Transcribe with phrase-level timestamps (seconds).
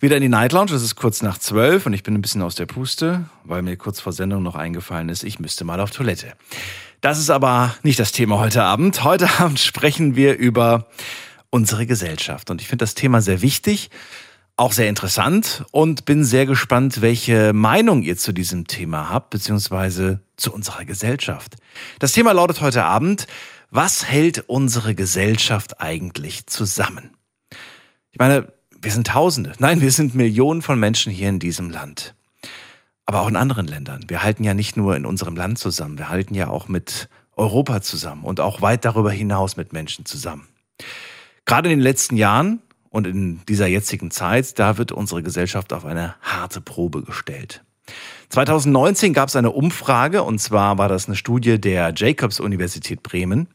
[0.00, 0.72] wieder in die Night Lounge.
[0.72, 3.76] Es ist kurz nach zwölf und ich bin ein bisschen aus der Puste, weil mir
[3.76, 6.32] kurz vor Sendung noch eingefallen ist, ich müsste mal auf Toilette.
[7.02, 9.04] Das ist aber nicht das Thema heute Abend.
[9.04, 10.88] Heute Abend sprechen wir über
[11.50, 12.50] unsere Gesellschaft.
[12.50, 13.90] Und ich finde das Thema sehr wichtig,
[14.56, 20.20] auch sehr interessant und bin sehr gespannt, welche Meinung ihr zu diesem Thema habt, beziehungsweise
[20.36, 21.56] zu unserer Gesellschaft.
[21.98, 23.26] Das Thema lautet heute Abend,
[23.70, 27.10] was hält unsere Gesellschaft eigentlich zusammen?
[28.12, 32.14] Ich meine, wir sind Tausende, nein, wir sind Millionen von Menschen hier in diesem Land.
[33.06, 34.04] Aber auch in anderen Ländern.
[34.08, 37.82] Wir halten ja nicht nur in unserem Land zusammen, wir halten ja auch mit Europa
[37.82, 40.48] zusammen und auch weit darüber hinaus mit Menschen zusammen.
[41.44, 45.84] Gerade in den letzten Jahren und in dieser jetzigen Zeit, da wird unsere Gesellschaft auf
[45.84, 47.64] eine harte Probe gestellt.
[48.28, 53.48] 2019 gab es eine Umfrage, und zwar war das eine Studie der Jacobs Universität Bremen.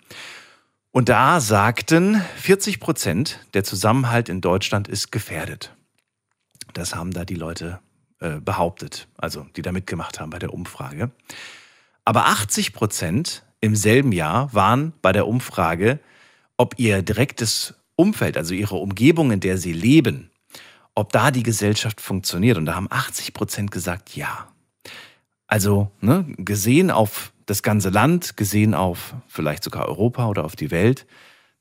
[0.95, 5.75] Und da sagten 40 Prozent, der Zusammenhalt in Deutschland ist gefährdet.
[6.71, 7.81] Das haben da die Leute
[8.21, 11.11] äh, behauptet, also die da mitgemacht haben bei der Umfrage.
[12.05, 15.99] Aber 80 Prozent im selben Jahr waren bei der Umfrage,
[16.55, 20.31] ob ihr direktes Umfeld, also ihre Umgebung, in der sie leben,
[20.93, 22.57] ob da die Gesellschaft funktioniert.
[22.57, 24.47] Und da haben 80 Prozent gesagt, ja.
[25.45, 30.71] Also ne, gesehen auf das ganze Land, gesehen auf vielleicht sogar Europa oder auf die
[30.71, 31.05] Welt,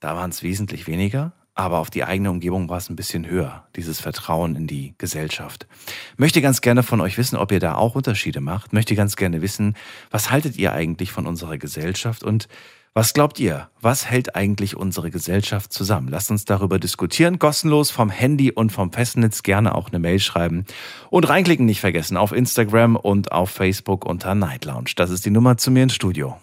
[0.00, 3.66] da waren es wesentlich weniger, aber auf die eigene Umgebung war es ein bisschen höher,
[3.77, 5.68] dieses Vertrauen in die Gesellschaft.
[6.16, 8.72] Möchte ganz gerne von euch wissen, ob ihr da auch Unterschiede macht.
[8.72, 9.77] Möchte ganz gerne wissen,
[10.10, 12.48] was haltet ihr eigentlich von unserer Gesellschaft und
[12.96, 13.68] was glaubt ihr?
[13.80, 16.06] Was hält eigentlich unsere Gesellschaft zusammen?
[16.08, 17.40] Lasst uns darüber diskutieren.
[17.40, 20.64] Kostenlos vom Handy und vom Festnetz gerne auch eine Mail schreiben.
[21.10, 24.92] Und reinklicken nicht vergessen auf Instagram und auf Facebook unter Night Lounge.
[24.94, 26.38] Das ist die Nummer zu mir ins Studio.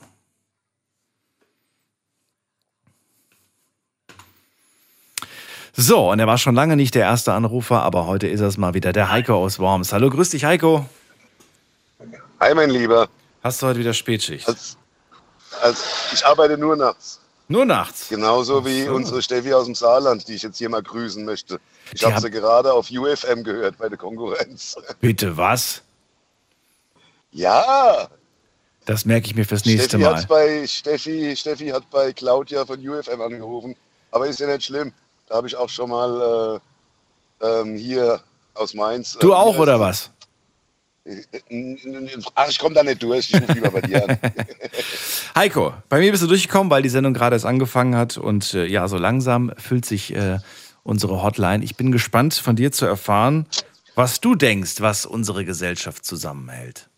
[5.72, 8.74] So, und er war schon lange nicht der erste Anrufer, aber heute ist es mal
[8.74, 9.94] wieder der Heiko aus Worms.
[9.94, 10.86] Hallo, grüß dich, Heiko.
[12.42, 13.08] Hi, mein Lieber.
[13.42, 14.50] Hast du heute wieder Spätschicht?
[14.50, 14.81] Also,
[15.62, 17.20] also ich arbeite nur nachts.
[17.48, 18.08] Nur nachts?
[18.08, 18.94] Genauso wie so.
[18.94, 21.60] unsere Steffi aus dem Saarland, die ich jetzt hier mal grüßen möchte.
[21.94, 24.76] Ich habe hab- sie gerade auf UFM gehört bei der Konkurrenz.
[25.02, 25.82] Bitte was?
[27.34, 28.08] Ja,
[28.86, 30.26] Das merke ich mir fürs nächste Steffi, Mal.
[30.28, 33.76] bei, Steffi, Steffi hat bei Claudia von UFM angerufen.
[34.12, 34.92] Aber ist ja nicht schlimm.
[35.28, 36.60] Da habe ich auch schon mal
[37.42, 38.22] äh, ähm, hier
[38.54, 39.18] aus Mainz.
[39.20, 40.10] Du äh, auch, oder was?
[42.36, 43.32] Ach, ich komme da nicht durch.
[43.34, 44.20] Ich rufe lieber bei dir an.
[45.36, 48.66] Heiko, bei mir bist du durchgekommen, weil die Sendung gerade erst angefangen hat und äh,
[48.66, 50.38] ja, so langsam füllt sich äh,
[50.84, 51.64] unsere Hotline.
[51.64, 53.48] Ich bin gespannt von dir zu erfahren,
[53.96, 56.90] was du denkst, was unsere Gesellschaft zusammenhält.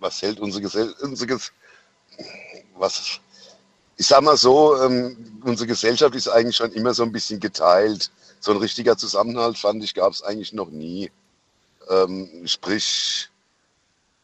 [0.00, 1.52] was hält unsere Gesellschaft,
[2.76, 3.20] was,
[3.96, 8.10] ich sag mal so, ähm, unsere Gesellschaft ist eigentlich schon immer so ein bisschen geteilt.
[8.40, 11.10] So ein richtiger Zusammenhalt, fand ich, gab es eigentlich noch nie.
[11.88, 13.28] Ähm, sprich,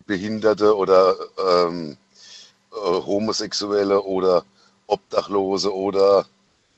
[0.06, 1.96] Behinderte oder ähm,
[2.72, 4.44] äh, Homosexuelle oder
[4.86, 6.26] Obdachlose oder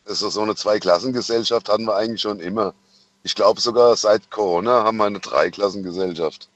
[0.06, 2.74] also so eine Zweiklassengesellschaft hatten wir eigentlich schon immer.
[3.22, 6.48] Ich glaube sogar seit Corona haben wir eine Dreiklassengesellschaft.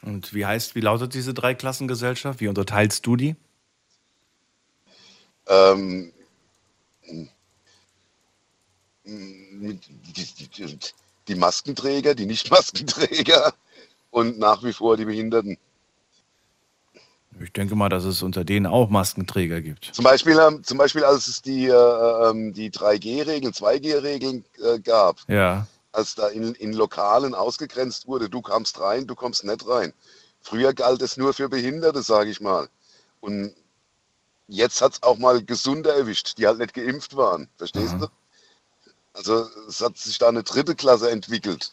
[0.00, 2.40] Und wie heißt, wie lautet diese Dreiklassengesellschaft?
[2.40, 3.36] Wie unterteilst du die?
[5.48, 6.12] ähm,
[9.04, 10.78] mit- die, die, die,
[11.28, 13.52] die Maskenträger, die Nicht-Maskenträger
[14.10, 15.58] und nach wie vor die Behinderten.
[17.40, 19.90] Ich denke mal, dass es unter denen auch Maskenträger gibt.
[19.92, 21.72] Zum Beispiel, ähm, zum Beispiel als es die, äh,
[22.30, 25.66] ähm, die 3G-Regeln, 2G-Regeln äh, gab, Ja.
[25.92, 29.92] als da in, in Lokalen ausgegrenzt wurde, du kommst rein, du kommst nicht rein.
[30.40, 32.68] Früher galt es nur für Behinderte, sage ich mal.
[33.20, 33.54] Und
[34.48, 37.48] jetzt hat es auch mal Gesunde erwischt, die halt nicht geimpft waren.
[37.56, 38.00] Verstehst Mhm.
[38.00, 38.06] du?
[39.18, 41.72] Also es hat sich da eine dritte Klasse entwickelt,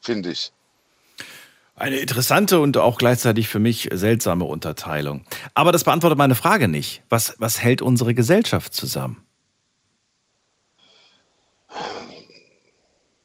[0.00, 0.52] finde ich.
[1.76, 5.24] Eine interessante und auch gleichzeitig für mich seltsame Unterteilung.
[5.54, 7.02] Aber das beantwortet meine Frage nicht.
[7.08, 9.24] Was, was hält unsere Gesellschaft zusammen?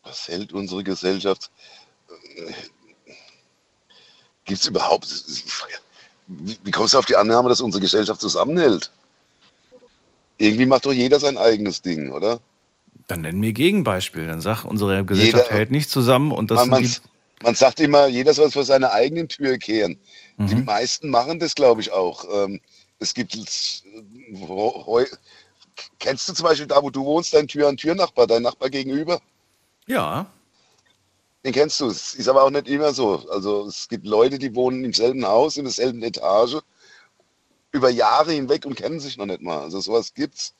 [0.03, 1.49] Was hält unsere Gesellschaft?
[4.45, 5.07] Gibt es überhaupt.
[6.27, 8.91] Wie, wie kommst du auf die Annahme, dass unsere Gesellschaft zusammenhält?
[10.37, 12.39] Irgendwie macht doch jeder sein eigenes Ding, oder?
[13.11, 14.25] Dann nenn mir Gegenbeispiel.
[14.27, 18.07] Dann sag, unsere Gesellschaft Jeder- hält nicht zusammen und das Man- man- die sagt immer,
[18.07, 19.97] jeder soll vor seiner eigenen Tür kehren.
[20.37, 20.65] Die Mhm.
[20.65, 22.25] meisten machen das, glaube ich, auch.
[22.31, 22.61] Ähm,
[22.99, 23.35] es gibt,
[25.99, 29.19] kennst du zum Beispiel da, wo du wohnst, dein Tür-an-Tür-Nachbar, dein Nachbar gegenüber?
[29.87, 30.25] Ja.
[31.43, 31.87] Den kennst du.
[31.87, 33.27] Es ist aber auch nicht immer so.
[33.31, 36.57] Also es gibt Leute, die wohnen im selben Haus, in derselben Etage,
[37.71, 39.59] über Jahre hinweg und kennen sich noch nicht mal.
[39.61, 40.53] Also sowas gibt's.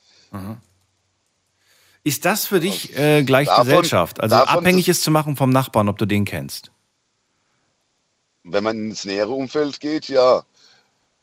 [2.04, 4.20] Ist das für dich äh, gleich Davon- Gesellschaft?
[4.20, 6.72] Also abhängig ist zu machen vom Nachbarn, ob du den kennst.
[8.44, 10.42] Wenn man ins nähere Umfeld geht, ja.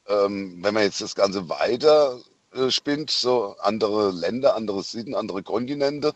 [0.07, 2.19] Ähm, wenn man jetzt das Ganze weiter
[2.53, 6.13] äh, spinnt, so andere Länder, andere Sitten, andere Kontinente,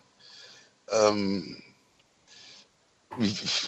[0.90, 1.62] ähm,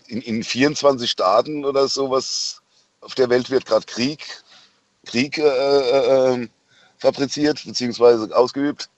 [0.07, 2.61] in, in 24 Staaten oder sowas
[3.01, 4.25] auf der Welt wird gerade Krieg,
[5.05, 6.49] Krieg äh, äh, ähm,
[6.97, 8.33] fabriziert bzw.
[8.33, 8.89] ausgeübt.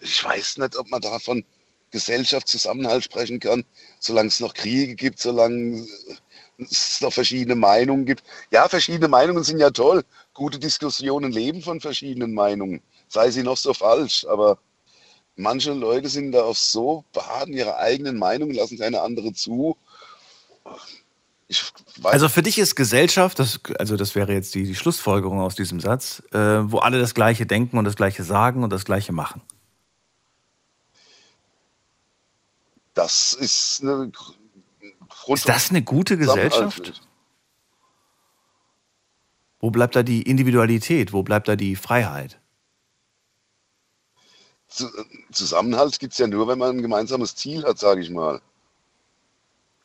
[0.00, 1.44] Ich weiß nicht, ob man da von
[1.90, 3.64] Gesellschaftszusammenhalt sprechen kann,
[3.98, 5.86] solange es noch Kriege gibt, solange
[6.58, 8.22] es noch verschiedene Meinungen gibt.
[8.50, 10.04] Ja, verschiedene Meinungen sind ja toll.
[10.34, 14.26] Gute Diskussionen leben von verschiedenen Meinungen, sei sie noch so falsch.
[14.28, 14.58] Aber
[15.36, 17.04] manche Leute sind da auf so
[17.46, 19.76] in ihrer eigenen Meinung, lassen keine andere zu.
[22.02, 25.80] Also für dich ist Gesellschaft, das, also das wäre jetzt die, die Schlussfolgerung aus diesem
[25.80, 29.40] Satz, äh, wo alle das Gleiche denken und das Gleiche sagen und das Gleiche machen.
[32.98, 37.00] Das ist eine Grund Ist das eine gute Gesellschaft?
[39.60, 41.12] Wo bleibt da die Individualität?
[41.12, 42.40] Wo bleibt da die Freiheit?
[44.66, 44.90] Zu-
[45.30, 48.40] Zusammenhalt gibt es ja nur, wenn man ein gemeinsames Ziel hat, sage ich mal.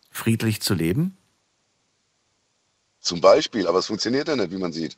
[0.09, 1.15] Friedlich zu leben?
[2.99, 4.97] Zum Beispiel, aber es funktioniert ja nicht, wie man sieht.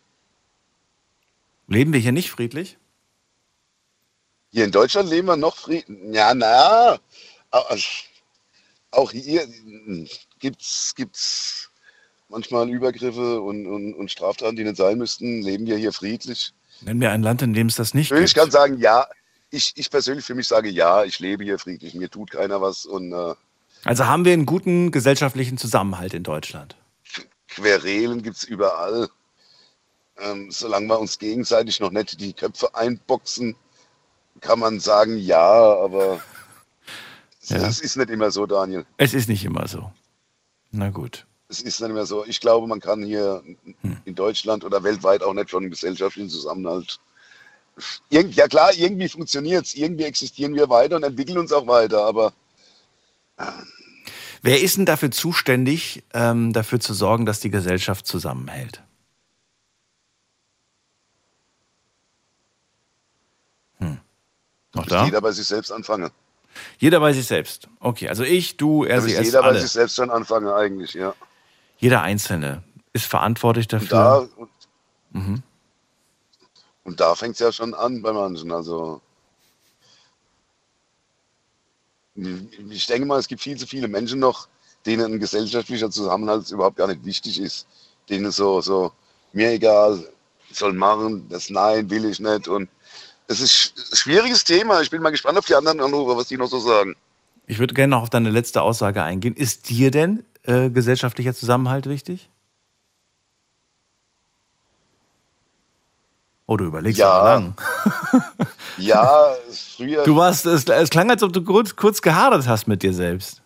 [1.67, 2.77] Leben wir hier nicht friedlich?
[4.51, 6.13] Hier in Deutschland leben wir noch Frieden.
[6.13, 6.99] Ja, na,
[8.91, 9.47] auch hier
[10.39, 11.71] gibt es gibt's
[12.29, 15.41] manchmal Übergriffe und, und, und Straftaten, die nicht sein müssten.
[15.41, 16.53] Leben wir hier friedlich?
[16.81, 18.35] Nennen wir ein Land, in dem es das nicht Ich gibt.
[18.35, 19.07] kann sagen, ja.
[19.51, 21.93] Ich, ich persönlich für mich sage, ja, ich lebe hier friedlich.
[21.93, 23.35] Mir tut keiner was und äh,
[23.85, 26.75] Also haben wir einen guten gesellschaftlichen Zusammenhalt in Deutschland.
[27.47, 29.07] Querelen gibt es überall.
[30.19, 33.55] Ähm, solange wir uns gegenseitig noch nicht die Köpfe einboxen,
[34.41, 35.43] kann man sagen, ja,
[35.77, 36.21] aber
[37.49, 37.57] Ja.
[37.67, 38.85] es ist nicht immer so, Daniel.
[38.97, 39.91] Es ist nicht immer so.
[40.71, 41.25] Na gut.
[41.47, 42.25] Es ist nicht mehr so.
[42.25, 43.43] Ich glaube, man kann hier
[44.05, 46.99] in Deutschland oder weltweit auch nicht von einem gesellschaftlichen Zusammenhalt.
[48.09, 52.05] Irgend, ja klar, irgendwie funktioniert es, irgendwie existieren wir weiter und entwickeln uns auch weiter,
[52.05, 52.33] aber
[54.41, 58.83] Wer ist denn dafür zuständig, ähm, dafür zu sorgen, dass die Gesellschaft zusammenhält?
[63.79, 63.99] Hm.
[64.73, 65.05] Noch da?
[65.05, 66.11] jeder bei sich selbst anfangen.
[66.77, 67.67] Jeder bei sich selbst.
[67.79, 69.61] Okay, also ich, du, er, sie, es, jeder bei alle.
[69.61, 71.13] sich selbst schon anfangen eigentlich, ja.
[71.77, 72.63] Jeder Einzelne
[72.93, 73.89] ist verantwortlich Und dafür.
[73.89, 75.43] da, und,
[76.83, 78.51] und da fängt es ja schon an bei manchen.
[78.51, 79.01] Also
[82.69, 84.47] ich denke mal, es gibt viel zu viele Menschen noch,
[84.85, 87.67] denen ein gesellschaftlicher Zusammenhalt überhaupt gar nicht wichtig ist.
[88.09, 88.91] Denen so, so,
[89.33, 90.07] mir egal,
[90.49, 92.47] ich soll machen, das Nein will ich nicht.
[92.47, 92.69] Und
[93.27, 94.81] es ist ein schwieriges Thema.
[94.81, 96.95] Ich bin mal gespannt auf die anderen Anrufer, was die noch so sagen.
[97.47, 99.35] Ich würde gerne noch auf deine letzte Aussage eingehen.
[99.35, 102.29] Ist dir denn äh, gesellschaftlicher Zusammenhalt wichtig?
[106.47, 107.23] Oh, du überlegst Ja.
[107.23, 107.55] lang.
[108.77, 109.33] Ja,
[109.77, 110.03] früher.
[110.03, 113.41] Du warst, es, es klang, als ob du kurz, kurz gehadert hast mit dir selbst.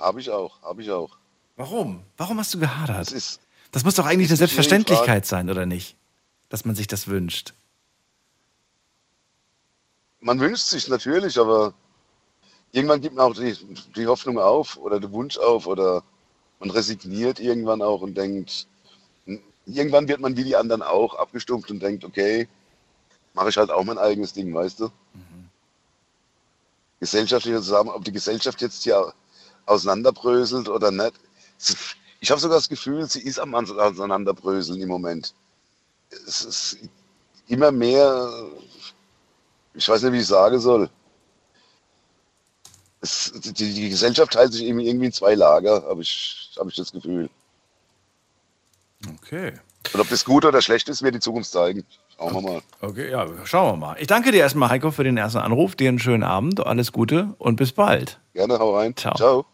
[0.00, 1.16] Habe ich auch, habe ich auch.
[1.56, 2.02] Warum?
[2.16, 3.06] Warum hast du gehadert?
[3.06, 3.40] Es ist,
[3.70, 5.96] Das muss doch eigentlich eine Selbstverständlichkeit sein, oder nicht?
[6.48, 7.54] Dass man sich das wünscht.
[10.24, 11.74] Man wünscht sich natürlich, aber
[12.72, 13.56] irgendwann gibt man auch die,
[13.94, 16.02] die Hoffnung auf oder den Wunsch auf oder
[16.60, 18.66] man resigniert irgendwann auch und denkt,
[19.66, 22.48] irgendwann wird man wie die anderen auch abgestumpft und denkt, okay,
[23.34, 24.90] mache ich halt auch mein eigenes Ding, weißt du?
[27.00, 29.12] Gesellschaftlicher Zusammen, ob die Gesellschaft jetzt hier
[29.66, 31.14] auseinanderbröselt oder nicht.
[32.20, 35.34] Ich habe sogar das Gefühl, sie ist am Auseinanderbröseln im Moment.
[36.26, 36.78] Es ist
[37.46, 38.48] immer mehr
[39.74, 40.88] ich weiß nicht, wie ich sagen soll.
[43.00, 46.76] Es, die, die Gesellschaft teilt sich eben irgendwie in zwei Lager, habe ich, hab ich
[46.76, 47.28] das Gefühl.
[49.20, 49.52] Okay.
[49.92, 51.84] Und ob das gut oder schlecht ist, wird die Zukunft zeigen.
[52.16, 52.62] Schauen wir mal.
[52.80, 53.96] Okay, ja, schauen wir mal.
[53.98, 55.76] Ich danke dir erstmal, Heiko, für den ersten Anruf.
[55.76, 58.20] Dir einen schönen Abend, alles Gute und bis bald.
[58.32, 58.96] Gerne, hau rein.
[58.96, 59.14] Ciao.
[59.14, 59.46] Ciao.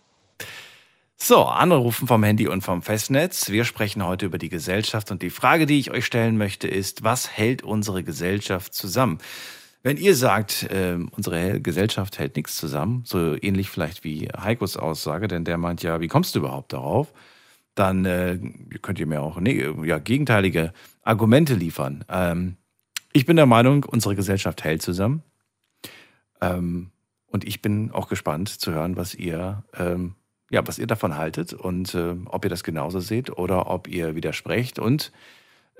[1.16, 3.50] So, Anrufen vom Handy und vom Festnetz.
[3.50, 7.02] Wir sprechen heute über die Gesellschaft und die Frage, die ich euch stellen möchte, ist,
[7.02, 9.18] was hält unsere Gesellschaft zusammen?
[9.82, 15.26] Wenn ihr sagt, äh, unsere Gesellschaft hält nichts zusammen, so ähnlich vielleicht wie Heikos Aussage,
[15.26, 17.12] denn der meint ja, wie kommst du überhaupt darauf?
[17.74, 18.38] Dann äh,
[18.82, 22.04] könnt ihr mir auch ne, ja, gegenteilige Argumente liefern.
[22.10, 22.56] Ähm,
[23.12, 25.22] ich bin der Meinung, unsere Gesellschaft hält zusammen.
[26.42, 26.90] Ähm,
[27.26, 30.14] und ich bin auch gespannt zu hören, was ihr, ähm,
[30.50, 34.14] ja, was ihr davon haltet und äh, ob ihr das genauso seht oder ob ihr
[34.14, 35.10] widersprecht und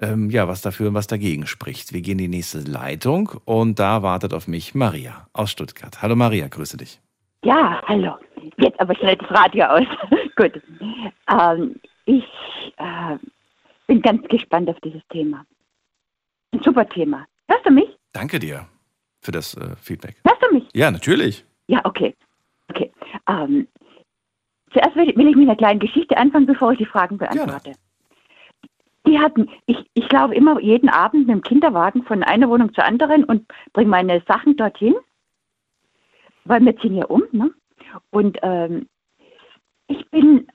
[0.00, 1.92] ähm, ja, was dafür und was dagegen spricht.
[1.92, 6.02] Wir gehen in die nächste Leitung und da wartet auf mich Maria aus Stuttgart.
[6.02, 7.00] Hallo Maria, grüße dich.
[7.44, 8.16] Ja, hallo.
[8.58, 9.86] Jetzt aber schnell das Radio aus.
[10.36, 10.60] Gut.
[11.30, 12.24] Ähm, ich
[12.76, 13.16] äh,
[13.86, 15.44] bin ganz gespannt auf dieses Thema.
[16.52, 17.26] Ein super Thema.
[17.48, 17.88] Hörst du mich?
[18.12, 18.66] Danke dir
[19.20, 20.16] für das äh, Feedback.
[20.24, 20.64] Hörst du mich?
[20.74, 21.44] Ja, natürlich.
[21.68, 22.14] Ja, okay.
[22.68, 22.90] Okay.
[23.28, 23.68] Ähm,
[24.72, 27.72] zuerst will, will ich mit einer kleinen Geschichte anfangen, bevor ich die Fragen beantworte.
[29.10, 32.84] Die hatten, ich, ich laufe immer jeden Abend mit dem Kinderwagen von einer Wohnung zur
[32.84, 34.94] anderen und bringe meine Sachen dorthin,
[36.44, 37.24] weil wir ziehen ja um.
[37.32, 37.50] Ne?
[38.10, 38.88] Und ähm,
[39.88, 40.46] ich bin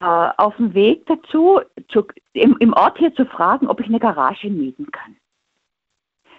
[0.00, 4.00] äh, auf dem Weg dazu, zu, im, im Ort hier zu fragen, ob ich eine
[4.00, 5.16] Garage mieten kann.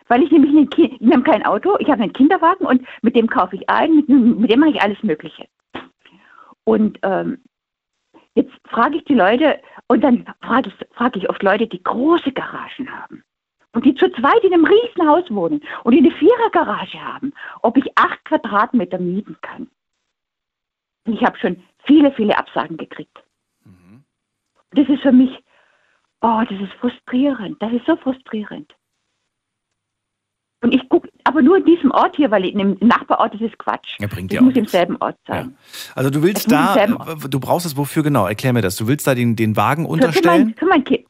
[0.09, 3.15] Weil ich nämlich einen Ki ich habe kein Auto, ich habe einen Kinderwagen und mit
[3.15, 5.47] dem kaufe ich ein, mit, mit dem mache ich alles Mögliche.
[6.63, 7.39] Und ähm,
[8.35, 12.31] jetzt frage ich die Leute, und dann frage ich, frage ich oft Leute, die große
[12.31, 13.23] Garagen haben
[13.73, 17.77] und die zu zweit in einem riesen Haus wohnen und die eine Vierergarage haben, ob
[17.77, 19.69] ich acht Quadratmeter mieten kann.
[21.05, 23.23] Und ich habe schon viele, viele Absagen gekriegt.
[23.63, 24.03] Mhm.
[24.71, 25.31] Das ist für mich,
[26.21, 28.73] oh, das ist frustrierend, das ist so frustrierend.
[30.61, 30.86] Und ich
[31.27, 33.99] aber nur in diesem Ort hier, weil in dem Nachbarort ist es Quatsch.
[33.99, 35.49] Ja, bringt das ja muss auch im selben Ort sein.
[35.51, 35.93] Ja.
[35.95, 38.27] Also du willst da, du brauchst es wofür genau?
[38.27, 38.77] Erklär mir das.
[38.77, 40.53] Du willst da den, den Wagen unterstellen?
[40.53, 41.05] Für, für mein, für mein Kind.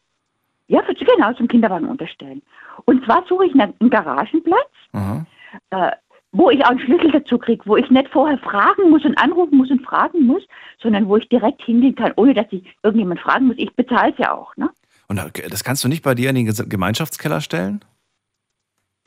[0.67, 2.41] Ja, für, genau, zum Kinderwagen unterstellen.
[2.85, 4.71] Und zwar suche ich einen, einen Garagenplatz,
[5.69, 5.91] äh,
[6.31, 9.57] wo ich auch einen Schlüssel dazu kriege, wo ich nicht vorher fragen muss und anrufen
[9.57, 10.43] muss und fragen muss,
[10.81, 13.57] sondern wo ich direkt hingehen kann, ohne dass ich irgendjemand fragen muss.
[13.57, 14.55] Ich bezahle es ja auch.
[14.57, 14.69] Ne?
[15.07, 17.81] Und das kannst du nicht bei dir in den Gemeinschaftskeller stellen?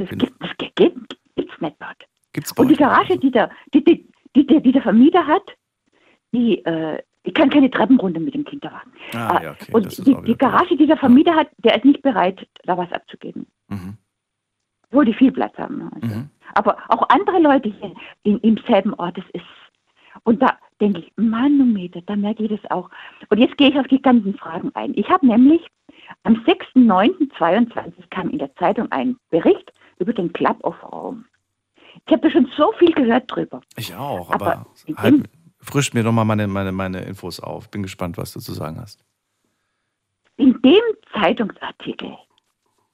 [0.01, 2.07] Das gibt es gibt, gibt's nicht dort.
[2.33, 5.43] Gibt's Und die Garage, die der, die, die, die, die der Vermieter hat,
[6.33, 8.93] die, äh, ich kann keine Treppenrunde mit dem Kinderwagen.
[9.13, 9.73] Ah, ja, okay.
[9.73, 13.47] Und die, die Garage, die der Vermieter hat, der ist nicht bereit, da was abzugeben.
[13.69, 13.99] Mhm.
[14.91, 15.79] Wo die viel Platz haben.
[15.79, 16.17] Ne, also.
[16.17, 16.31] Mhm.
[16.55, 19.45] Aber auch andere Leute hier in, im selben Ort, das ist.
[20.25, 22.89] Und da denke ich, Manometer, da merke ich das auch.
[23.29, 24.95] Und jetzt gehe ich auf die ganzen Fragen ein.
[24.95, 25.61] Ich habe nämlich
[26.23, 31.25] am 6.9.22 kam in der Zeitung ein Bericht über den Club-of-Raum.
[32.07, 33.61] Ich habe da schon so viel gehört drüber.
[33.77, 35.29] Ich auch, aber, aber halt,
[35.61, 37.71] frisch mir doch mal meine, meine, meine Infos auf.
[37.71, 39.05] Bin gespannt, was du zu sagen hast.
[40.37, 42.17] In dem Zeitungsartikel,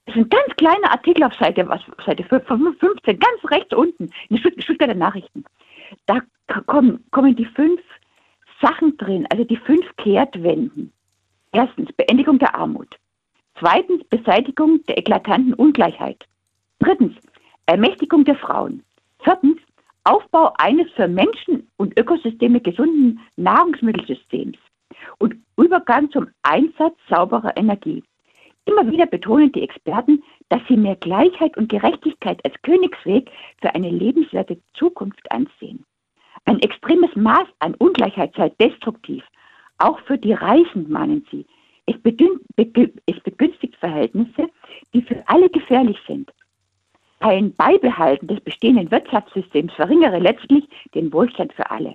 [0.06, 4.36] das ist ein ganz kleiner Artikel auf Seite, was, Seite 15, ganz rechts unten, in
[4.36, 5.44] den Stuttgarter Nachrichten.
[6.06, 6.20] Da
[6.66, 7.80] kommen, kommen die fünf
[8.60, 10.92] Sachen drin, also die fünf Kehrtwenden.
[11.52, 12.96] Erstens Beendigung der Armut.
[13.58, 16.26] Zweitens Beseitigung der eklatanten Ungleichheit.
[16.78, 17.14] Drittens,
[17.66, 18.82] Ermächtigung der Frauen.
[19.22, 19.58] Viertens,
[20.04, 24.56] Aufbau eines für Menschen und Ökosysteme gesunden Nahrungsmittelsystems
[25.18, 28.04] und Übergang zum Einsatz sauberer Energie.
[28.66, 33.30] Immer wieder betonen die Experten, dass sie mehr Gleichheit und Gerechtigkeit als Königsweg
[33.60, 35.84] für eine lebenswerte Zukunft ansehen.
[36.44, 39.24] Ein extremes Maß an Ungleichheit sei destruktiv,
[39.78, 41.46] auch für die Reichen, mahnen sie.
[41.86, 44.48] Es, begünstigt Verhältnisse,
[44.92, 46.32] die für alle gefährlich sind.
[47.20, 51.94] Ein Beibehalten des bestehenden Wirtschaftssystems verringere letztlich den Wohlstand für alle.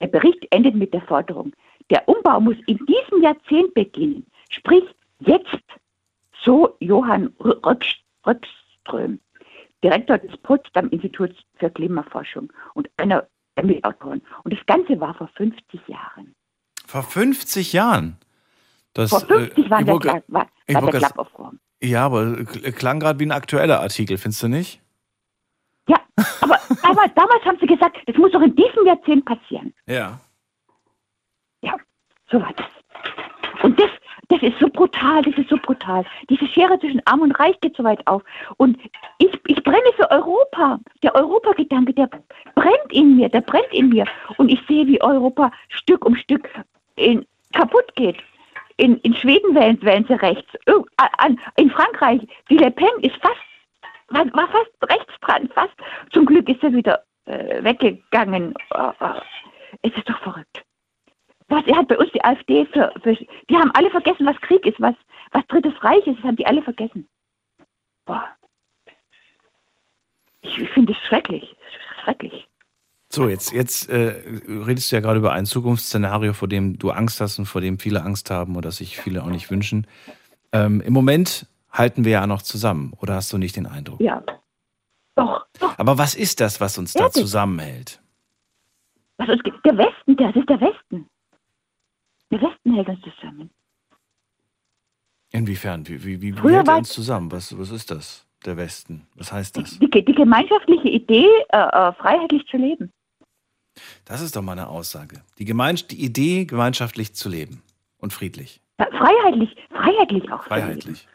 [0.00, 1.52] Der Bericht endet mit der Forderung,
[1.90, 4.84] der Umbau muss in diesem Jahrzehnt beginnen, sprich
[5.20, 5.62] jetzt,
[6.42, 9.20] so Johann Röckström,
[9.84, 14.22] Direktor des Potsdam Instituts für Klimaforschung und einer der Mitautoren.
[14.44, 16.34] Und das Ganze war vor 50 Jahren.
[16.86, 18.16] Vor 50 Jahren?
[18.94, 19.94] Das, vor 50 äh, war, der,
[20.28, 21.58] war, war der Club of Rome.
[21.82, 24.80] Ja, aber klang gerade wie ein aktueller Artikel, findest du nicht?
[25.88, 25.98] Ja,
[26.42, 29.72] aber, aber damals haben sie gesagt, das muss doch in diesem Jahrzehnt passieren.
[29.86, 30.20] Ja.
[31.62, 31.76] Ja,
[32.30, 32.66] so war das.
[33.62, 33.90] Und das,
[34.28, 36.04] das ist so brutal, das ist so brutal.
[36.28, 38.22] Diese Schere zwischen Arm und Reich geht so weit auf.
[38.58, 38.78] Und
[39.18, 40.78] ich, ich brenne für Europa.
[41.02, 42.08] Der Europagedanke, der
[42.54, 44.04] brennt in mir, der brennt in mir.
[44.36, 46.48] Und ich sehe, wie Europa Stück um Stück
[46.96, 48.16] in, kaputt geht
[48.80, 50.50] in, in Schweden wählen, wählen sie rechts.
[51.56, 53.36] In Frankreich, die Le Pen ist fast,
[54.08, 55.74] war, war fast rechts dran, fast.
[56.12, 58.54] Zum Glück ist er wieder äh, weggegangen.
[58.74, 59.20] Oh, oh.
[59.82, 60.64] Es ist doch verrückt.
[61.48, 64.80] Was hat bei uns die AfD für, für, die haben alle vergessen, was Krieg ist,
[64.80, 64.94] was,
[65.32, 67.08] was Drittes Reich ist, das haben die alle vergessen.
[68.06, 68.28] Boah.
[70.42, 71.54] Ich finde es schrecklich.
[72.02, 72.48] Schrecklich.
[73.12, 77.20] So, jetzt, jetzt äh, redest du ja gerade über ein Zukunftsszenario, vor dem du Angst
[77.20, 79.88] hast und vor dem viele Angst haben oder sich viele auch nicht wünschen.
[80.52, 84.00] Ähm, Im Moment halten wir ja noch zusammen, oder hast du nicht den Eindruck?
[84.00, 84.22] Ja.
[85.16, 85.76] Doch, doch.
[85.76, 87.14] Aber was ist das, was uns da Ehrlich?
[87.14, 88.00] zusammenhält?
[89.16, 91.06] Was ist, der Westen, das ist der Westen.
[92.30, 93.50] Der Westen hält uns zusammen.
[95.32, 95.86] Inwiefern?
[95.88, 97.32] Wie, wie, wie Früher hält er uns zusammen?
[97.32, 99.08] Was, was ist das, der Westen?
[99.16, 99.80] Was heißt das?
[99.80, 102.92] Die, die gemeinschaftliche Idee, äh, äh, freiheitlich zu leben.
[104.04, 105.22] Das ist doch mal eine Aussage.
[105.38, 107.62] Die, Gemeins die Idee, gemeinschaftlich zu leben
[107.98, 110.44] und friedlich, Ja, freiheitlich, freiheitlich auch.
[110.44, 111.06] freiheitlich.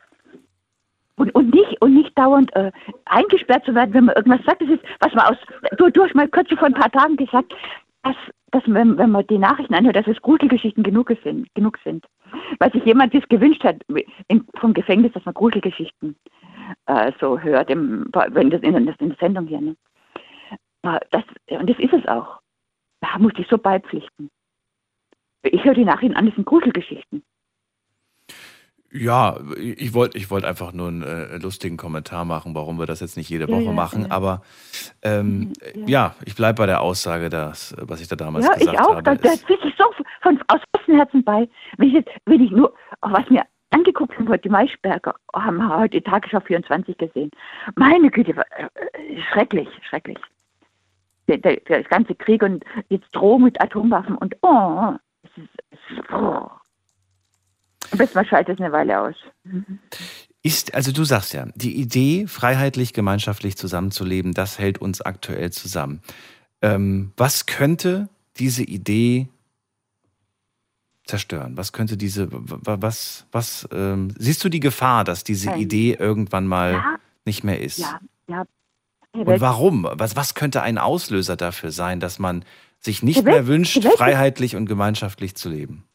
[1.18, 2.72] Und, und nicht und nicht dauernd äh,
[3.06, 4.62] eingesperrt zu werden, wenn man irgendwas sagt.
[4.62, 5.38] Das ist, was man aus.
[5.78, 7.54] Du, hast mal kürzlich vor ein paar Tagen gesagt,
[8.04, 8.16] dass,
[8.52, 12.06] dass wenn, wenn man die Nachrichten anhört, dass es Gruselgeschichten genug sind, genug sind.
[12.60, 13.78] Weil sich jemand das gewünscht hat
[14.28, 16.18] in, vom Gefängnis, dass man Gruselgeschichten
[16.88, 19.62] äh, so hört, im, wenn das in, das in der Sendung hier.
[19.62, 19.76] Ne?
[20.84, 22.40] Äh, Das, und das ist es auch.
[23.02, 24.30] Da muss ich so beipflichten.
[25.44, 27.24] Ich höre die Nachrichten an, das sind Gruselgeschichten.
[28.92, 33.02] Ja, ich wollte ich wollt einfach nur einen äh, lustigen Kommentar machen, warum wir das
[33.02, 34.04] jetzt nicht jede Ja, Woche ja, machen.
[34.04, 34.12] ja.
[34.12, 34.42] Aber
[35.02, 36.16] ähm, Mhm, ja.
[36.26, 38.92] ich bleibe bei der Aussage, dass, was ich da damals Ja, gesagt ich auch.
[38.96, 39.04] habe.
[39.04, 39.84] Da, da sitze ich so
[40.22, 41.50] von, aus vollstem Herzen bei.
[41.78, 46.40] Wenn ich, jetzt, wenn ich nur, was mir angeguckt habe, die Maischberger, haben heute Tagesschau
[46.40, 47.32] 24 gesehen.
[47.76, 50.18] Meine Güte, äh, äh, schrecklich, schrecklich.
[51.28, 55.80] Der, der, der ganze Krieg und jetzt Drohung mit Atomwaffen und oh, es ist, es
[55.98, 56.50] ist oh.
[57.92, 59.16] Am besten mal schaltet es eine Weile aus.
[60.44, 66.02] Ist, also du sagst ja, die Idee, freiheitlich, gemeinschaftlich zusammenzuleben, das hält uns aktuell zusammen.
[66.62, 69.28] Ähm, was könnte diese Idee
[71.06, 71.58] zerstören?
[71.58, 76.48] Was könnte diese, was, was, ähm, siehst du die Gefahr, dass diese Ähm, Idee irgendwann
[76.48, 77.78] mal Ja, nicht mehr ist?
[77.80, 78.46] ja, ja.
[79.16, 79.88] Und warum?
[79.94, 82.44] Was, was könnte ein Auslöser dafür sein, dass man
[82.80, 85.86] sich nicht Welt- mehr wünscht, freiheitlich und gemeinschaftlich zu leben?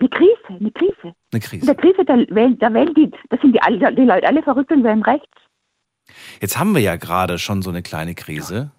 [0.00, 0.92] Eine Krise, eine Krise.
[1.02, 1.66] Eine In Krise.
[1.66, 4.82] der Krise, da da wählen die, das sind die, alle, die Leute alle verrückt und
[4.84, 5.30] wählen rechts.
[6.40, 8.70] Jetzt haben wir ja gerade schon so eine kleine Krise.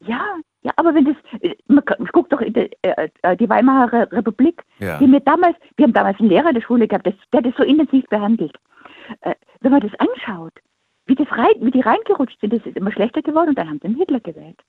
[0.00, 0.20] Ja,
[0.62, 4.62] ja, aber wenn das, äh, man guckt doch in die, äh, äh, die Weimarer Republik,
[4.78, 4.98] Ja.
[4.98, 7.46] die mir damals, wir haben damals einen Lehrer in der Schule gehabt, das, der hat
[7.46, 8.54] das so intensiv behandelt.
[9.20, 10.52] Äh, wenn man das anschaut,
[11.10, 13.80] wie, das rein, wie die reingerutscht sind, das ist immer schlechter geworden und dann haben
[13.82, 14.60] sie den Hitler gewählt.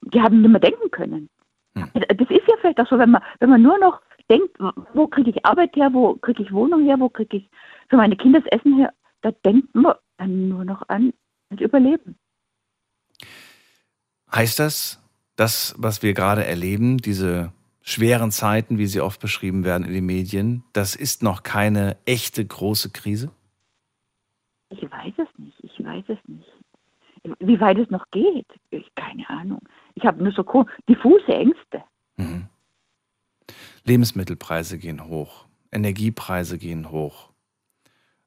[0.00, 1.28] Die haben nicht mehr denken können.
[1.74, 1.90] Hm.
[1.92, 4.56] Das ist ja vielleicht auch so, wenn man, wenn man nur noch denkt,
[4.94, 7.50] wo kriege ich Arbeit her, wo kriege ich Wohnung her, wo kriege ich
[7.90, 11.12] für meine Kinder das Essen her, da denkt man dann nur noch an
[11.50, 12.16] das Überleben.
[14.34, 15.02] Heißt das,
[15.36, 20.06] das, was wir gerade erleben, diese schweren Zeiten, wie sie oft beschrieben werden in den
[20.06, 23.30] Medien, das ist noch keine echte große Krise?
[24.70, 26.50] Ich weiß es nicht, ich weiß es nicht.
[27.40, 29.60] Wie weit es noch geht, ich, keine Ahnung.
[29.94, 30.44] Ich habe nur so
[30.88, 31.82] diffuse Ängste.
[32.16, 32.46] Mhm.
[33.84, 37.30] Lebensmittelpreise gehen hoch, Energiepreise gehen hoch,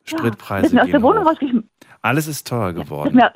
[0.05, 1.29] Ja, Spritpreise aus gehen der Wohnung hoch.
[1.31, 1.69] rausgeschmissen,
[2.01, 3.15] Alles ist teuer geworden.
[3.15, 3.31] wir,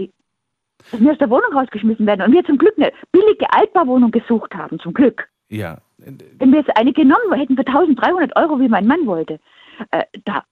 [0.91, 4.53] dass wir aus der Wohnung rausgeschmissen werden und wir zum Glück eine billige Altbauwohnung gesucht
[4.55, 5.27] haben, zum Glück.
[5.49, 9.39] Ja, Wenn wir jetzt eine genommen hätten für 1300 Euro, wie mein Mann wollte,
[9.91, 10.43] äh, da,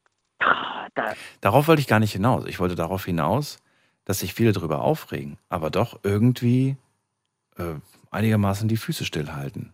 [0.95, 2.45] da, darauf wollte ich gar nicht hinaus.
[2.45, 3.59] Ich wollte darauf hinaus,
[4.05, 6.75] dass sich viele darüber aufregen, aber doch irgendwie
[7.57, 7.75] äh,
[8.11, 9.73] einigermaßen die Füße stillhalten.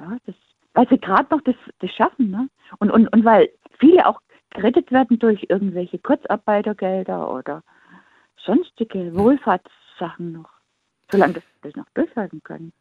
[0.00, 0.34] ja, das,
[0.74, 2.48] weil sie gerade noch das, das schaffen, ne?
[2.78, 7.62] Und, und, und weil viele auch gerettet werden durch irgendwelche Kurzarbeitergelder oder
[8.44, 10.50] sonstige Wohlfahrtssachen noch,
[11.10, 12.72] solange das, das noch durchhalten können.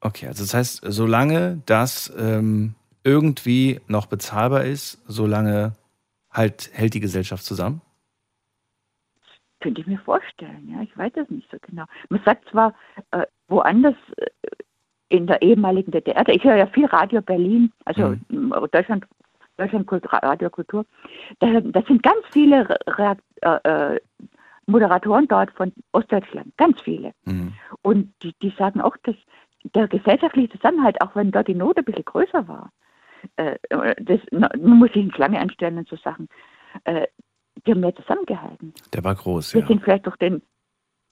[0.00, 5.72] Okay, also das heißt, solange das ähm, irgendwie noch bezahlbar ist, solange
[6.30, 7.80] halt hält die Gesellschaft zusammen.
[9.60, 11.84] Könnte ich mir vorstellen, ja, ich weiß es nicht so genau.
[12.08, 12.74] Man sagt zwar
[13.10, 14.26] äh, woanders äh,
[15.08, 18.54] in der ehemaligen DDR, ich höre ja viel Radio Berlin, also Mhm.
[18.70, 19.06] Deutschland,
[19.56, 20.86] Deutschland Kultur, Radio Kultur,
[21.40, 24.00] da, da sind ganz viele Re äh, äh,
[24.66, 27.12] Moderatoren dort von Ostdeutschland, ganz viele.
[27.24, 27.54] Mhm.
[27.82, 29.16] Und die, die sagen auch, dass
[29.74, 32.70] der gesellschaftliche Zusammenhalt, auch wenn dort die Not ein bisschen größer war,
[33.36, 33.56] äh,
[34.02, 36.28] das, man muss sich in Schlange anstellen und so Sachen,
[36.84, 37.06] äh,
[37.66, 38.72] die haben mehr zusammengehalten.
[38.92, 39.66] Der war groß, Wir ja.
[39.66, 40.42] sind vielleicht durch den,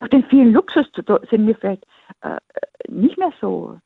[0.01, 0.87] durch den vielen Luxus
[1.31, 1.85] sind wir vielleicht
[2.23, 2.39] äh,
[2.89, 3.79] nicht mehr so.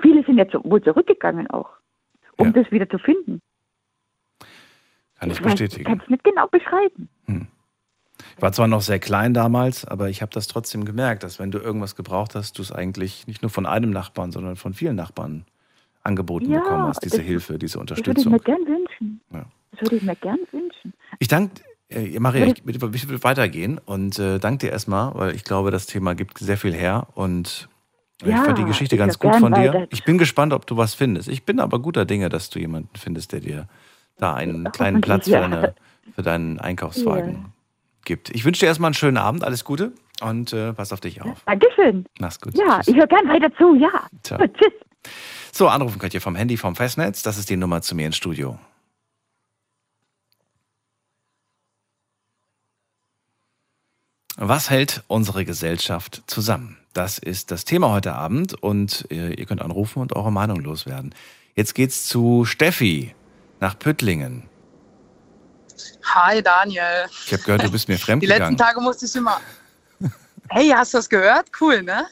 [0.00, 1.70] Viele sind jetzt wohl zurückgegangen auch,
[2.38, 2.52] um Ja.
[2.62, 3.40] das wieder zu finden.
[5.18, 5.84] Kann ich weiß- bestätigen.
[5.84, 7.08] kann es nicht genau beschreiben.
[8.36, 11.50] Ich war zwar noch sehr klein damals, aber ich habe das trotzdem gemerkt, dass wenn
[11.50, 14.96] du irgendwas gebraucht hast, du es eigentlich nicht nur von einem Nachbarn, sondern von vielen
[14.96, 15.44] Nachbarn
[16.06, 18.32] angeboten Ja, bekommen hast, diese das- Hilfe, diese Das würde ich Unterstützung.
[18.32, 19.20] mir gern wünschen.
[19.32, 19.44] Ja.
[19.72, 20.94] Das würde ich mir gern wünschen.
[21.18, 25.44] Ich danke Äh, Maria, ich, ich will weitergehen und äh, danke dir erstmal, weil ich
[25.44, 27.68] glaube, das Thema gibt sehr viel her und
[28.22, 29.72] ich Ja, fand die Geschichte ich ganz gut von dir.
[29.72, 29.86] weiter.
[29.90, 31.28] Ich bin gespannt, ob du was findest.
[31.28, 33.68] Ich bin aber guter Dinge, dass du jemanden findest, der dir
[34.18, 35.40] da einen kleinen Platz für, ja.
[35.42, 35.74] deine,
[36.14, 37.52] für deinen Einkaufswagen
[38.04, 38.30] gibt.
[38.34, 39.92] Ich wünsche dir erstmal einen schönen Abend, alles Gute
[40.22, 41.40] und äh, pass auf dich auf.
[41.46, 42.04] Dankeschön.
[42.18, 42.58] Mach's gut.
[42.58, 42.88] Ja, Tschüss.
[42.88, 43.90] ich höre gern weiter zu, ja.
[44.24, 44.38] Ciao.
[44.40, 44.72] Gut, tschüss.
[45.56, 47.22] So, anrufen könnt ihr vom Handy, vom Festnetz.
[47.22, 48.58] Das ist die Nummer zu mir ins Studio.
[54.36, 56.76] Was hält unsere Gesellschaft zusammen?
[56.92, 61.14] Das ist das Thema heute Abend und äh, ihr könnt anrufen und eure Meinung loswerden.
[61.54, 63.14] Jetzt geht's zu Steffi
[63.58, 64.42] nach Püttlingen.
[66.04, 67.06] Hi Daniel.
[67.24, 68.58] Ich habe gehört, du bist mir Die letzten.
[68.58, 69.40] Tage musste ich immer.
[70.50, 71.46] Hey, hast du das gehört?
[71.58, 72.06] Cool, ne?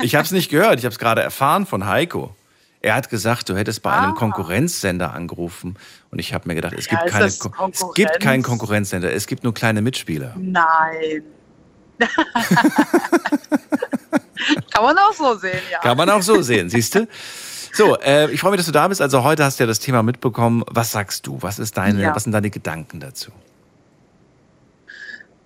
[0.00, 2.36] Ich habe es nicht gehört, ich habe es gerade erfahren von Heiko.
[2.80, 4.14] Er hat gesagt, du hättest bei einem Ah.
[4.14, 5.76] Konkurrenzsender angerufen
[6.10, 7.40] und ich habe mir gedacht, es Ja, gibt, keine, es
[7.94, 10.34] gibt keinen Konkurrenzsender, es gibt nur kleine Mitspieler.
[10.38, 11.22] Nein.
[14.70, 15.80] Kann man auch so sehen, ja.
[15.80, 17.08] Kann man auch so sehen, siehst du?
[17.72, 19.00] So, äh, ich freue mich, dass du da bist.
[19.02, 20.62] Also heute hast du ja das Thema mitbekommen.
[20.68, 21.38] Was sagst du?
[21.42, 22.14] Was ist deine, Ja.
[22.14, 23.30] was sind deine Gedanken dazu?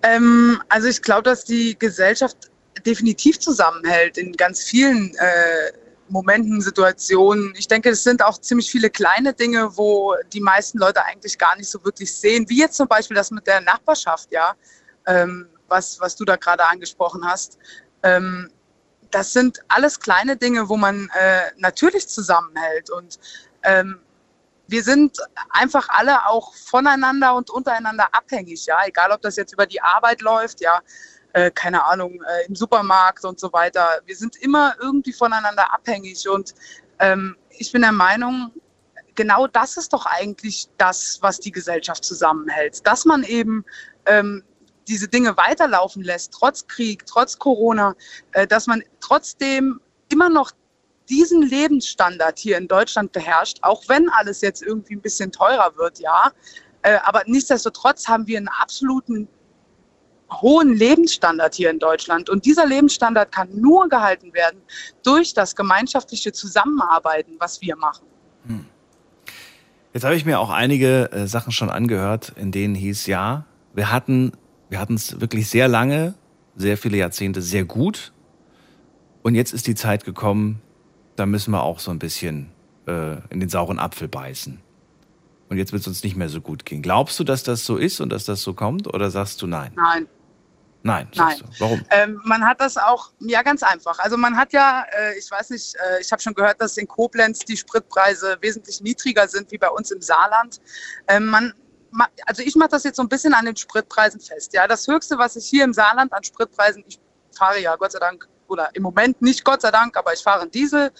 [0.03, 2.37] Ähm, also ich glaube, dass die Gesellschaft
[2.85, 5.71] definitiv zusammenhält in ganz vielen äh,
[6.13, 7.53] Momenten, Situationen.
[7.57, 11.57] Ich denke, es sind auch ziemlich viele kleine Dinge, wo die meisten Leute eigentlich gar
[11.57, 12.47] nicht so wirklich sehen.
[12.47, 14.53] Wie jetzt zum Beispiel das mit der Nachbarschaft, ja,
[15.07, 17.57] ähm, was, was du da gerade angesprochen hast.
[18.03, 18.51] Ähm,
[19.09, 22.91] das sind alles kleine Dinge, wo man äh, natürlich zusammenhält.
[22.91, 23.19] Und
[23.63, 23.99] ähm,
[24.67, 25.17] wir sind
[25.49, 30.21] einfach alle auch voneinander und untereinander abhängig, ja, egal ob das jetzt über die Arbeit
[30.21, 30.79] läuft, ja,
[31.33, 34.01] äh, keine Ahnung, äh, im Supermarkt und so weiter.
[34.05, 36.53] Wir sind immer irgendwie voneinander abhängig und
[36.99, 38.51] ähm, ich bin der Meinung,
[39.15, 43.65] genau das ist doch eigentlich das, was die Gesellschaft zusammenhält, dass man eben
[44.05, 44.43] ähm,
[44.87, 47.95] diese Dinge weiterlaufen lässt, trotz Krieg, trotz Corona,
[48.33, 50.51] äh, dass man trotzdem immer noch
[51.09, 55.99] diesen Lebensstandard hier in Deutschland beherrscht, auch wenn alles jetzt irgendwie ein bisschen teurer wird,
[55.99, 56.31] ja.
[56.81, 59.27] Äh, aber nichtsdestotrotz haben wir einen absoluten
[60.41, 62.29] hohen Lebensstandard hier in Deutschland.
[62.29, 64.61] Und dieser Lebensstandard kann nur gehalten werden
[65.03, 68.05] durch das gemeinschaftliche Zusammenarbeiten, was wir machen.
[69.93, 73.91] Jetzt habe ich mir auch einige äh, Sachen schon angehört, in denen hieß, ja, wir
[73.91, 74.33] hatten
[74.73, 76.15] wir hatten es wirklich sehr lange,
[76.55, 78.11] sehr viele Jahrzehnte sehr gut.
[79.21, 80.63] Und jetzt ist die Zeit gekommen,
[81.15, 82.49] da müssen wir auch so ein bisschen
[82.87, 84.59] äh, in den sauren Apfel beißen.
[85.49, 86.81] Und jetzt wird es uns nicht mehr so gut gehen.
[86.81, 88.91] Glaubst du, dass das so ist und dass das so kommt?
[88.91, 89.73] Oder sagst du nein?
[89.75, 90.07] Nein.
[90.85, 91.37] Nein, Nein.
[91.39, 91.45] du.
[91.59, 91.81] Warum?
[91.91, 93.99] Ähm, man hat das auch, ja, ganz einfach.
[93.99, 96.87] Also man hat ja, äh, ich weiß nicht, äh, ich habe schon gehört, dass in
[96.87, 100.59] Koblenz die Spritpreise wesentlich niedriger sind wie bei uns im Saarland.
[101.07, 101.53] Ähm, man,
[101.91, 104.53] ma- also ich mache das jetzt so ein bisschen an den Spritpreisen fest.
[104.53, 106.99] Ja, das Höchste, was ich hier im Saarland an Spritpreisen, ich
[107.35, 110.41] fahre ja Gott sei Dank oder im Moment nicht Gott sei Dank, aber ich fahre
[110.41, 110.91] einen Diesel.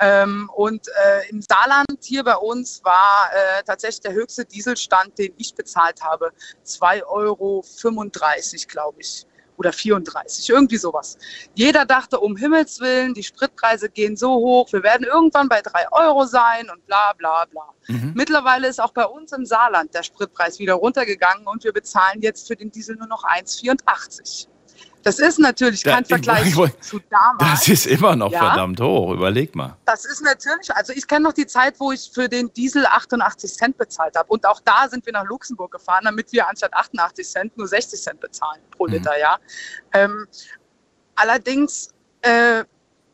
[0.00, 5.34] Ähm, und äh, im Saarland hier bei uns war äh, tatsächlich der höchste Dieselstand, den
[5.38, 6.30] ich bezahlt habe,
[6.64, 7.64] 2,35 Euro,
[8.68, 9.26] glaube ich.
[9.56, 11.18] Oder 34, irgendwie sowas.
[11.52, 15.90] Jeder dachte, um Himmels Willen, die Spritpreise gehen so hoch, wir werden irgendwann bei 3
[15.90, 17.74] Euro sein und bla bla bla.
[17.88, 18.12] Mhm.
[18.14, 22.46] Mittlerweile ist auch bei uns im Saarland der Spritpreis wieder runtergegangen und wir bezahlen jetzt
[22.46, 24.46] für den Diesel nur noch 1,84.
[25.08, 27.60] Das ist natürlich Da- kein ich- Vergleich ich wollt- zu damals.
[27.60, 28.40] Das ist immer noch Ja.
[28.40, 29.12] verdammt hoch.
[29.14, 29.76] Überleg mal.
[29.86, 33.54] Das ist natürlich, also ich kenne noch die Zeit, wo ich für den Diesel 88
[33.54, 34.28] Cent bezahlt habe.
[34.28, 38.02] Und auch da sind wir nach Luxemburg gefahren, damit wir anstatt 88 Cent nur 60
[38.02, 38.92] Cent bezahlen pro Mhm.
[38.94, 39.38] Liter, ja.
[39.92, 40.26] Ähm,
[41.16, 41.88] allerdings,
[42.22, 42.64] äh,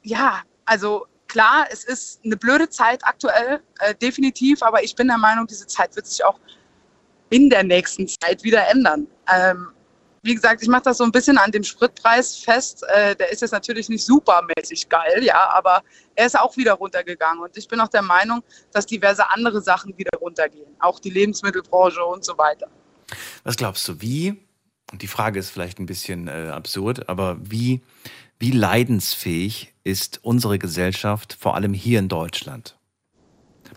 [0.02, 5.18] ja, also klar, es ist eine blöde Zeit aktuell, äh, definitiv, aber ich bin der
[5.18, 6.38] Meinung, diese Zeit wird sich auch
[7.30, 9.06] in der nächsten Zeit wieder ändern.
[9.32, 9.68] Ähm,
[10.24, 12.82] wie gesagt, ich mache das so ein bisschen an dem Spritpreis fest.
[12.94, 15.82] Äh, der ist jetzt natürlich nicht supermäßig geil, ja, aber
[16.14, 17.42] er ist auch wieder runtergegangen.
[17.42, 20.74] Und ich bin auch der Meinung, dass diverse andere Sachen wieder runtergehen.
[20.78, 22.68] Auch die Lebensmittelbranche und so weiter.
[23.44, 24.42] Was glaubst du, wie,
[24.90, 27.82] und die Frage ist vielleicht ein bisschen äh, absurd, aber wie,
[28.38, 32.78] wie leidensfähig ist unsere Gesellschaft, vor allem hier in Deutschland?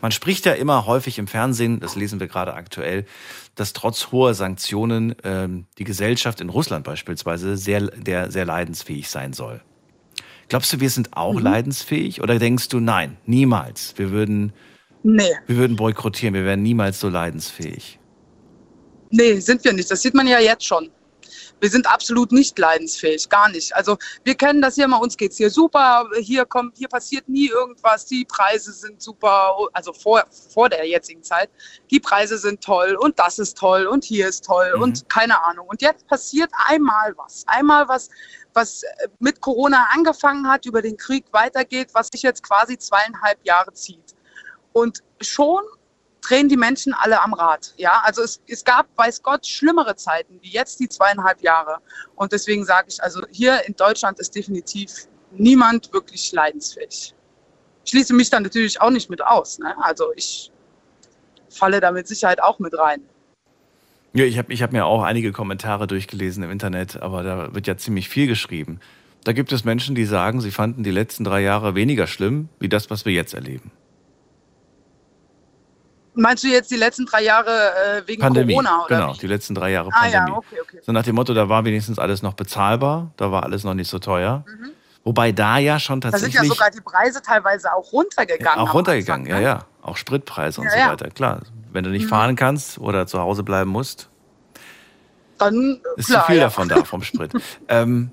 [0.02, 3.06] Man spricht ja immer häufig im Fernsehen, das lesen wir gerade aktuell,
[3.56, 9.34] dass trotz hoher Sanktionen ähm, die Gesellschaft in Russland beispielsweise sehr, der, sehr leidensfähig sein
[9.34, 9.62] soll.
[10.50, 14.54] Glaubst du, wir sind auch leidensfähig oder denkst du, nein, niemals, wir würden,
[15.04, 18.00] Nee, wir würden boykottieren, wir wären niemals so leidensfähig?
[19.12, 19.90] nee, sind wir nicht.
[19.90, 20.90] Das sieht man ja jetzt schon.
[21.60, 23.76] Wir sind absolut nicht leidensfähig, gar nicht.
[23.76, 27.48] Also wir kennen das hier immer, uns geht's hier super, hier kommt, hier passiert nie
[27.50, 31.50] irgendwas, die Preise sind super, also vor, vor der jetzigen Zeit,
[31.90, 34.82] die Preise sind toll und das ist toll und hier ist toll Mhm.
[34.82, 35.68] und keine Ahnung.
[35.68, 38.10] Und jetzt passiert einmal was, einmal was,
[38.54, 38.84] was
[39.20, 44.16] mit Corona angefangen hat, über den Krieg weitergeht, was sich jetzt quasi zweieinhalb Jahre zieht.
[44.74, 45.64] Und schon
[46.28, 47.74] drehen die Menschen alle am Rad.
[47.78, 51.78] Ja, also es, es gab, weiß Gott, schlimmere Zeiten wie jetzt die zweieinhalb Jahre.
[52.16, 57.14] Und deswegen sage ich, also hier in Deutschland ist definitiv niemand wirklich leidensfähig.
[57.86, 59.60] Ich schließe mich da natürlich auch nicht mit aus.
[59.60, 59.74] Ne?
[59.82, 60.52] Also ich
[61.50, 63.02] falle da mit Sicherheit auch mit rein.
[64.14, 67.68] Ja, ich habe ich hab mir auch einige Kommentare durchgelesen im Internet, aber da wird
[67.68, 68.80] ja ziemlich viel geschrieben.
[69.24, 72.70] Da gibt es Menschen, die sagen, sie fanden die letzten drei Jahre weniger schlimm, wie
[72.70, 73.72] das, was wir jetzt erleben.
[76.18, 78.54] Meinst du jetzt die letzten drei Jahre äh, wegen Pandemie.
[78.54, 79.20] Corona oder genau, wie?
[79.20, 80.32] die letzten drei Jahre Ah Pandemie.
[80.32, 80.80] ja, okay, okay.
[80.86, 83.90] So nach dem Motto, da war wenigstens alles noch bezahlbar, da war alles noch nicht
[83.90, 84.44] so teuer.
[85.04, 86.02] Wobei da ja schon Mhm.
[86.02, 88.60] Da sind tatsächlich ja sogar die Preise teilweise auch runtergegangen.
[88.60, 89.66] auch runtergegangen, Anfang, ja, ja.
[89.82, 90.90] Auch Spritpreise und Ja, so ja.
[90.92, 91.42] weiter, klar.
[91.72, 92.10] Wenn du nicht Mhm.
[92.10, 94.10] fahren kannst oder zu Hause bleiben musst,
[95.38, 96.44] Dann, äh, ist klar, zu viel ja.
[96.46, 97.32] davon da vom Sprit.
[97.70, 98.12] ähm,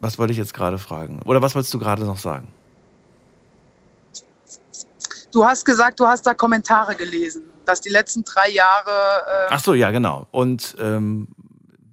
[0.00, 1.20] was wollte ich jetzt gerade fragen?
[1.24, 2.48] Oder was wolltest du gerade noch sagen?
[5.36, 8.90] Du hast gesagt, du hast da Kommentare gelesen, dass die letzten drei Jahre.
[8.90, 10.26] Äh, Ach so, ja, genau.
[10.30, 11.28] Und ähm,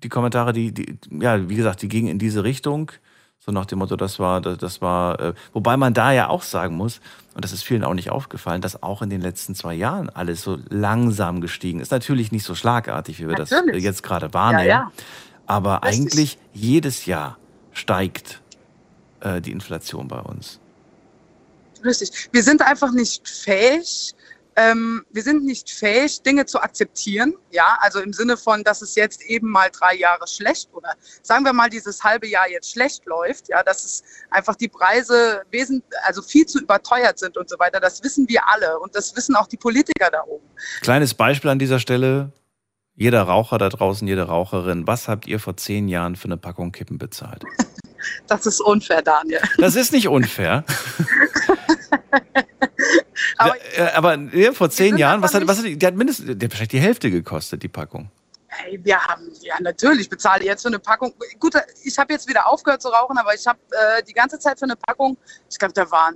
[0.01, 2.91] die Kommentare, die, die, ja, wie gesagt, die gingen in diese Richtung.
[3.39, 6.43] So nach dem Motto, das war, das, das war, äh, wobei man da ja auch
[6.43, 7.01] sagen muss,
[7.35, 10.41] und das ist vielen auch nicht aufgefallen, dass auch in den letzten zwei Jahren alles
[10.43, 11.91] so langsam gestiegen ist.
[11.91, 13.83] Natürlich nicht so schlagartig, wie wir das Natürlich.
[13.83, 14.69] äh, jetzt gerade wahrnehmen.
[14.69, 14.91] Ja, ja.
[15.45, 15.99] Aber Richtig.
[15.99, 17.37] eigentlich jedes Jahr
[17.73, 18.41] steigt
[19.19, 20.61] äh, die Inflation bei uns.
[21.83, 22.29] Richtig.
[22.31, 24.15] Wir sind einfach nicht fähig.
[24.55, 27.33] Ähm, wir sind nicht fähig, Dinge zu akzeptieren.
[27.51, 30.89] Ja, also im Sinne von, dass es jetzt eben mal drei Jahre schlecht oder
[31.23, 33.49] sagen wir mal dieses halbe Jahr jetzt schlecht läuft.
[33.49, 37.79] Ja, dass es einfach die Preise wesentlich, also viel zu überteuert sind und so weiter.
[37.79, 40.45] Das wissen wir alle und das wissen auch die Politiker da oben.
[40.81, 42.31] Kleines Beispiel an dieser Stelle.
[42.95, 46.71] Jeder Raucher da draußen, jede Raucherin, was habt ihr vor zehn Jahren für eine Packung
[46.71, 47.43] Kippen bezahlt?
[48.27, 49.39] Das ist unfair, Daniel.
[49.57, 50.65] Das ist nicht unfair.
[53.37, 55.95] Aber- Ja, äh, aber ja, vor zehn Jahren, was hat, was hat die, die hat
[55.95, 58.09] mindestens, die hat wahrscheinlich die Hälfte gekostet, die Packung.
[58.47, 61.13] Hey, wir haben, ja natürlich, bezahle jetzt für eine Packung.
[61.39, 64.59] Gut, ich habe jetzt wieder aufgehört zu rauchen, aber ich habe äh, die ganze Zeit
[64.59, 65.17] für eine Packung,
[65.49, 66.15] ich glaube, da waren,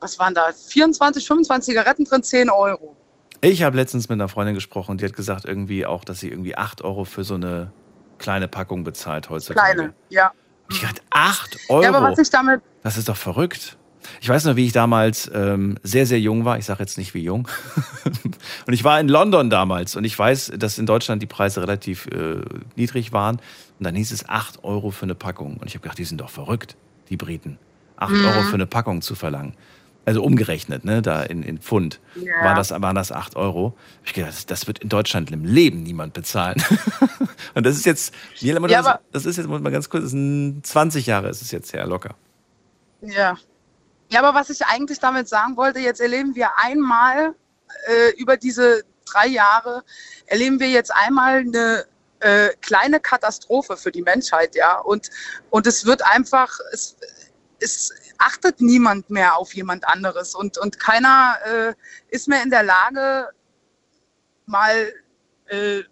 [0.00, 2.96] was waren da, 24, 25 Zigaretten drin, 10 Euro.
[3.40, 6.56] Ich habe letztens mit einer Freundin gesprochen, die hat gesagt irgendwie auch, dass sie irgendwie
[6.56, 7.70] 8 Euro für so eine
[8.18, 9.74] kleine Packung bezahlt heutzutage.
[9.76, 10.32] Kleine, ja.
[10.68, 11.82] Und ich dachte, 8 Euro?
[11.84, 13.76] Ja, aber was ich damit, Das ist doch verrückt.
[14.20, 16.58] Ich weiß noch, wie ich damals ähm, sehr, sehr jung war.
[16.58, 17.48] Ich sage jetzt nicht wie jung.
[18.66, 22.06] und ich war in London damals und ich weiß, dass in Deutschland die Preise relativ
[22.06, 22.40] äh,
[22.76, 23.36] niedrig waren.
[23.78, 25.56] Und dann hieß es 8 Euro für eine Packung.
[25.58, 26.76] Und ich habe gedacht, die sind doch verrückt,
[27.10, 27.58] die Briten.
[27.96, 28.24] 8 Mhm.
[28.26, 29.54] Euro für eine Packung zu verlangen.
[30.04, 32.42] Also umgerechnet, ne, da in, in Pfund Ja.
[32.42, 33.76] war das, waren das 8 Euro.
[34.06, 36.56] Ich gedacht, das, das wird in Deutschland im Leben niemand bezahlen.
[37.54, 40.10] und das ist jetzt, Ja, das, aber- das ist jetzt, muss man ganz kurz, das
[40.12, 42.14] sind 20 Jahre ist es jetzt her, locker.
[43.02, 43.36] ja.
[44.10, 47.34] Ja, aber was ich eigentlich damit sagen wollte, jetzt erleben wir einmal
[47.86, 49.84] äh, über diese drei Jahre,
[50.26, 51.86] erleben wir jetzt einmal eine
[52.20, 54.78] äh, kleine Katastrophe für die Menschheit, ja.
[54.78, 55.10] Und,
[55.50, 56.96] und es wird einfach, es,
[57.60, 61.74] es achtet niemand mehr auf jemand anderes und, und keiner äh,
[62.08, 63.28] ist mehr in der Lage,
[64.46, 64.92] mal
[65.46, 65.82] äh,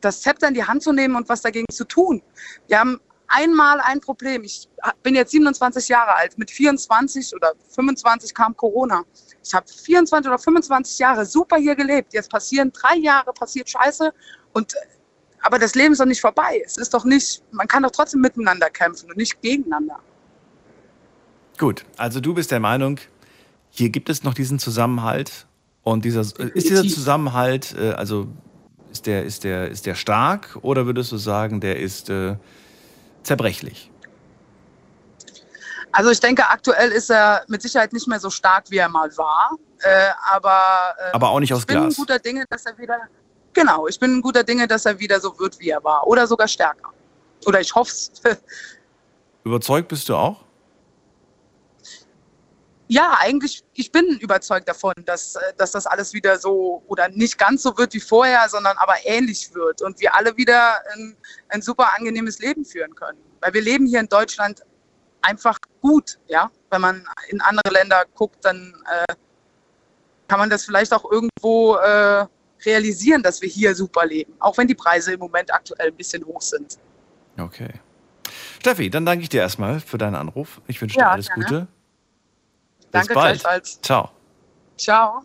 [0.00, 2.22] das Zepter in die Hand zu nehmen und was dagegen zu tun.
[2.66, 4.44] Wir haben einmal ein Problem.
[4.44, 4.68] Ich
[5.02, 6.38] bin jetzt 27 Jahre alt.
[6.38, 9.02] Mit 24 oder 25 kam Corona.
[9.44, 12.12] Ich habe 24 oder 25 Jahre super hier gelebt.
[12.12, 14.12] Jetzt passieren drei Jahre, passiert Scheiße.
[14.52, 14.74] Und,
[15.40, 16.62] aber das Leben ist doch nicht vorbei.
[16.64, 19.98] Es ist doch nicht, man kann doch trotzdem miteinander kämpfen und nicht gegeneinander.
[21.58, 23.00] Gut, also du bist der Meinung,
[23.70, 25.46] hier gibt es noch diesen Zusammenhalt
[25.82, 26.82] und dieser ist dieser.
[26.82, 28.28] Zusammenhalt, äh, also
[28.90, 32.36] ist der ist der ist der stark oder würdest du sagen, der ist äh,
[33.26, 33.90] zerbrechlich?
[35.92, 39.10] Also ich denke, aktuell ist er mit Sicherheit nicht mehr so stark, wie er mal
[39.16, 39.50] war.
[39.80, 41.96] Äh, aber ähm, Aber auch nicht aus ich bin Glas.
[41.96, 42.98] guter Dinge, dass er wieder,
[43.52, 46.06] genau, ich bin guter Dinge, dass er wieder so wird, wie er war.
[46.06, 46.92] Oder sogar stärker.
[47.46, 48.12] Oder ich hoffe es.
[49.44, 50.45] Überzeugt bist du auch?
[52.88, 57.36] Ja, eigentlich, ich bin überzeugt davon, dass, äh, dass das alles wieder so oder nicht
[57.36, 61.16] ganz so wird wie vorher, sondern aber ähnlich wird und wir alle wieder ein,
[61.48, 63.18] ein super angenehmes Leben führen können.
[63.40, 64.62] Weil wir leben hier in Deutschland
[65.22, 66.50] einfach gut, ja.
[66.70, 68.72] Wenn man in andere Länder guckt, dann
[69.08, 69.14] äh,
[70.28, 72.26] kann man das vielleicht auch irgendwo äh,
[72.64, 76.24] realisieren, dass wir hier super leben, auch wenn die Preise im Moment aktuell ein bisschen
[76.24, 76.78] hoch sind.
[77.38, 77.72] Okay.
[78.60, 80.60] Steffi, dann danke ich dir erstmal für deinen Anruf.
[80.66, 81.44] Ich wünsche Ja, dir alles gerne.
[81.44, 81.68] Gute.
[83.00, 83.40] Bis Danke bald.
[83.40, 83.80] gleichfalls.
[83.82, 84.10] Ciao.
[84.76, 85.22] Ciao.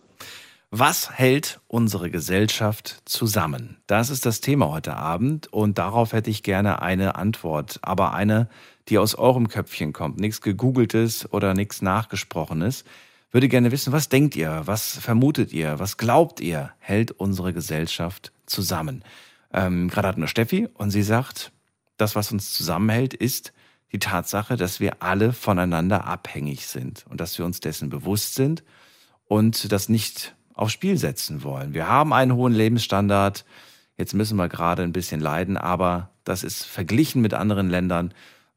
[0.74, 3.76] Was hält unsere Gesellschaft zusammen?
[3.86, 8.48] Das ist das Thema heute Abend und darauf hätte ich gerne eine Antwort, aber eine,
[8.88, 12.84] die aus eurem Köpfchen kommt, nichts gegoogeltes oder nichts nachgesprochenes.
[13.30, 18.32] Würde gerne wissen, was denkt ihr, was vermutet ihr, was glaubt ihr, hält unsere Gesellschaft
[18.46, 19.04] zusammen?
[19.52, 21.52] Ähm, Gerade hatten wir Steffi und sie sagt,
[21.98, 23.52] das, was uns zusammenhält, ist
[23.92, 28.64] die Tatsache, dass wir alle voneinander abhängig sind und dass wir uns dessen bewusst sind
[29.26, 31.74] und das nicht aufs Spiel setzen wollen.
[31.74, 33.44] Wir haben einen hohen Lebensstandard.
[33.96, 38.14] Jetzt müssen wir gerade ein bisschen leiden, aber das ist verglichen mit anderen Ländern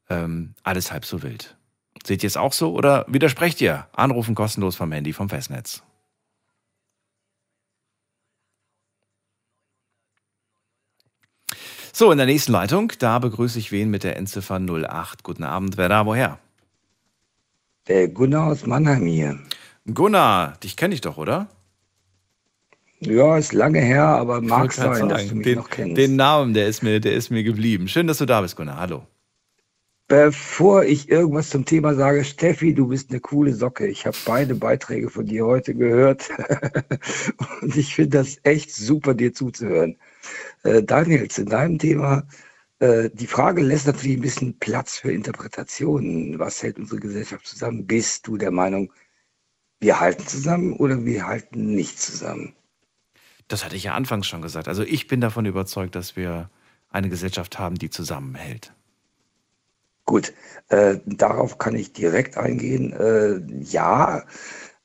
[0.09, 1.57] ähm, alles halb so wild.
[2.05, 3.87] Seht ihr es auch so oder widersprecht ihr?
[3.93, 5.83] Anrufen kostenlos vom Handy vom Festnetz.
[11.97, 15.23] So, in der nächsten Leitung, da begrüße ich wen mit der Endziffer 08.
[15.23, 16.39] Guten Abend, wer da, woher?
[17.87, 19.39] Der Gunnar aus Mannheim hier.
[19.93, 21.47] Gunnar, dich kenne ich doch, oder?
[22.99, 25.95] Ja, ist lange her, aber mag sein, dass du mich den, noch kennst.
[25.95, 27.87] Den Namen, der ist, mir, der ist mir geblieben.
[27.87, 28.77] Schön, dass du da bist, Gunnar.
[28.77, 29.07] Hallo.
[30.09, 33.87] Bevor ich irgendwas zum Thema sage, Steffi, du bist eine coole Socke.
[33.87, 36.29] Ich habe beide Beiträge von dir heute gehört
[37.61, 39.95] und ich finde das echt super, dir zuzuhören.
[40.65, 42.23] Äh, Daniel, zu deinem Thema,
[42.79, 46.39] äh, die Frage lässt natürlich ein bisschen Platz für Interpretationen.
[46.39, 47.85] Was hält unsere Gesellschaft zusammen?
[47.85, 48.91] Bist du der Meinung,
[49.79, 52.55] wir halten zusammen oder wir halten nicht zusammen?
[53.47, 54.67] Das hatte ich ja anfangs schon gesagt.
[54.67, 56.49] Also ich bin davon überzeugt, dass wir
[56.89, 58.73] eine Gesellschaft haben, die zusammenhält.
[60.05, 60.33] Gut,
[60.69, 62.93] äh, darauf kann ich direkt eingehen.
[62.93, 64.23] Äh, ja,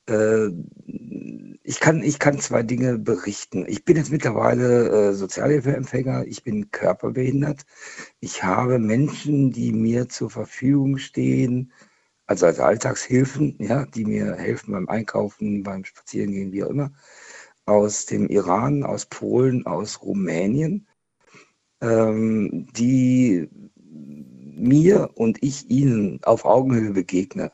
[0.07, 3.65] ich, kann, ich kann zwei Dinge berichten.
[3.67, 7.65] Ich bin jetzt mittlerweile äh, Sozialhilfeempfänger, ich bin körperbehindert.
[8.19, 11.71] Ich habe Menschen, die mir zur Verfügung stehen,
[12.25, 16.91] also als Alltagshilfen, ja, die mir helfen beim Einkaufen, beim Spazierengehen, wie auch immer,
[17.65, 20.87] aus dem Iran, aus Polen, aus Rumänien,
[21.81, 23.49] ähm, die
[23.83, 27.51] mir und ich ihnen auf Augenhöhe begegne.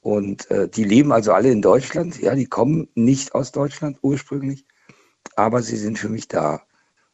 [0.00, 2.20] Und äh, die leben also alle in Deutschland.
[2.20, 4.66] Ja, die kommen nicht aus Deutschland ursprünglich,
[5.36, 6.62] aber sie sind für mich da.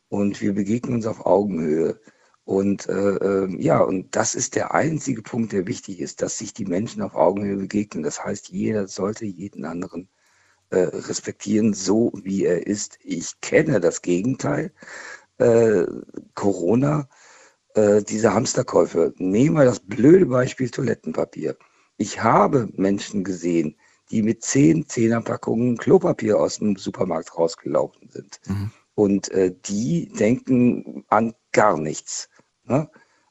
[0.09, 2.01] Und wir begegnen uns auf Augenhöhe.
[2.45, 6.55] Und äh, äh, ja, und das ist der einzige Punkt, der wichtig ist, dass sich
[6.55, 8.05] die Menschen auf Augenhöhe begegnen.
[8.05, 10.09] Das heißt, jeder sollte jeden anderen
[10.71, 12.99] äh, respektieren, so wie er ist.
[13.03, 14.73] Ich kenne das Gegenteil.
[15.39, 15.87] Äh,
[16.35, 17.09] Corona,
[17.75, 19.15] äh, diese Hamsterkäufe.
[19.19, 21.57] Nehmen wir das blöde Beispiel Toilettenpapier.
[21.97, 23.77] Ich habe Menschen gesehen,
[24.11, 28.41] die mit zehn Zehnerpackungen Klopapier aus dem Supermarkt rausgelaufen sind.
[28.47, 28.71] Mhm.
[28.95, 32.29] Und äh, die denken an gar nichts.
[32.65, 32.89] Ne?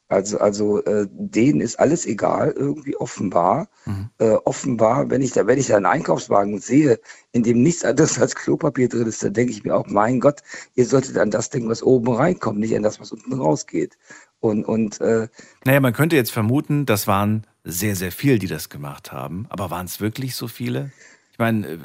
[0.08, 3.68] Also, also äh, denen ist alles egal, irgendwie offenbar.
[3.86, 4.10] Mhm.
[4.18, 7.00] Äh, offenbar, wenn ich da, wenn ich da einen Einkaufswagen sehe,
[7.32, 10.42] in dem nichts anderes als Klopapier drin ist, dann denke ich mir auch, mein Gott,
[10.76, 13.98] ihr solltet an das denken, was oben reinkommt, nicht an das, was unten rausgeht.
[14.38, 15.26] Und, und äh,
[15.64, 19.46] Naja, man könnte jetzt vermuten, das waren sehr, sehr viele, die das gemacht haben.
[19.50, 20.92] Aber waren es wirklich so viele?
[21.32, 21.78] Ich meine, äh,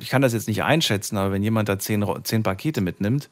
[0.00, 3.30] ich kann das jetzt nicht einschätzen, aber wenn jemand da zehn, zehn Pakete mitnimmt,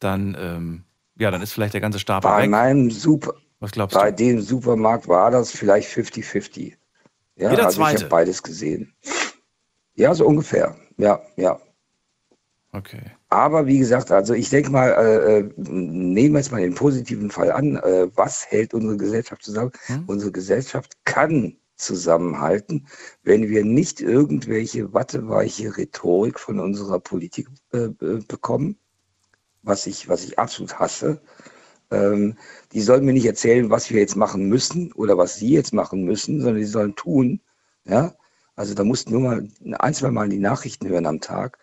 [0.00, 0.84] dann, ähm,
[1.18, 2.50] ja, dann ist vielleicht der ganze Stapel bei weg.
[2.50, 4.12] meinem Super, Was glaubst bei du?
[4.12, 6.76] dem Supermarkt war das vielleicht 50-50.
[7.36, 7.96] Ja, Jeder also ich Zweite.
[7.96, 8.94] habe beides gesehen.
[9.94, 10.76] Ja, so ungefähr.
[10.98, 11.60] Ja, ja.
[12.74, 13.02] Okay.
[13.28, 17.30] Aber wie gesagt, also ich denke mal, äh, äh, nehmen wir jetzt mal den positiven
[17.30, 17.76] Fall an.
[17.76, 19.70] Äh, was hält unsere Gesellschaft zusammen?
[19.86, 20.04] Hm?
[20.08, 22.88] Unsere Gesellschaft kann zusammenhalten,
[23.22, 28.76] wenn wir nicht irgendwelche watteweiche Rhetorik von unserer Politik äh, äh, bekommen,
[29.62, 31.20] was ich, was ich absolut hasse.
[31.92, 32.36] Ähm,
[32.72, 36.02] die sollen mir nicht erzählen, was wir jetzt machen müssen oder was sie jetzt machen
[36.02, 37.40] müssen, sondern die sollen tun.
[37.84, 38.16] Ja,
[38.56, 41.58] also da mussten nur mal ein, zwei Mal die Nachrichten hören am Tag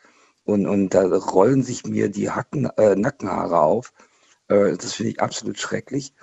[0.51, 3.93] und, und da rollen sich mir die Hacken, äh, Nackenhaare auf.
[4.47, 6.13] Äh, das finde ich absolut schrecklich.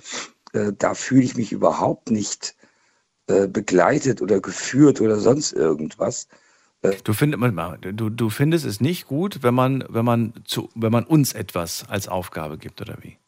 [0.53, 2.57] Äh, da fühle ich mich überhaupt nicht
[3.27, 6.29] äh, begleitet oder geführt oder sonst irgendwas.
[7.05, 7.37] Du, find,
[7.81, 11.85] du, du findest es nicht gut, wenn man, wenn, man zu, wenn man uns etwas
[11.88, 13.19] als Aufgabe gibt, oder wie?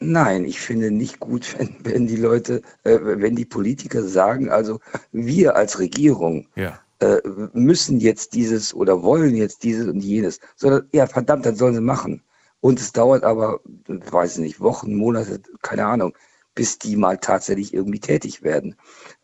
[0.00, 4.80] Nein, ich finde nicht gut, wenn, wenn die Leute, äh, wenn die Politiker sagen, also
[5.12, 6.80] wir als Regierung Ja.
[7.00, 7.20] Äh,
[7.52, 11.80] müssen jetzt dieses oder wollen jetzt dieses und jenes, sondern ja, verdammt, das sollen sie
[11.80, 12.22] machen.
[12.60, 16.14] Und es dauert aber, weiß ich nicht, Wochen, Monate, keine Ahnung,
[16.56, 18.74] bis die mal tatsächlich irgendwie tätig werden.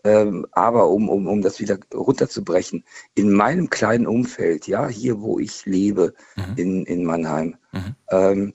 [0.05, 2.85] Ähm, aber um, um, um das wieder runterzubrechen,
[3.16, 6.53] in meinem kleinen Umfeld, ja, hier wo ich lebe, Mhm.
[6.57, 7.97] in, in Mannheim, Mhm.
[8.11, 8.55] ähm,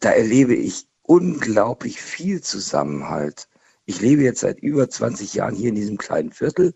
[0.00, 3.48] da erlebe ich unglaublich viel Zusammenhalt.
[3.84, 6.74] Ich lebe jetzt seit über 20 Jahren hier in diesem kleinen Viertel,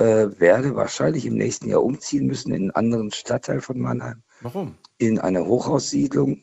[0.00, 4.78] äh, werde wahrscheinlich im nächsten Jahr umziehen müssen in einen anderen Stadtteil von Mannheim, Warum?
[4.98, 6.42] in eine Hochhaussiedlung,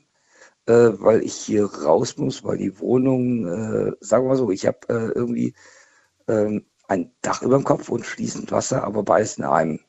[0.68, 4.68] äh, weil ich hier raus muss, weil die Wohnung, äh, sagen wir mal so, ich
[4.68, 5.56] habe äh, irgendwie
[6.28, 9.80] ähm, ein Dach über dem Kopf und fließend Wasser, aber beides in einem.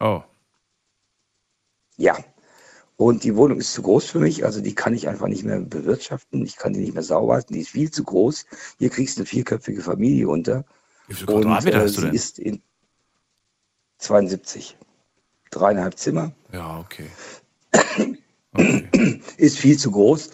[0.00, 0.22] Oh.
[1.96, 2.16] Ja.
[2.96, 5.58] Und die Wohnung ist zu groß für mich, also die kann ich einfach nicht mehr
[5.60, 8.44] bewirtschaften, ich kann die nicht mehr sauber halten, die ist viel zu groß.
[8.78, 10.64] Hier kriegst du eine vierköpfige Familie unter.
[11.06, 12.14] Wie viele Und Quadratmeter äh, hast du sie denn?
[12.14, 12.62] ist in
[13.98, 14.76] 72.
[15.50, 16.32] Dreieinhalb Zimmer.
[16.52, 17.06] Ja, okay.
[18.52, 19.20] okay.
[19.36, 20.32] ist viel zu groß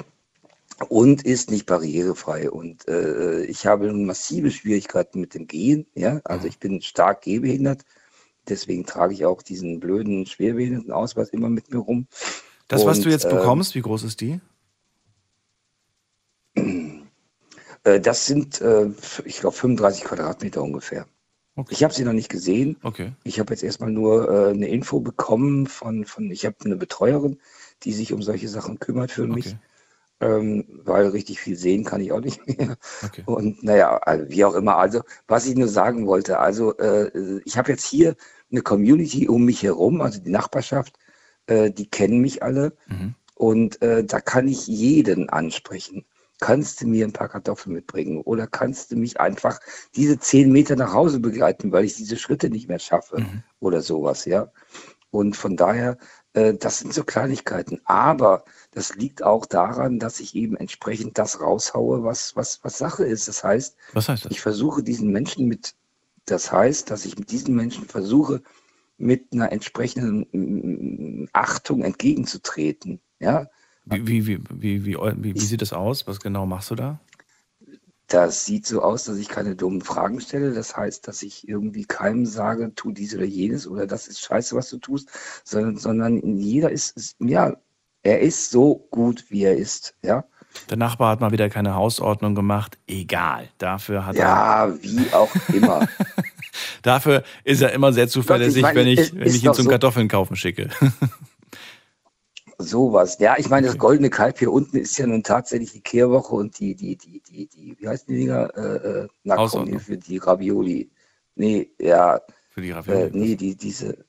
[0.88, 2.50] und ist nicht barrierefrei.
[2.50, 5.86] Und äh, ich habe massive Schwierigkeiten mit dem Gehen.
[5.94, 6.20] Ja?
[6.24, 7.84] Also ich bin stark gehbehindert.
[8.48, 12.06] Deswegen trage ich auch diesen blöden Schwerbehindertenausweis immer mit mir rum.
[12.68, 14.40] Das, was Und, du jetzt ähm, bekommst, wie groß ist die?
[16.54, 17.00] Äh,
[17.82, 18.90] das sind, äh,
[19.24, 21.06] ich glaube, 35 Quadratmeter ungefähr.
[21.56, 21.74] Okay.
[21.74, 22.76] Ich habe sie noch nicht gesehen.
[22.82, 23.12] Okay.
[23.24, 27.38] Ich habe jetzt erstmal nur äh, eine Info bekommen von, von ich habe eine Betreuerin,
[27.82, 29.46] die sich um solche Sachen kümmert für mich.
[29.48, 29.58] Okay.
[30.22, 32.76] Ähm, weil richtig viel sehen kann ich auch nicht mehr.
[33.02, 33.22] Okay.
[33.24, 34.76] Und naja, also wie auch immer.
[34.76, 38.16] Also, was ich nur sagen wollte, also äh, ich habe jetzt hier
[38.50, 40.98] eine Community um mich herum, also die Nachbarschaft,
[41.46, 42.74] äh, die kennen mich alle.
[42.86, 43.14] Mhm.
[43.34, 46.04] Und äh, da kann ich jeden ansprechen.
[46.40, 49.60] Kannst du mir ein paar Kartoffeln mitbringen oder kannst du mich einfach
[49.94, 53.42] diese zehn Meter nach Hause begleiten, weil ich diese Schritte nicht mehr schaffe Mhm.
[53.60, 54.50] oder sowas, ja.
[55.10, 55.98] Und von daher,
[56.34, 57.80] äh, das sind so Kleinigkeiten.
[57.84, 63.04] Aber das liegt auch daran, dass ich eben entsprechend das raushaue, was, was, was Sache
[63.04, 63.26] ist.
[63.28, 63.76] Das heißt,
[64.08, 64.30] heißt das?
[64.30, 65.74] ich versuche diesen Menschen mit,
[66.26, 68.42] das heißt, dass ich mit diesen Menschen versuche,
[68.98, 73.00] mit einer entsprechenden mm, Achtung entgegenzutreten.
[73.18, 73.48] Ja,
[73.90, 74.96] Wie, wie, wie, wie,
[75.34, 76.06] wie, sieht das aus?
[76.06, 77.00] Was genau machst du da?
[78.12, 80.52] das sieht so aus, dass ich keine dummen Fragen stelle.
[80.52, 84.56] Das heißt, dass ich irgendwie keinem sage, tu dies oder jenes oder das ist scheiße,
[84.56, 85.08] was du tust,
[85.44, 87.54] sondern, sondern jeder ist, ist, ja,
[88.02, 89.94] er ist so gut, wie er ist.
[90.02, 90.24] Ja,
[90.70, 92.78] Der Nachbar hat mal wieder keine Hausordnung gemacht.
[92.88, 93.48] Egal.
[93.58, 94.22] Dafür hat er.
[94.22, 95.88] ja wie auch immer.
[96.82, 100.08] Dafür ist er immer sehr zuverlässig, meine, wenn ich, wenn ich ihn zum so- Kartoffeln
[100.08, 100.70] kaufen schicke.
[102.60, 103.18] Sowas.
[103.18, 106.58] Ja, ich meine, das goldene Kalb hier unten ist ja nun tatsächlich die Kehrwoche und
[106.58, 108.50] die, die, die, die, die, wie heißen die Dinger?
[108.56, 110.90] Äh, äh, na komm, für die Ravioli.
[111.36, 113.10] Nee, ja, Für die äh, Ravioli.
[113.12, 114.04] nee, die, diese,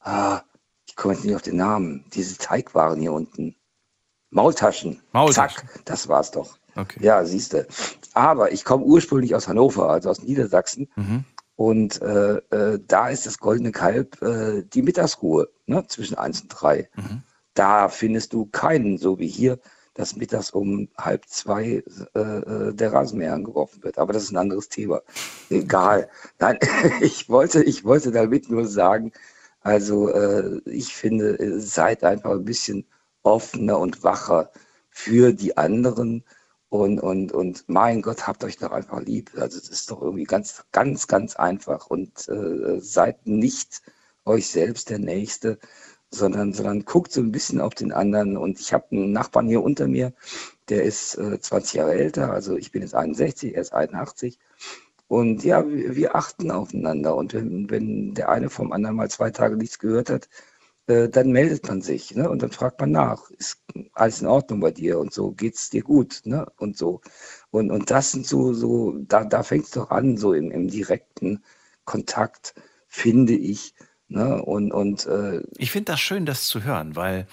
[0.00, 0.42] ah,
[0.86, 2.04] ich komme jetzt nicht auf den Namen.
[2.12, 3.56] Diese Teigwaren hier unten.
[4.30, 5.00] Maultaschen.
[5.12, 5.66] Maultaschen.
[5.68, 6.58] Zack, das war's doch.
[6.76, 7.00] Okay.
[7.02, 7.66] Ja, siehst du.
[8.14, 10.88] Aber ich komme ursprünglich aus Hannover, also aus Niedersachsen.
[10.96, 11.24] Mhm.
[11.58, 16.50] Und äh, äh, da ist das goldene Kalb äh, die Mittagsruhe ne, zwischen eins und
[16.50, 16.88] drei.
[16.94, 17.24] Mhm.
[17.54, 19.58] Da findest du keinen, so wie hier,
[19.92, 21.82] dass mittags um halb zwei
[22.14, 23.98] äh, äh, der Rasenmäher angeworfen wird.
[23.98, 25.02] Aber das ist ein anderes Thema.
[25.50, 26.08] Egal.
[26.38, 26.60] Nein,
[27.00, 29.10] ich wollte, ich wollte damit nur sagen,
[29.60, 32.86] also äh, ich finde, seid einfach ein bisschen
[33.24, 34.52] offener und wacher
[34.90, 36.22] für die anderen.
[36.70, 39.32] Und, und, und mein Gott, habt euch doch einfach lieb.
[39.36, 41.86] Also es ist doch irgendwie ganz, ganz, ganz einfach.
[41.86, 43.82] Und äh, seid nicht
[44.24, 45.58] euch selbst der Nächste,
[46.10, 48.36] sondern, sondern guckt so ein bisschen auf den anderen.
[48.36, 50.12] Und ich habe einen Nachbarn hier unter mir,
[50.68, 54.38] der ist äh, 20 Jahre älter, also ich bin jetzt 61, er ist 81.
[55.08, 57.16] Und ja, wir, wir achten aufeinander.
[57.16, 60.28] Und wenn, wenn der eine vom anderen mal zwei Tage nichts gehört hat,
[60.88, 62.28] äh, dann meldet man sich, ne?
[62.28, 63.62] Und dann fragt man nach, ist
[63.92, 66.46] alles in Ordnung bei dir und so, geht's dir gut, ne?
[66.56, 67.00] Und so.
[67.50, 70.68] Und, und das sind so, so, da, da fängt es doch an, so im, im
[70.68, 71.42] direkten
[71.84, 72.54] Kontakt,
[72.88, 73.74] finde ich.
[74.08, 74.42] Ne?
[74.42, 77.26] Und, und äh, Ich finde das schön, das zu hören, weil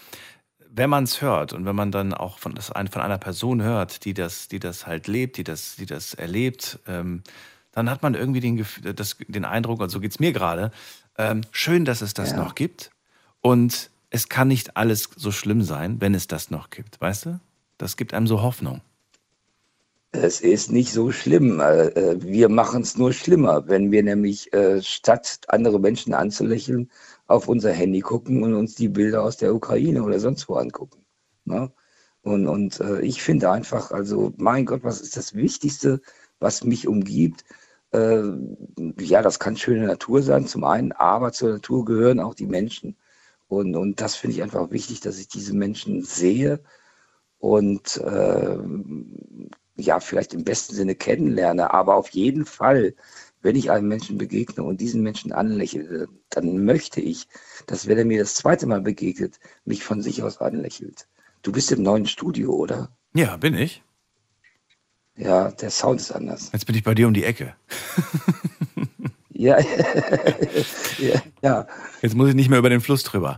[0.70, 4.04] wenn man es hört und wenn man dann auch von, das, von einer Person hört,
[4.04, 7.24] die das, die das halt lebt, die das, die das erlebt, ähm,
[7.72, 10.72] dann hat man irgendwie den, das, den Eindruck, und so geht es mir gerade,
[11.18, 12.38] ähm, schön, dass es das Ja.
[12.38, 12.92] noch gibt.
[13.46, 17.40] Und es kann nicht alles so schlimm sein, wenn es das noch gibt, weißt du?
[17.78, 18.82] Das gibt einem so Hoffnung.
[20.14, 21.60] Es ist nicht so schlimm.
[21.60, 26.90] Äh, äh, Wir machen es nur schlimmer, wenn wir nämlich äh, statt andere Menschen anzulächeln,
[27.28, 31.06] auf unser Handy gucken und uns die Bilder aus der Ukraine oder sonst wo angucken.
[31.44, 31.72] Ne?
[32.24, 36.02] Und, und ich finde einfach, also mein Gott, was ist das Wichtigste,
[36.40, 37.44] was mich umgibt?
[37.94, 42.98] Ja, das kann schöne Natur sein, zum einen, aber zur Natur gehören auch die Menschen.
[43.48, 46.62] Und, und das finde ich einfach wichtig, dass ich diese Menschen sehe
[47.38, 48.58] und äh,
[49.78, 52.96] ja, vielleicht im besten Sinne kennenlerne, aber auf jeden Fall,
[53.42, 57.28] wenn ich einem Menschen begegne und diesen Menschen anlächle, dann möchte ich,
[57.68, 61.08] dass wenn er mir das zweite Mal begegnet, mich von sich aus anlächelt.
[61.42, 62.90] Du bist im neuen Studio, oder?
[63.14, 63.84] Ja, bin ich.
[65.18, 66.50] Ja, der Sound ist anders.
[66.52, 67.56] Jetzt bin ich bei dir um die Ecke.
[70.98, 71.68] Ja, ja.
[72.02, 73.38] Jetzt muss ich nicht mehr über den Fluss drüber.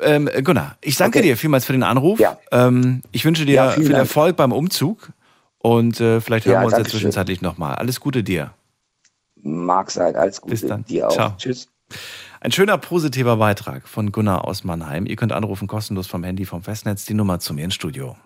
[0.00, 1.28] Ähm, Gunnar, ich danke Okay.
[1.28, 2.20] dir vielmals für den Anruf.
[2.20, 2.38] Ja.
[2.52, 3.96] Ähm, ich wünsche dir Ja, viel Dank.
[3.98, 5.10] Erfolg beim Umzug
[5.58, 7.74] und äh, vielleicht hören Ja, wir uns ja zwischenzeitlich nochmal.
[7.74, 8.52] Alles Gute dir.
[9.42, 10.14] Mag sein.
[10.14, 10.52] Alles Gute.
[10.52, 10.84] Bis dann.
[10.84, 11.12] Dir auch.
[11.12, 11.34] Ciao.
[11.36, 11.68] Tschüss.
[12.40, 15.06] Ein schöner positiver Beitrag von Gunnar aus Mannheim.
[15.06, 18.16] Ihr könnt anrufen kostenlos vom Handy vom Festnetz die Nummer zu mir ins Studio.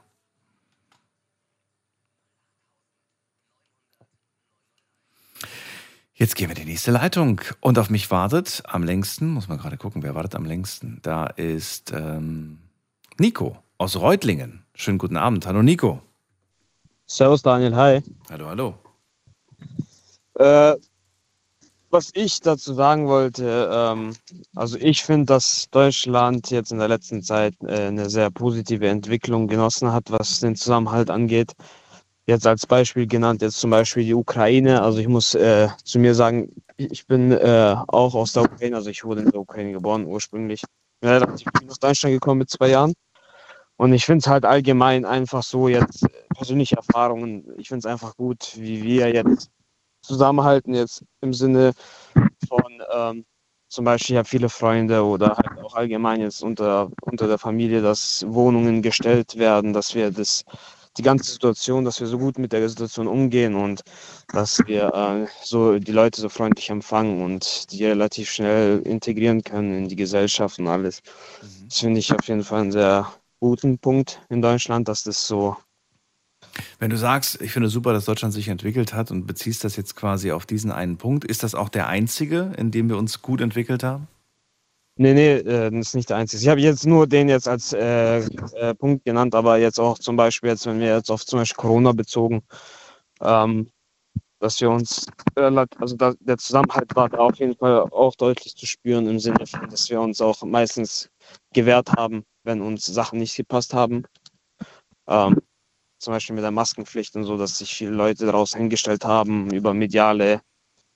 [6.19, 7.43] Jetzt gehen wir in die nächste Leitung.
[7.61, 10.99] Und auf mich wartet am längsten, muss man gerade gucken, wer wartet am längsten.
[11.03, 12.59] Da ist ähm,
[13.19, 14.65] Nico aus Reutlingen.
[14.75, 15.47] Schönen guten Abend.
[15.47, 16.01] Hallo Nico.
[17.07, 18.03] Servus Daniel, hi.
[18.31, 18.75] Hallo, hallo.
[20.39, 20.77] Äh,
[21.91, 24.15] was ich dazu sagen wollte, ähm,
[24.55, 29.49] also ich finde, dass Deutschland jetzt in der letzten Zeit äh, eine sehr positive Entwicklung
[29.49, 31.53] genossen hat, was den Zusammenhalt angeht.
[32.27, 34.83] Jetzt als Beispiel genannt, jetzt zum Beispiel die Ukraine.
[34.83, 38.91] Also ich muss äh, zu mir sagen, ich bin äh, auch aus der Ukraine, also
[38.91, 40.63] ich wurde in der Ukraine geboren ursprünglich.
[41.01, 42.95] Bin relativ früh nach Deutschland gekommen mit zwei Jahren.
[43.77, 47.45] Und ich finde es halt allgemein einfach so jetzt äh, persönliche Erfahrungen.
[47.59, 49.51] Ich finde es einfach gut, wie wir jetzt
[50.03, 51.73] zusammenhalten, jetzt im Sinne
[52.49, 53.25] von ähm,
[53.69, 57.83] zum Beispiel, ich habe viele Freunde oder halt auch allgemein jetzt unter, unter der Familie,
[57.83, 60.45] dass Wohnungen gestellt werden, dass wir das,
[60.99, 63.83] die ganze Situation, dass wir so gut mit der Situation umgehen und
[64.33, 69.75] dass wir äh, so die Leute so freundlich empfangen und die relativ schnell integrieren können
[69.77, 71.03] in die Gesellschaft und alles.
[71.69, 75.57] Das finde ich auf jeden Fall einen sehr guten Punkt in Deutschland, dass das so
[76.79, 79.97] Wenn du sagst, ich finde super, dass Deutschland sich entwickelt hat und beziehst das jetzt
[79.97, 83.41] quasi auf diesen einen Punkt, ist das auch der einzige, in dem wir uns gut
[83.41, 84.09] entwickelt haben?
[84.99, 86.43] Nee, nee, äh, das ist nicht der einzige.
[86.43, 88.21] Ich habe jetzt nur den jetzt als äh,
[88.55, 91.57] äh, Punkt genannt, aber jetzt auch zum Beispiel, jetzt, wenn wir jetzt auf zum Beispiel
[91.57, 92.43] Corona bezogen,
[93.21, 93.71] ähm,
[94.41, 98.57] dass wir uns, äh, also da, der Zusammenhalt war da auf jeden Fall auch deutlich
[98.57, 101.11] zu spüren im Sinne von, dass wir uns auch meistens
[101.53, 104.05] gewehrt haben, wenn uns Sachen nicht gepasst haben.
[105.09, 105.39] Ähm,
[105.99, 109.75] zum Beispiel mit der Maskenpflicht und so, dass sich viele Leute daraus hingestellt haben, über
[109.75, 110.41] mediale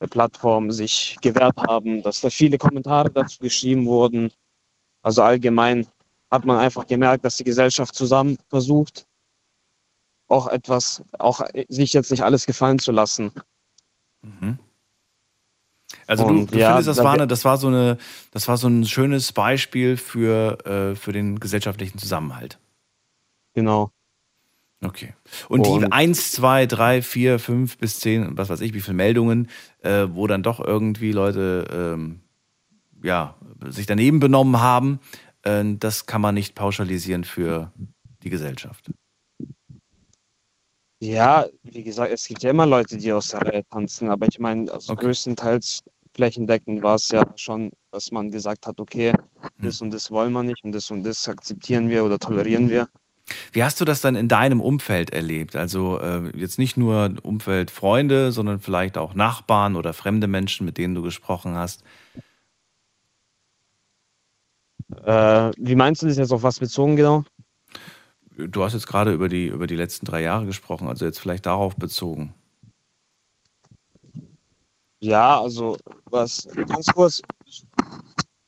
[0.09, 4.33] Plattformen sich gewehrt haben, dass da viele Kommentare dazu geschrieben wurden.
[5.03, 5.87] Also allgemein
[6.31, 9.07] hat man einfach gemerkt, dass die Gesellschaft zusammen versucht,
[10.29, 13.33] auch etwas, auch sich jetzt nicht alles gefallen zu lassen.
[14.23, 14.59] Mhm.
[16.07, 17.99] Also du, Und du ja, findest, das da- war, eine, das, war so eine,
[18.31, 22.59] das war so ein schönes Beispiel für, äh, für den gesellschaftlichen Zusammenhalt.
[23.55, 23.91] Genau.
[24.83, 25.15] Okay.
[25.49, 28.95] Und, die Und- 1, 2, 3, 4, 5 bis 10, was weiß ich, wie viele
[28.97, 29.49] Meldungen,
[29.83, 32.21] äh, wo dann doch irgendwie Leute ähm,
[33.03, 33.35] ja,
[33.69, 35.01] sich daneben benommen haben,
[35.43, 37.73] äh, das kann man nicht pauschalisieren für
[38.23, 38.91] die Gesellschaft.
[41.03, 44.39] Ja, wie gesagt, es gibt ja immer Leute, die aus der Reihe tanzen, aber ich
[44.39, 45.07] meine, also Okay.
[45.07, 45.83] größtenteils
[46.15, 49.51] flächendeckend war es ja schon, dass man gesagt hat, okay, Hm.
[49.59, 52.89] das und das wollen wir nicht und das und das akzeptieren wir oder tolerieren wir.
[53.53, 55.57] Wie hast du das dann in deinem Umfeld erlebt?
[55.57, 60.79] Also äh, jetzt nicht nur Umfeld Freunde, sondern vielleicht auch Nachbarn oder fremde Menschen, mit
[60.79, 61.83] denen du gesprochen hast.
[65.05, 67.25] Äh, wie meinst du das jetzt auf was bezogen genau?
[68.37, 71.47] Du hast jetzt gerade über die, über die letzten drei Jahre gesprochen, also jetzt vielleicht
[71.47, 72.35] darauf bezogen.
[75.01, 75.77] Ja, also
[76.11, 77.23] was ganz kurz,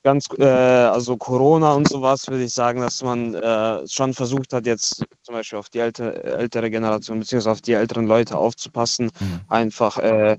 [0.03, 4.67] ganz äh, also Corona und sowas würde ich sagen, dass man äh, schon versucht hat,
[4.67, 9.41] jetzt zum Beispiel auf die ältere, ältere Generation beziehungsweise auf die älteren Leute aufzupassen, Mhm.
[9.49, 10.39] einfach äh,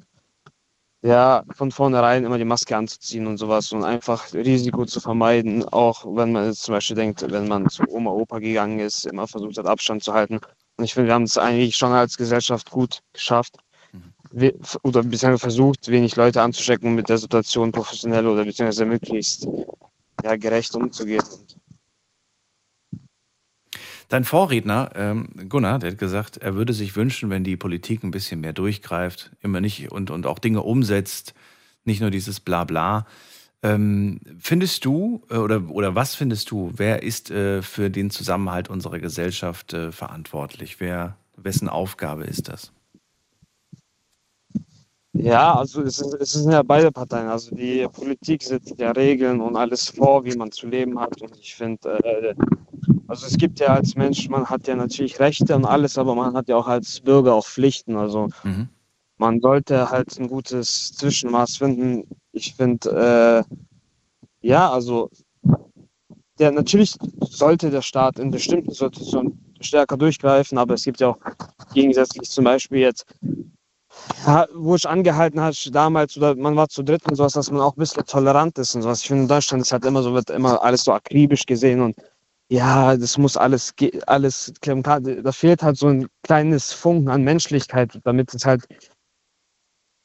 [1.01, 6.05] ja von vornherein immer die Maske anzuziehen und sowas und einfach Risiko zu vermeiden, auch
[6.05, 9.57] wenn man jetzt zum Beispiel denkt, wenn man zu Oma, Opa gegangen ist, immer versucht
[9.57, 10.39] hat, Abstand zu halten.
[10.77, 13.57] Und ich finde, wir haben es eigentlich schon als Gesellschaft gut geschafft
[14.81, 19.47] oder bisher versucht, wenig Leute anzustecken, um mit der Situation professionell oder beziehungsweise möglichst
[20.23, 21.23] ja, gerecht umzugehen.
[24.09, 28.11] Dein Vorredner, ähm, Gunnar, der hat gesagt, er würde sich wünschen, wenn die Politik ein
[28.11, 31.33] bisschen mehr durchgreift, immer nicht und, und auch Dinge umsetzt,
[31.83, 33.07] nicht nur dieses Blabla.
[33.63, 38.69] Ähm, findest du äh, oder, oder was findest du, wer ist äh, für den Zusammenhalt
[38.69, 40.79] unserer Gesellschaft äh, verantwortlich?
[40.79, 42.71] Wer, wessen Aufgabe ist das?
[45.13, 47.27] Ja, also es, ist, es sind ja beide Parteien.
[47.27, 51.21] Also die Politik setzt ja Regeln und alles vor, wie man zu leben hat.
[51.21, 52.35] Und ich finde, äh,
[53.07, 56.35] Also es gibt ja als Mensch, man hat ja natürlich Rechte und alles, aber man
[56.35, 57.95] hat ja auch als Bürger auch Pflichten.
[57.97, 58.69] Also Mhm.
[59.17, 62.07] man sollte halt ein gutes Zwischenmaß finden.
[62.33, 65.09] Ich finde, äh, ja, also
[66.39, 71.17] der natürlich sollte der Staat in bestimmten Situationen stärker durchgreifen, aber es gibt ja auch
[71.73, 73.05] gegensätzlich zum Beispiel jetzt,
[74.53, 77.75] wo ich angehalten hat damals oder man war zu dritt und sowas, dass man auch
[77.75, 79.01] ein bisschen tolerant ist und sowas.
[79.01, 81.95] Ich finde in Deutschland ist halt immer so, wird immer alles so akribisch gesehen und
[82.49, 83.73] ja, das muss alles,
[84.05, 88.65] alles, da fehlt halt so ein kleines Funken an Menschlichkeit, damit es halt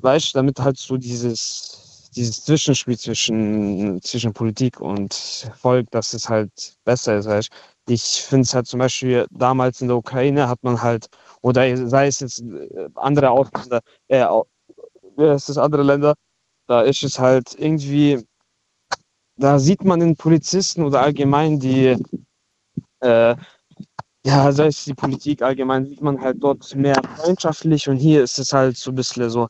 [0.01, 1.88] weißt du, damit halt so dieses,
[2.19, 5.15] dieses Zwischenspiel zwischen, zwischen Politik und
[5.57, 7.49] Volk, dass es halt besser ist, weißt.
[7.89, 11.07] Ich finde es halt zum Beispiel damals in der Ukraine hat man halt,
[11.43, 14.27] oder sei es jetzt äh, andere Ausländer, äh,
[15.17, 16.15] wer ist andere Länder,
[16.67, 18.27] da ist es halt irgendwie,
[19.37, 21.97] da sieht man den Polizisten oder allgemein die,
[23.01, 23.37] äh,
[24.27, 28.39] ja, sei es die Politik allgemein, sieht man halt dort mehr freundschaftlich und hier ist
[28.41, 29.47] es halt so ein bisschen so,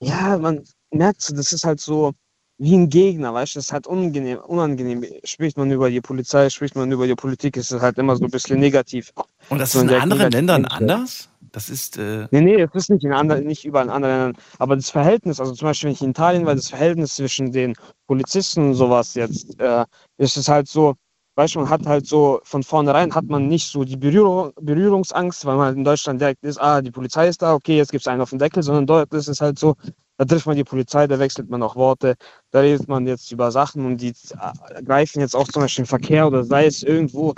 [0.00, 2.12] ja, man merkt so, das ist halt so
[2.58, 5.04] wie ein Gegner, weißt du, das ist halt unangenehm, unangenehm.
[5.24, 8.24] Spricht man über die Polizei, spricht man über die Politik, ist es halt immer so
[8.24, 9.12] ein bisschen negativ.
[9.48, 11.30] Und das So ist in der anderen Ländern anders?
[11.52, 14.42] Das ist, äh, Nee, nee, das ist nicht in anderen, nicht überall in anderen Ländern.
[14.58, 17.74] Aber das Verhältnis, also zum Beispiel in Italien war, das Verhältnis zwischen den
[18.06, 19.86] Polizisten und sowas jetzt, äh,
[20.18, 20.94] ist es halt so,
[21.36, 25.46] weißt du, man hat halt so, von vornherein hat man nicht so die Berührung, Berührungsangst,
[25.46, 28.02] weil man halt in Deutschland direkt ist, ah, die Polizei ist da, okay, jetzt gibt
[28.02, 29.76] es einen auf den Deckel, sondern dort ist es halt so,
[30.20, 32.14] da trifft man die Polizei, da wechselt man auch Worte,
[32.50, 35.86] da redet man jetzt über Sachen und die äh, greifen jetzt auch zum Beispiel im
[35.86, 37.32] Verkehr oder sei es irgendwo,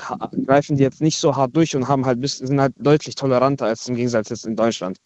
[0.46, 3.66] greifen die jetzt nicht so hart durch und haben halt bis, sind halt deutlich toleranter
[3.66, 4.98] als im Gegensatz jetzt in Deutschland.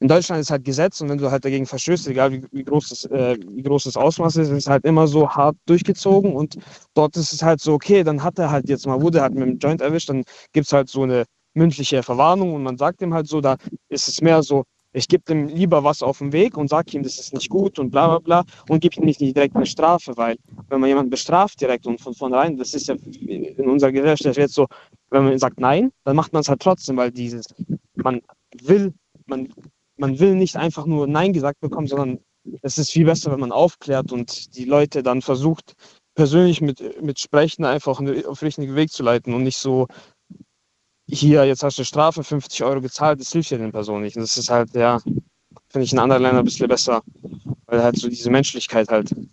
[0.00, 2.90] In Deutschland ist halt Gesetz und wenn du halt dagegen verstößt, egal wie, wie, groß
[2.90, 6.58] das, äh, wie groß das Ausmaß ist, ist halt immer so hart durchgezogen und
[6.92, 9.48] dort ist es halt so, okay, dann hat er halt jetzt mal, wurde halt mit
[9.48, 13.14] dem Joint erwischt, dann gibt es halt so eine mündliche Verwarnung und man sagt ihm
[13.14, 13.56] halt so, da
[13.88, 17.02] ist es mehr so, ich gebe dem lieber was auf den Weg und sage ihm,
[17.02, 20.16] das ist nicht gut und bla bla bla und gebe ihm nicht direkt eine Strafe,
[20.16, 20.36] weil
[20.68, 24.54] wenn man jemanden bestraft direkt und von vornherein, das ist ja in unserer Gesellschaft jetzt
[24.54, 24.66] so,
[25.10, 27.46] wenn man sagt nein, dann macht man es halt trotzdem, weil dieses,
[27.94, 28.20] man
[28.62, 28.94] will,
[29.26, 29.52] man,
[29.96, 32.20] man will nicht einfach nur Nein gesagt bekommen, sondern
[32.62, 35.74] es ist viel besser, wenn man aufklärt und die Leute dann versucht,
[36.14, 39.86] persönlich mit, mit Sprechen einfach auf den richtigen Weg zu leiten und nicht so,
[41.08, 44.16] hier, jetzt hast du Strafe, 50 Euro gezahlt, das hilft ja den Personen nicht.
[44.16, 45.00] Und das ist halt, ja,
[45.70, 47.02] finde ich in anderen Ländern ein bisschen besser,
[47.66, 49.30] weil halt so diese Menschlichkeit halt ein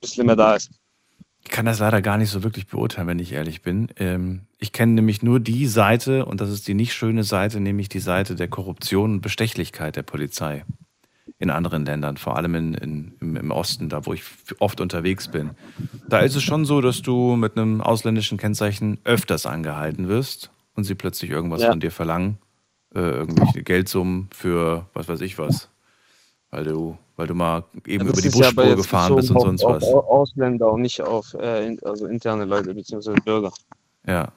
[0.00, 0.70] bisschen mehr da ist.
[1.44, 3.88] ich kann das leider gar nicht so wirklich beurteilen, wenn ich ehrlich bin.
[3.96, 7.88] Ähm, ich kenne nämlich nur die Seite, und das ist die nicht schöne Seite, nämlich
[7.88, 10.64] die Seite der Korruption und Bestechlichkeit der Polizei
[11.38, 14.22] in anderen Ländern, vor allem in, in, im Osten, da wo ich
[14.60, 15.50] oft unterwegs bin.
[16.08, 20.84] Da ist es schon so, dass du mit einem ausländischen Kennzeichen öfters angehalten wirst und
[20.84, 21.70] sie plötzlich irgendwas Ja.
[21.70, 22.38] von dir verlangen,
[22.94, 25.68] äh, irgendwelche Geldsummen für was weiß ich was,
[26.50, 29.30] weil du, weil du mal eben Das über die ja aber Busspur jetzt gefahren bist
[29.30, 29.84] und bezogen sonst auf, was.
[29.84, 33.14] Auf Ausländer und nicht auf äh, also interne Leute bzw.
[33.24, 33.52] Bürger.
[34.06, 34.28] Ja.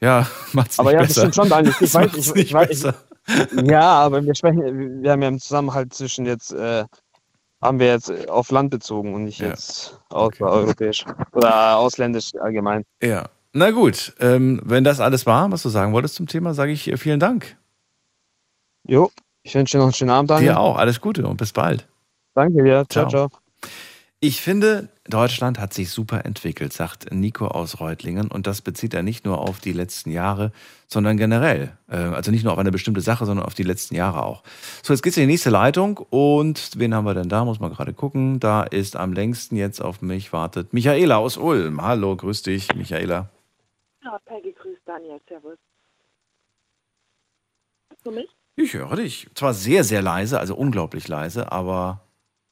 [0.00, 1.20] Ja, macht's Aber nicht ja, das besser.
[1.20, 1.72] stimmt schon, Daniel.
[1.80, 5.28] Ich Das weiß, ich, nicht ich, weiß, ich, ja, aber wir sprechen, wir haben ja
[5.28, 6.84] einen Zusammenhalt zwischen jetzt, äh,
[7.60, 9.48] haben wir jetzt auf Land bezogen und nicht Ja.
[9.48, 12.84] jetzt außereuropäisch oder ausländisch allgemein.
[13.02, 13.28] Ja.
[13.52, 16.88] Na gut, ähm, wenn das alles war, was du sagen wolltest zum Thema, sage ich
[16.90, 17.56] äh, vielen Dank.
[18.86, 19.10] Jo,
[19.42, 20.52] ich wünsche dir noch einen schönen Abend, Daniel.
[20.52, 21.88] Dir auch, alles Gute und bis bald.
[22.34, 22.84] Danke dir.
[22.88, 23.28] Ciao, Ciao.
[23.28, 23.40] ciao.
[24.22, 28.28] Ich finde, Deutschland hat sich super entwickelt, sagt Nico aus Reutlingen.
[28.30, 30.52] Und das bezieht er nicht nur auf die letzten Jahre,
[30.86, 31.72] sondern generell.
[31.88, 34.42] Äh, Also nicht nur auf eine bestimmte Sache, sondern auf die letzten Jahre auch.
[34.82, 35.96] So, jetzt geht's in die nächste Leitung.
[36.10, 37.46] Und wen haben wir denn da?
[37.46, 38.40] Muss man gerade gucken.
[38.40, 41.80] Da ist am längsten jetzt auf mich wartet Michaela aus Ulm.
[41.80, 43.30] Hallo, grüß dich, Michaela.
[44.02, 45.58] Ja, Peggy grüßt Daniel, servus.
[47.90, 48.30] Hörst du mich?
[48.56, 49.28] Ich höre dich.
[49.34, 52.00] Zwar sehr, sehr leise, also unglaublich leise, aber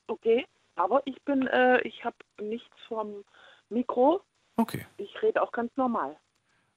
[0.06, 0.46] Okay,
[0.76, 3.24] aber ich bin, äh, ich habe nichts vom
[3.68, 4.22] Mikro.
[4.56, 4.86] okay.
[4.96, 6.16] Ich rede auch ganz normal.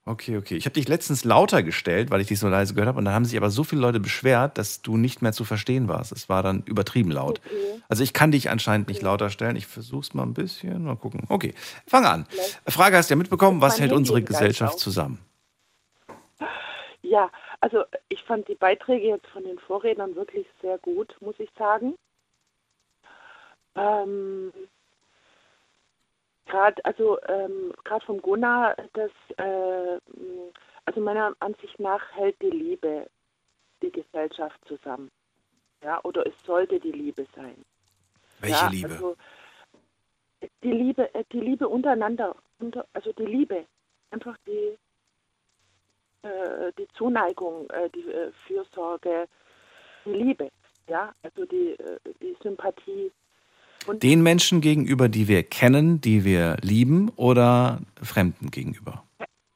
[0.04, 0.56] Okay, okay.
[0.56, 2.98] Ich habe dich letztens lauter gestellt, weil ich dich so leise gehört habe.
[2.98, 5.88] Und dann haben sich aber so viele Leute beschwert, dass du nicht mehr zu verstehen
[5.88, 6.12] warst.
[6.12, 7.40] Es war dann übertrieben laut.
[7.46, 7.82] Okay.
[7.88, 9.56] Also ich kann dich anscheinend nicht lauter stellen.
[9.56, 10.86] Ich versuche es mal ein bisschen.
[10.86, 11.26] Mal gucken.
[11.30, 11.54] Okay,
[11.86, 12.26] fang an.
[12.68, 13.62] Frage hast du ja mitbekommen.
[13.62, 15.20] Was hält unsere Gesellschaft zusammen?
[17.04, 17.30] Ja,
[17.60, 21.94] also ich fand die Beiträge jetzt von den Vorrednern wirklich sehr gut, muss ich sagen.
[23.76, 24.52] Ähm,
[26.52, 30.00] gerade also ähm, gerade vom Gunnar, das äh,
[30.86, 33.08] also meiner Ansicht nach hält die Liebe
[33.82, 35.10] die Gesellschaft zusammen.
[35.84, 37.56] Ja, oder es sollte die Liebe sein.
[38.40, 38.90] Welche ja, Liebe?
[38.90, 39.18] Also,
[40.64, 43.66] die Liebe, äh, die Liebe untereinander, unter, also die Liebe,
[44.12, 44.78] einfach die,
[46.24, 49.28] äh, die Zuneigung, äh, die äh, Fürsorge,
[50.06, 50.52] die Liebe,
[50.88, 53.12] ja, also die, äh, die Sympathie.
[53.88, 59.04] Und Den Menschen gegenüber, die wir kennen, die wir lieben oder Fremden gegenüber?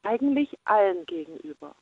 [0.03, 1.76] eigentlich allen gegenüber.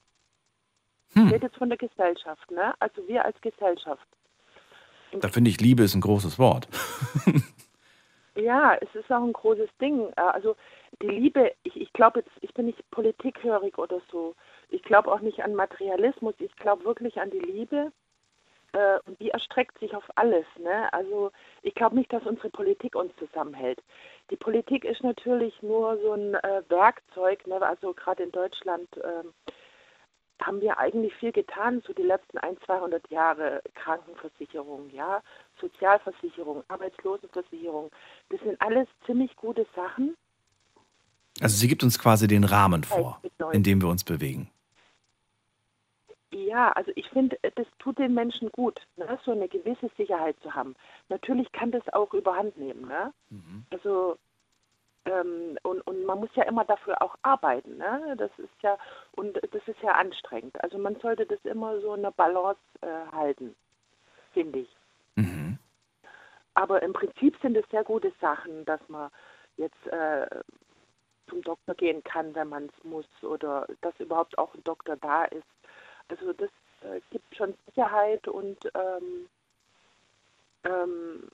[1.14, 1.28] Hm.
[1.28, 2.74] Ich rede jetzt von der Gesellschaft, ne?
[2.80, 4.08] Also wir als Gesellschaft.
[5.20, 6.68] Da finde ich, Liebe ist ein großes Wort.
[8.36, 10.08] Ja, es ist auch ein großes Ding.
[10.16, 10.56] Äh, Also
[11.02, 14.36] die Liebe, ich, ich glaube jetzt, ich bin nicht politikhörig oder so.
[14.70, 16.34] Ich glaube auch nicht an Materialismus.
[16.40, 17.92] Ich glaube wirklich an die Liebe.
[18.74, 20.46] Äh, Und die erstreckt sich auf alles.
[20.60, 20.92] Ne?
[20.94, 23.82] Also ich glaube nicht, dass unsere Politik uns zusammenhält.
[24.32, 27.46] Die Politik ist natürlich nur so ein äh, Werkzeug.
[27.48, 27.62] Ne?
[27.62, 29.34] Also gerade in Deutschland ähm,
[30.42, 33.62] haben wir eigentlich viel getan, so die letzten 100, 200 Jahre.
[33.76, 35.22] Krankenversicherung, ja,
[35.62, 37.92] Sozialversicherung, Arbeitslosenversicherung.
[38.30, 40.16] Das sind alles ziemlich gute Sachen.
[41.42, 43.22] Also sie gibt uns quasi den Rahmen vor,
[43.52, 44.50] in dem wir uns bewegen.
[46.34, 49.20] Ja, also ich finde, das tut den Menschen gut, ne?
[49.24, 50.76] so eine gewisse Sicherheit zu haben.
[51.10, 52.88] Natürlich kann das auch überhand nehmen.
[52.88, 53.14] Ne?
[53.72, 54.18] Also
[55.06, 57.78] ähm, und, und man muss ja immer dafür auch arbeiten.
[57.78, 58.16] Ne?
[58.18, 58.78] Das ist ja
[59.12, 60.62] und das ist ja anstrengend.
[60.64, 63.56] Also man sollte das immer so eine Balance äh, halten,
[64.32, 64.70] finde ich.
[65.16, 65.60] Mhm.
[66.56, 69.12] Aber im Prinzip sind es sehr gute Sachen, dass man
[69.58, 70.28] jetzt äh,
[71.30, 75.26] zum Doktor gehen kann, wenn man es muss, oder dass überhaupt auch ein Doktor da
[75.26, 75.44] ist.
[76.10, 76.50] Also das
[76.82, 79.30] äh, gibt schon Sicherheit und ähm,
[80.64, 81.30] ähm,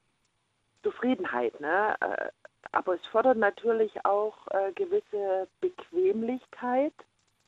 [0.83, 1.59] Zufriedenheit.
[1.59, 1.95] Ne?
[2.01, 2.29] Äh,
[2.71, 6.93] aber es fördert natürlich auch äh, gewisse Bequemlichkeit,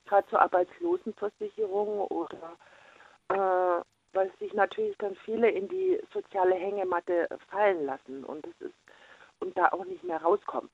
[0.06, 2.58] gerade zur Arbeitslosenversicherung oder
[3.30, 8.76] äh, weil sich natürlich dann viele in die soziale Hängematte fallen lassen und das ist
[9.40, 10.70] und da auch nicht mehr rauskommen.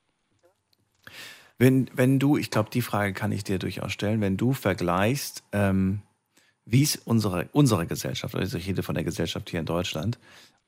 [1.56, 5.42] Wenn, wenn du, ich glaube, die Frage kann ich dir durchaus stellen, wenn du vergleichst,
[5.52, 6.02] ähm,
[6.70, 10.18] wie es unsere, unsere Gesellschaft, also ich rede von der Gesellschaft hier in Deutschland,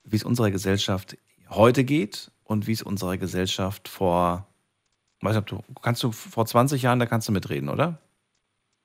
[0.02, 1.18] wie es unserer Gesellschaft
[1.50, 4.46] heute geht und wie es unserer Gesellschaft vor,
[5.20, 7.98] weiß nicht, du, kannst du vor 20 Jahren, da kannst du mitreden, oder?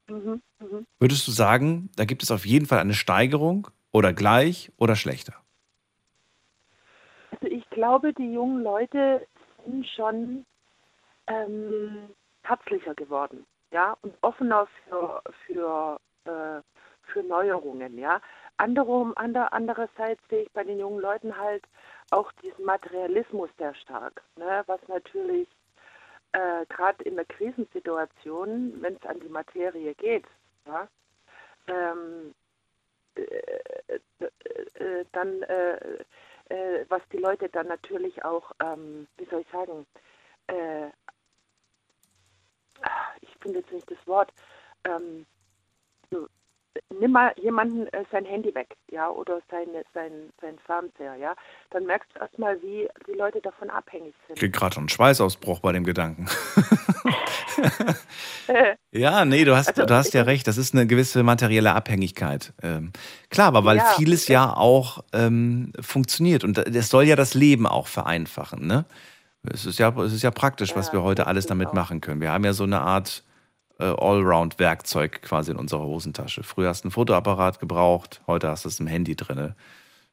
[0.10, 0.86] Mhm, mhm.
[1.00, 5.36] Würdest du sagen, da gibt es auf jeden Fall eine Steigerung oder gleich oder schlechter?
[7.32, 9.26] Also ich glaube, die jungen Leute
[9.66, 10.46] sind schon
[11.28, 12.10] ähm,
[12.44, 16.62] herzlicher geworden, ja, und offener für, für, äh,
[17.08, 18.22] für Neuerungen, ja.
[18.58, 21.64] Anderem, ander, andererseits sehe ich bei den jungen Leuten halt
[22.12, 25.48] auch diesen Materialismus sehr stark, ne, was natürlich
[26.32, 30.26] äh, gerade in der Krisensituation, wenn es an die Materie geht,
[30.66, 30.88] ja,
[31.68, 32.34] ähm,
[33.16, 34.26] äh, äh,
[34.84, 36.04] äh, dann, äh,
[36.50, 39.86] äh, was die Leute dann natürlich auch, ähm, wie soll ich sagen,
[43.22, 44.32] ich finde jetzt nicht das Wort,
[44.84, 45.26] ähm,
[47.00, 51.36] nimm mal jemanden äh, sein Handy weg, ja, oder seine, sein, sein Fernseher, ja,
[51.72, 54.40] dann merkst du erstmal, wie die Leute davon abhängig Ich sind.
[54.40, 56.28] krieg gerade schon einen Schweißausbruch bei dem Gedanken.
[58.92, 60.48] Ja, nee, du hast, Also, du hast ich ja recht.
[60.48, 62.54] Das ist eine gewisse materielle Abhängigkeit.
[62.64, 62.94] Ähm,
[63.30, 67.68] klar, aber weil Ja, vieles ja auch ähm, funktioniert und das soll ja das Leben
[67.68, 68.66] auch vereinfachen.
[68.66, 68.86] Ne?
[69.44, 71.74] Es ist ja, es ist ja praktisch, was Ja, wir heute alles damit auch.
[71.74, 72.22] machen können.
[72.22, 73.24] Wir haben ja so eine Art
[73.80, 76.44] äh, Allround-Werkzeug quasi in unserer Hosentasche.
[76.44, 79.54] Früher hast du einen Fotoapparat gebraucht, heute hast du es im Handy drin.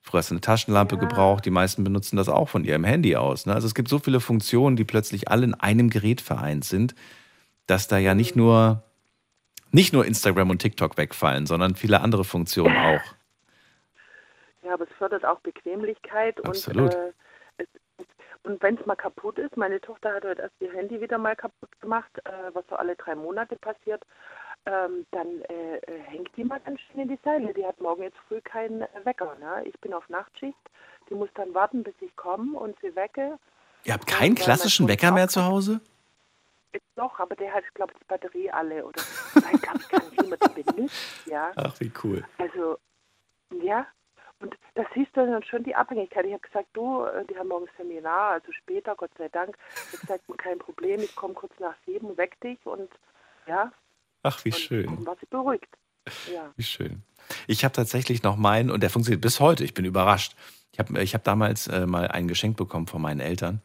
[0.01, 1.01] Früher hast du eine Taschenlampe Ja.
[1.01, 1.45] gebraucht.
[1.45, 3.47] Die meisten benutzen das auch von ihrem Handy aus.
[3.47, 3.55] Ne?
[3.55, 6.95] Also es gibt so viele Funktionen, die plötzlich alle in einem Gerät vereint sind,
[7.67, 8.17] dass da ja Mhm.
[8.19, 8.83] nicht nur
[9.75, 13.01] nicht nur Instagram und TikTok wegfallen, sondern viele andere Funktionen auch.
[14.65, 16.95] Ja, aber es fördert auch Bequemlichkeit Absolut.
[16.95, 17.13] und äh,
[18.45, 21.37] und wenn es mal kaputt ist, meine Tochter hat heute erst ihr Handy wieder mal
[21.37, 24.03] kaputt gemacht, äh, was so alle drei Monate passiert,
[24.67, 27.53] ähm, dann äh, äh, hängt die mal ganz schön in die Seile.
[27.55, 29.37] Die hat morgen jetzt früh keinen äh, Wecker.
[29.41, 29.65] Ne?
[29.67, 30.59] Ich bin auf Nachtschicht,
[31.09, 33.39] die muss dann warten, bis ich komme und sie wecke.
[33.85, 35.81] Ihr habt keinen klassischen Wecker mehr zu Hause?
[36.95, 40.03] Doch, aber der hat, glaube ich, die Batterie alle oder ich weiß gar nicht, gar
[40.03, 41.27] nicht, wie man die benutzt.
[41.27, 41.53] Ja.
[41.57, 42.25] Ach, wie cool.
[42.39, 42.79] Also,
[43.63, 43.87] ja,
[44.43, 46.27] und das siehst du dann schon die Abhängigkeit.
[46.27, 49.57] Ich habe gesagt, du, äh, die haben morgen Seminar, also später, Gott sei Dank.
[49.75, 52.91] Ich habe gesagt, kein Problem, ich komme kurz nach sieben, weck dich und
[53.47, 53.73] ja,
[54.23, 54.87] Ach, wie und schön.
[54.87, 55.69] dann war sie beruhigt.
[56.33, 56.53] Ja.
[56.57, 57.03] Wie schön.
[57.47, 60.35] Ich habe tatsächlich noch meinen, und der funktioniert bis heute, ich bin überrascht.
[60.73, 63.61] Ich habe ich hab damals äh, mal ein Geschenk bekommen von meinen Eltern.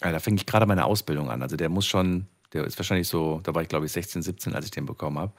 [0.00, 1.42] Äh, da fing ich gerade meine Ausbildung an.
[1.42, 4.54] Also der muss schon, der ist wahrscheinlich so, da war ich glaube ich 16, 17,
[4.54, 5.32] als ich den bekommen habe.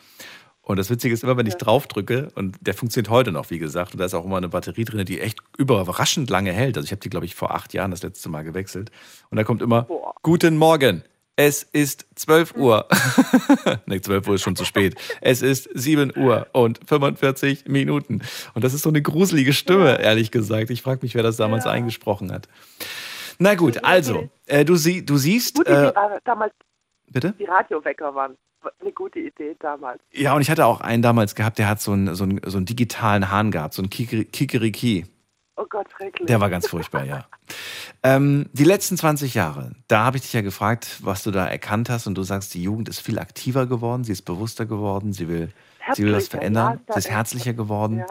[0.71, 3.59] Und das Witzige ist immer, wenn ich drauf drücke, und der funktioniert heute noch, wie
[3.59, 6.77] gesagt, und da ist auch immer eine Batterie drin, die echt überraschend lange hält.
[6.77, 8.89] Also ich habe die, glaube ich, vor acht Jahren das letzte Mal gewechselt.
[9.29, 10.13] Und da kommt immer, Boah.
[10.23, 11.03] Guten Morgen,
[11.35, 12.87] Es ist 12 Uhr.
[13.85, 14.95] ne, 12 Uhr ist schon zu spät.
[15.21, 18.21] Es ist 7 Uhr und 45 Minuten.
[18.53, 20.69] Und das ist so eine gruselige Stimme, ehrlich gesagt.
[20.69, 21.71] Ich frage mich, wer das damals Ja.
[21.71, 22.47] eingesprochen hat.
[23.39, 25.55] Na gut, also, äh, du, sie, du siehst.
[25.55, 26.53] Gute Äh, damals
[27.09, 27.33] bitte?
[27.39, 28.37] die Radiowecker waren.
[28.79, 30.01] Eine gute Idee damals.
[30.11, 32.57] Ja, und ich hatte auch einen damals gehabt, der hat so einen, so einen, so
[32.57, 35.05] einen digitalen Hahn gehabt, so einen Kikeriki.
[35.57, 36.27] Oh Gott, schrecklich.
[36.27, 37.25] Der war ganz furchtbar, ja.
[38.03, 41.89] Ähm, die letzten 20 Jahre, da habe ich dich ja gefragt, was du da erkannt
[41.89, 45.27] hast und du sagst, die Jugend ist viel aktiver geworden, sie ist bewusster geworden, sie
[45.27, 45.49] will,
[45.93, 48.05] sie will Herzlicher, verändern, ja, sie ist ist- herzlicher geworden Ja.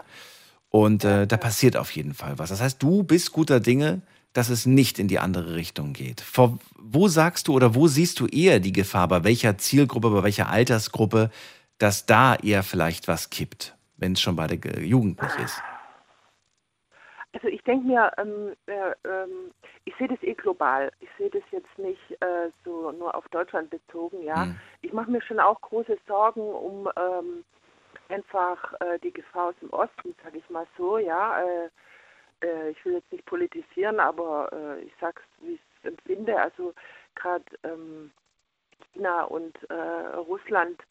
[0.69, 2.49] und äh, da passiert auf jeden Fall was.
[2.49, 4.01] Das heißt, du bist guter Dinge,
[4.33, 6.21] dass es nicht in die andere Richtung geht.
[6.21, 10.23] Vor, wo sagst du oder wo siehst du eher die Gefahr, bei welcher Zielgruppe, bei
[10.23, 11.29] welcher Altersgruppe,
[11.77, 15.61] dass da eher vielleicht was kippt, wenn es schon bei der Ge- Jugend nicht ist?
[17.33, 19.51] Also ich denke mir, ähm, äh, ähm,
[19.85, 20.91] ich sehe das eh global.
[20.99, 24.43] Ich sehe das jetzt nicht äh, so nur auf Deutschland bezogen, ja.
[24.43, 24.55] Hm.
[24.81, 27.45] Ich mache mir schon auch große Sorgen um ähm,
[28.09, 31.41] einfach äh, die Gefahr aus dem Osten, sage ich mal so, ja.
[32.41, 36.39] Äh, ich will jetzt nicht politisieren, aber äh, ich sag's, wie ich es empfinde.
[36.39, 36.73] Also
[37.15, 38.11] gerade ähm,
[38.93, 40.81] China und äh, Russland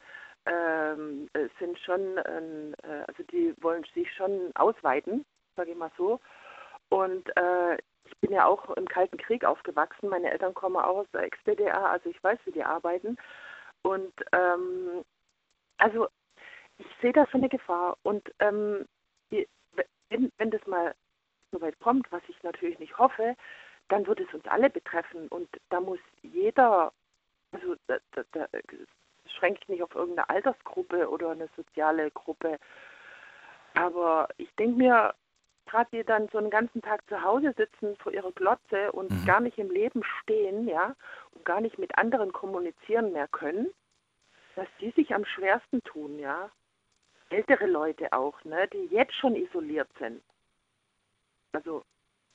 [0.47, 5.25] ähm, äh, sind schon, äh, also die wollen sich schon ausweiten,
[5.57, 6.21] sage ich mal so.
[6.89, 10.09] Und äh, ich bin ja auch im Kalten Krieg aufgewachsen.
[10.09, 13.17] Meine Eltern kommen auch aus der Ex-DDR, also ich weiß, wie die arbeiten.
[13.83, 15.05] Und ähm,
[15.79, 16.09] also
[16.79, 17.97] ich sehe da schon eine Gefahr.
[18.03, 18.87] Und ähm,
[20.09, 20.95] wenn, wenn das mal
[21.53, 23.37] so weit kommt, was ich natürlich nicht hoffe,
[23.89, 25.29] dann wird es uns alle betreffen.
[25.29, 26.93] Und da muss jeder,
[27.53, 32.59] also da, da, da das schränkt nicht auf irgendeine Altersgruppe oder eine soziale Gruppe.
[33.75, 35.15] Aber ich denke mir,
[35.67, 39.27] gerade die dann so einen ganzen Tag zu Hause sitzen vor ihrer Glotze und Mhm.
[39.27, 40.95] gar nicht im Leben stehen, ja,
[41.33, 43.69] und gar nicht mit anderen kommunizieren mehr können,
[44.57, 46.51] dass die sich am schwersten tun, ja.
[47.31, 50.21] Ältere Leute auch, ne, die jetzt schon isoliert sind.
[51.53, 51.83] Also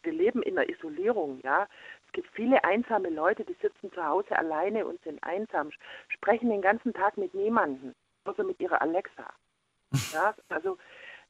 [0.03, 1.67] wir leben in der Isolierung, ja.
[2.05, 5.71] Es gibt viele einsame Leute, die sitzen zu Hause alleine und sind einsam,
[6.09, 7.93] sprechen den ganzen Tag mit niemandem,
[8.23, 9.25] außer mit ihrer Alexa.
[10.13, 10.77] Ja, also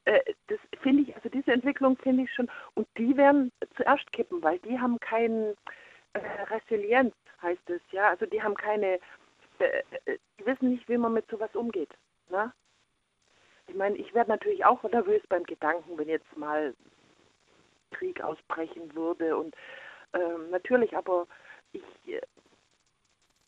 [0.06, 4.42] äh, das finde ich, also diese Entwicklung finde ich schon, und die werden zuerst kippen,
[4.42, 5.56] weil die haben kein
[6.14, 6.20] äh,
[6.50, 9.00] Resilienz, heißt es, ja, also die haben keine,
[9.60, 11.92] äh, äh, die wissen nicht, wie man mit sowas umgeht.
[12.30, 12.52] Ne?
[13.68, 16.74] Ich meine, ich werde natürlich auch nervös beim Gedanken, wenn jetzt mal
[17.98, 19.38] Krieg ausbrechen würde.
[19.38, 19.56] Und
[20.14, 21.28] ähm, natürlich, aber
[21.74, 21.84] ich,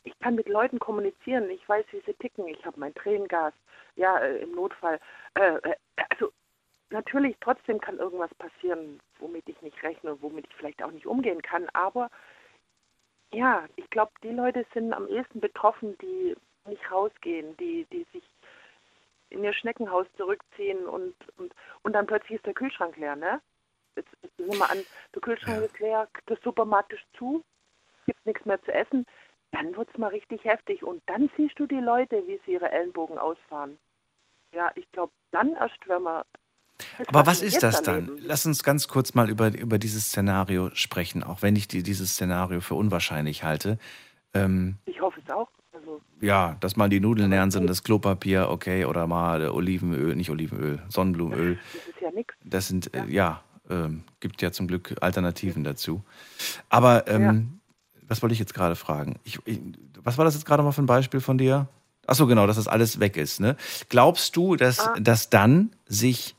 [0.04, 3.54] ich kann mit Leuten kommunizieren, ich weiß, wie sie ticken, ich habe mein Tränengas,
[3.96, 4.98] ja, äh, im Notfall.
[5.34, 5.74] Äh, äh,
[6.10, 6.32] also
[6.90, 11.42] natürlich, trotzdem kann irgendwas passieren, womit ich nicht rechne womit ich vielleicht auch nicht umgehen
[11.42, 12.10] kann, aber
[13.32, 16.34] ja, ich glaube, die Leute sind am ehesten betroffen, die
[16.64, 18.24] nicht rausgehen, die, die sich
[19.30, 23.40] in ihr Schneckenhaus zurückziehen und, und, und dann plötzlich ist der Kühlschrank leer, ne?
[23.98, 24.78] Jetzt, nimm mal an,
[25.14, 27.42] der Kühlschrank ist leer, der Supermarkt ist zu,
[28.06, 29.04] gibt nichts mehr zu essen,
[29.52, 32.70] dann wird es mal richtig heftig und dann siehst du die Leute, wie sie ihre
[32.70, 33.78] Ellenbogen ausfahren.
[34.54, 36.22] Ja, ich glaube, dann erst, wenn man
[36.98, 37.94] das, Aber was wir ist das dann?
[38.08, 38.18] erleben.
[38.24, 42.12] Lass uns ganz kurz mal über, über dieses Szenario sprechen, auch wenn ich die, dieses
[42.12, 43.78] Szenario für unwahrscheinlich halte.
[44.32, 45.48] Ähm, Ich hoffe es auch.
[45.72, 50.30] Also, ja, dass mal die Nudeln leer sind, das Klopapier, okay, oder mal Olivenöl, nicht
[50.30, 51.58] Olivenöl, Sonnenblumenöl.
[51.72, 52.34] das ist ja nichts.
[52.44, 56.02] Das sind, äh, ja, ähm, gibt ja zum Glück Alternativen dazu.
[56.68, 57.60] Aber ähm,
[58.06, 59.18] was wollte ich jetzt gerade fragen?
[59.24, 59.60] Ich, ich,
[60.02, 61.68] was war das jetzt gerade mal für ein Beispiel von dir?
[62.06, 63.38] Ach so, genau, dass das alles weg ist.
[63.40, 63.56] Ne?
[63.90, 64.96] Glaubst du, dass, Ah.
[64.98, 66.34] dass dann sich,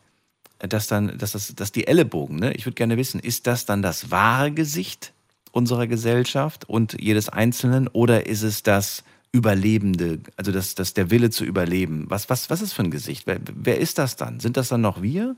[0.57, 2.53] dass dann, dass das, dass die Ellenbogen, ne?
[2.53, 5.13] Ich würde gerne wissen, ist das dann das wahre Gesicht
[5.51, 11.29] unserer Gesellschaft und jedes Einzelnen oder ist es das Überlebende, also das, das der Wille
[11.29, 12.05] zu überleben?
[12.09, 13.27] Was, was, was ist für ein Gesicht?
[13.27, 14.39] Wer, wer ist das dann?
[14.39, 15.35] Sind das dann noch wir?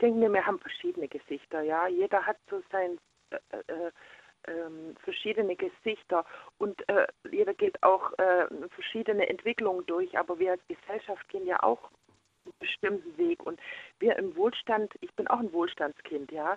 [0.00, 1.86] Ich denke mir, wir haben verschiedene Gesichter, ja.
[1.86, 2.98] Jeder hat so sein
[3.28, 3.36] äh,
[3.66, 3.90] äh,
[4.48, 6.24] ähm, verschiedene Gesichter
[6.56, 11.62] und äh, jeder geht auch äh, verschiedene Entwicklungen durch, aber wir als Gesellschaft gehen ja
[11.62, 11.90] auch
[12.46, 13.60] einen bestimmten Weg und
[13.98, 16.56] wir im Wohlstand, ich bin auch ein Wohlstandskind, ja,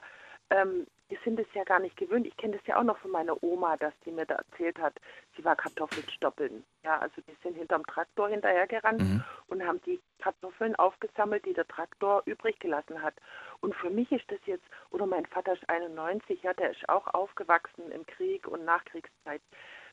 [0.50, 2.26] ähm, wir sind es ja gar nicht gewöhnt.
[2.26, 4.96] Ich kenne das ja auch noch von meiner Oma, dass die mir da erzählt hat,
[5.38, 6.64] sie war Kartoffeln stoppeln.
[6.84, 9.24] Ja, also die sind hinterm Traktor hinterhergerannt Mhm.
[9.48, 13.14] und haben die Kartoffeln aufgesammelt, die der Traktor übrig gelassen hat.
[13.62, 17.06] Und für mich ist das jetzt, oder mein Vater ist 91, ja, der ist auch
[17.14, 19.42] aufgewachsen im Krieg und Nachkriegszeit.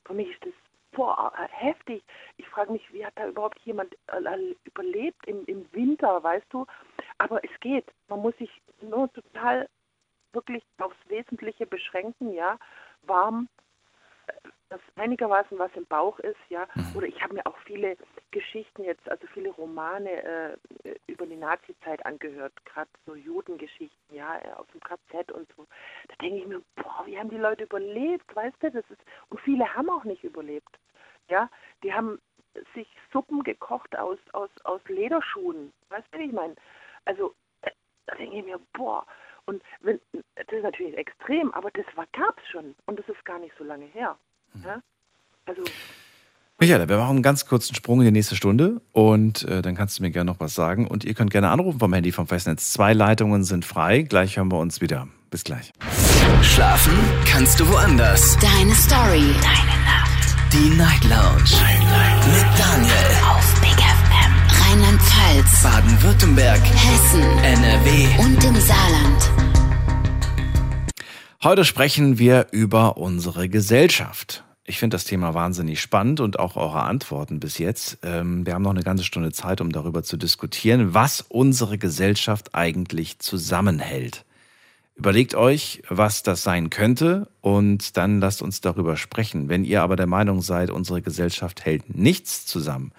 [0.07, 0.55] Für mich ist das
[0.93, 2.03] boah, heftig.
[2.39, 6.65] Ich frage mich, wie hat da überhaupt jemand äh, überlebt im, im Winter, weißt du?
[7.19, 7.85] Aber es geht.
[8.09, 8.51] Man muss sich
[8.81, 9.69] nur total
[10.33, 12.59] wirklich aufs Wesentliche beschränken, ja.
[13.03, 13.49] Warm,
[14.69, 16.67] dass einigermaßen was im Bauch ist, ja.
[16.75, 16.97] Mhm.
[16.97, 17.97] Oder ich habe mir auch viele
[18.31, 20.57] Geschichten jetzt, also viele Romane äh,
[21.07, 25.67] über die Nazi-Zeit angehört, gerade so Judengeschichten, ja, äh, aus dem KZ und so.
[26.09, 28.71] Da denke ich mir, boah, wie haben die Leute überlebt, weißt du?
[28.71, 30.79] Das ist und viele haben auch nicht überlebt,
[31.29, 31.51] ja.
[31.83, 32.21] Die haben
[32.75, 36.55] sich Suppen gekocht aus aus aus Lederschuhen, weißt du, wie ich meine?
[37.05, 37.71] Also äh,
[38.07, 39.05] da denke ich mir, boah.
[39.51, 43.41] Und wenn, das ist natürlich extrem, aber das gab es schon und das ist gar
[43.41, 44.17] nicht so lange her.
[44.65, 44.81] Ja?
[45.45, 45.63] Also
[46.61, 49.99] Michael, wir machen einen ganz kurzen Sprung in die nächste Stunde und äh, dann kannst
[49.99, 50.87] du mir gerne noch was sagen.
[50.87, 52.71] Und ihr könnt gerne anrufen vom Handy vom Festnetz.
[52.71, 54.03] Zwei Leitungen sind frei.
[54.03, 55.09] Gleich hören wir uns wieder.
[55.31, 55.73] Bis gleich.
[56.43, 56.93] Schlafen
[57.27, 58.37] kannst du woanders.
[58.39, 59.35] Deine Story.
[59.43, 60.37] Deine Nacht.
[60.53, 61.51] Die Night Lounge.
[62.31, 63.40] Mit Daniel.
[64.71, 65.63] Rheinland-Pfalz.
[65.65, 66.61] Baden-Württemberg.
[66.63, 67.23] Hessen.
[67.43, 68.23] NRW.
[68.23, 69.31] Und im Saarland.
[71.43, 74.45] Heute sprechen wir über unsere Gesellschaft.
[74.65, 77.99] Ich finde das Thema wahnsinnig spannend und auch eure Antworten bis jetzt.
[78.05, 82.55] Ähm, wir haben noch eine ganze Stunde Zeit, um darüber zu diskutieren, was unsere Gesellschaft
[82.55, 84.25] eigentlich zusammenhält.
[84.95, 89.49] Überlegt euch, was das sein könnte und dann lasst uns darüber sprechen.
[89.49, 92.93] Wenn ihr aber der Meinung seid, unsere Gesellschaft hält nichts zusammen,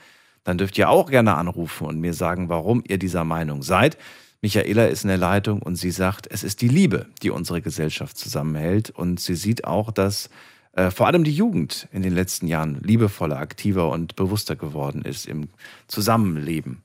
[0.43, 3.97] dann dürft ihr auch gerne anrufen und mir sagen, warum ihr dieser Meinung seid.
[4.41, 8.17] Michaela ist in der Leitung und sie sagt, es ist die Liebe, die unsere Gesellschaft
[8.17, 8.89] zusammenhält.
[8.89, 10.31] Und sie sieht auch, dass
[10.73, 15.27] äh, vor allem die Jugend in den letzten Jahren liebevoller, aktiver und bewusster geworden ist
[15.27, 15.49] im
[15.87, 16.81] Zusammenleben.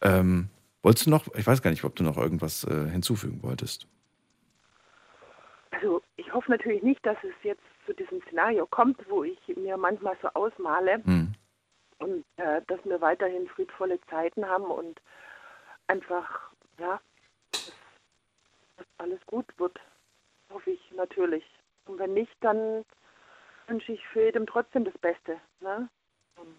[0.00, 0.48] Ähm,
[0.82, 3.86] wolltest du noch, ich weiß gar nicht, ob du noch irgendwas äh, hinzufügen wolltest.
[5.70, 9.76] Also ich hoffe natürlich nicht, dass es jetzt zu diesem Szenario kommt, wo ich mir
[9.76, 11.34] manchmal so ausmale Hm.
[12.02, 15.00] Und äh, dass wir weiterhin friedvolle Zeiten haben und
[15.86, 17.00] einfach, ja,
[17.52, 17.74] dass,
[18.76, 19.78] dass alles gut wird.
[20.52, 21.44] Hoffe ich natürlich.
[21.86, 22.84] Und wenn nicht, dann
[23.66, 25.38] wünsche ich für jedem trotzdem das Beste.
[25.60, 25.88] Ne?
[26.36, 26.58] Und,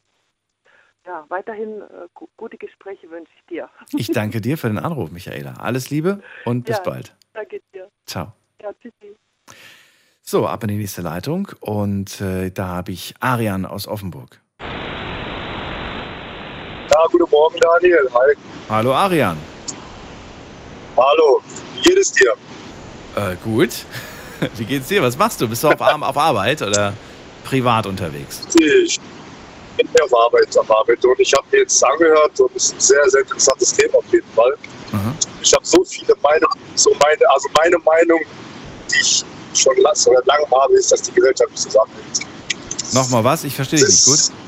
[1.05, 3.69] ja, weiterhin äh, gu gute Gespräche wünsche ich dir.
[3.91, 5.55] Ich danke dir für den Anruf, Michaela.
[5.59, 6.83] Alles Liebe und bis Ja.
[6.83, 7.15] bald.
[7.33, 7.89] Danke dir.
[8.05, 8.33] Ciao.
[8.61, 9.15] Ja, tschüssi.
[10.21, 14.41] So, ab in die nächste Leitung und äh, da habe ich Arian aus Offenburg.
[17.33, 18.07] Morgen, Daniel.
[18.13, 18.35] Hi.
[18.69, 19.37] Hallo Arian.
[20.95, 21.41] Hallo.
[21.75, 22.33] Wie geht es dir?
[23.15, 23.71] Äh, gut.
[24.57, 25.01] Wie geht's dir?
[25.01, 25.47] Was machst du?
[25.47, 26.93] Bist du auf, auf Arbeit oder
[27.43, 28.41] privat unterwegs?
[28.55, 28.99] Ich
[29.77, 32.79] bin auf Arbeit, auf Arbeit und ich habe mir jetzt angehört und es ist ein
[32.79, 34.55] sehr, sehr interessantes Thema auf jeden Fall.
[34.91, 35.15] Mhm.
[35.41, 38.19] Ich habe so viele Meinungen, so meine, also meine Meinung,
[38.91, 39.25] die ich
[39.55, 42.19] schon lange habe, ist, dass die Gesellschaft nicht zusammenhält.
[42.93, 43.43] Nochmal was?
[43.43, 44.42] Ich verstehe dich nicht gut.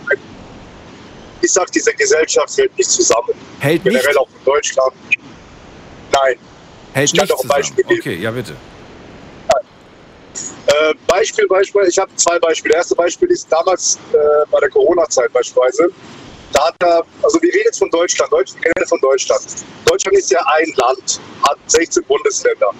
[1.42, 3.34] Ich sage, diese Gesellschaft hält nicht zusammen.
[3.60, 4.94] Hält nicht, Generell auch in Deutschland.
[6.12, 6.36] Nein.
[6.94, 7.62] hält ich kann nicht doch ein zusammen.
[7.62, 8.00] Beispiel geben.
[8.00, 8.56] Okay, ja bitte.
[10.68, 12.74] Äh, Beispiel, Beispiel, ich habe zwei Beispiele.
[12.74, 14.18] Das erste Beispiel ist damals äh,
[14.52, 15.90] bei der Corona-Zeit beispielsweise.
[16.52, 19.42] Da hat er, also wir reden jetzt von Deutschland, Deutschland von Deutschland.
[19.86, 22.72] Deutschland ist ja ein Land, hat 16 Bundesländer.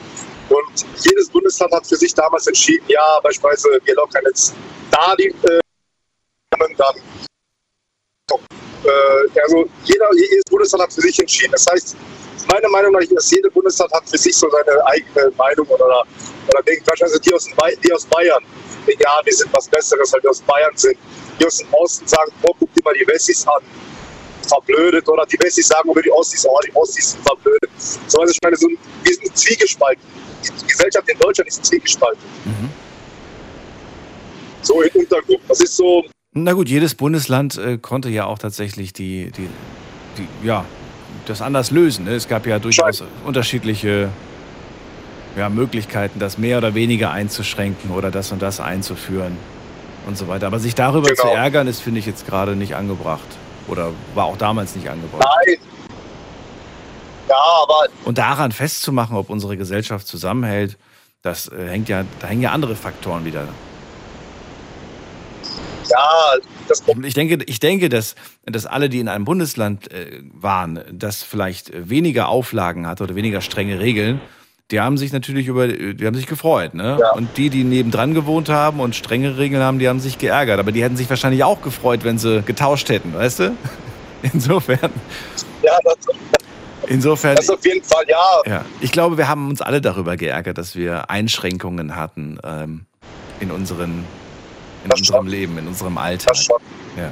[0.50, 4.54] Und jedes Bundesland hat für sich damals entschieden, ja, beispielsweise wir lockern jetzt
[4.92, 5.60] da die äh,
[6.52, 6.76] dann
[8.86, 11.52] äh, also jeder, jedes Bundesland hat für sich entschieden.
[11.52, 11.96] Das heißt,
[12.52, 16.04] meiner Meinung nach, dass jede Bundesland hat für sich so seine eigene Meinung oder,
[16.48, 17.50] oder denkt, beispielsweise die aus,
[17.84, 18.44] die aus Bayern,
[18.86, 20.98] denken, ja, die sind was Besseres, weil die aus Bayern sind.
[21.40, 23.62] Die aus dem Osten sagen, oh, guck dir mal die Wessis an,
[24.48, 25.08] verblödet.
[25.08, 27.70] Oder die Wessis sagen über die Ossis, oh, die Ossis sind verblödet.
[27.78, 28.68] So, also ich meine, so,
[29.04, 30.04] wir sind zwiegespalten.
[30.44, 32.22] Die Gesellschaft in Deutschland ist zwiegespalten.
[32.46, 32.70] Mhm.
[34.62, 35.42] So im Untergrund.
[35.48, 36.06] Das ist so,
[36.38, 39.48] Na gut, jedes Bundesland äh, konnte ja auch tatsächlich die, die,
[40.18, 40.66] die, ja,
[41.28, 42.04] das anders lösen.
[42.04, 42.12] Ne?
[42.12, 44.10] Es gab ja durchaus unterschiedliche
[45.38, 49.38] ja, Möglichkeiten, das mehr oder weniger einzuschränken oder das und das einzuführen
[50.08, 50.48] und so weiter.
[50.48, 51.22] Aber sich darüber Genau.
[51.22, 53.28] zu ärgern, ist, finde ich, jetzt gerade nicht angebracht.
[53.70, 55.24] Oder war auch damals nicht angebracht.
[55.46, 55.56] nein.
[57.30, 60.78] Ja, aber Und daran festzumachen, ob unsere Gesellschaft zusammenhält,
[61.22, 63.48] das äh, hängt ja, da hängen ja andere Faktoren wieder.
[65.90, 66.08] Ja,
[66.68, 68.16] das Ich denke, ich denke, dass,
[68.46, 73.42] dass alle, die in einem Bundesland äh, waren, das vielleicht weniger Auflagen hatte oder weniger
[73.42, 74.22] strenge Regeln,
[74.72, 76.98] die haben sich natürlich über, die haben sich gefreut, ne?
[77.00, 77.12] Ja.
[77.12, 80.60] Und die, die nebendran gewohnt haben und strenge Regeln haben, die haben sich geärgert.
[80.60, 83.58] Aber die hätten sich wahrscheinlich auch gefreut, wenn sie getauscht hätten, weißt du?
[84.34, 84.92] Insofern,
[85.62, 85.98] ja, das,
[86.88, 87.36] insofern.
[87.36, 88.42] das auf jeden Fall, ja.
[88.46, 92.86] Ja, ich glaube, wir haben uns alle darüber geärgert, dass wir Einschränkungen hatten ähm,
[93.40, 94.04] in, unseren,
[94.86, 95.28] in Das unserem schon.
[95.28, 96.30] Leben, in unserem Alltag.
[96.30, 96.62] Das schon.
[96.96, 97.12] Ja.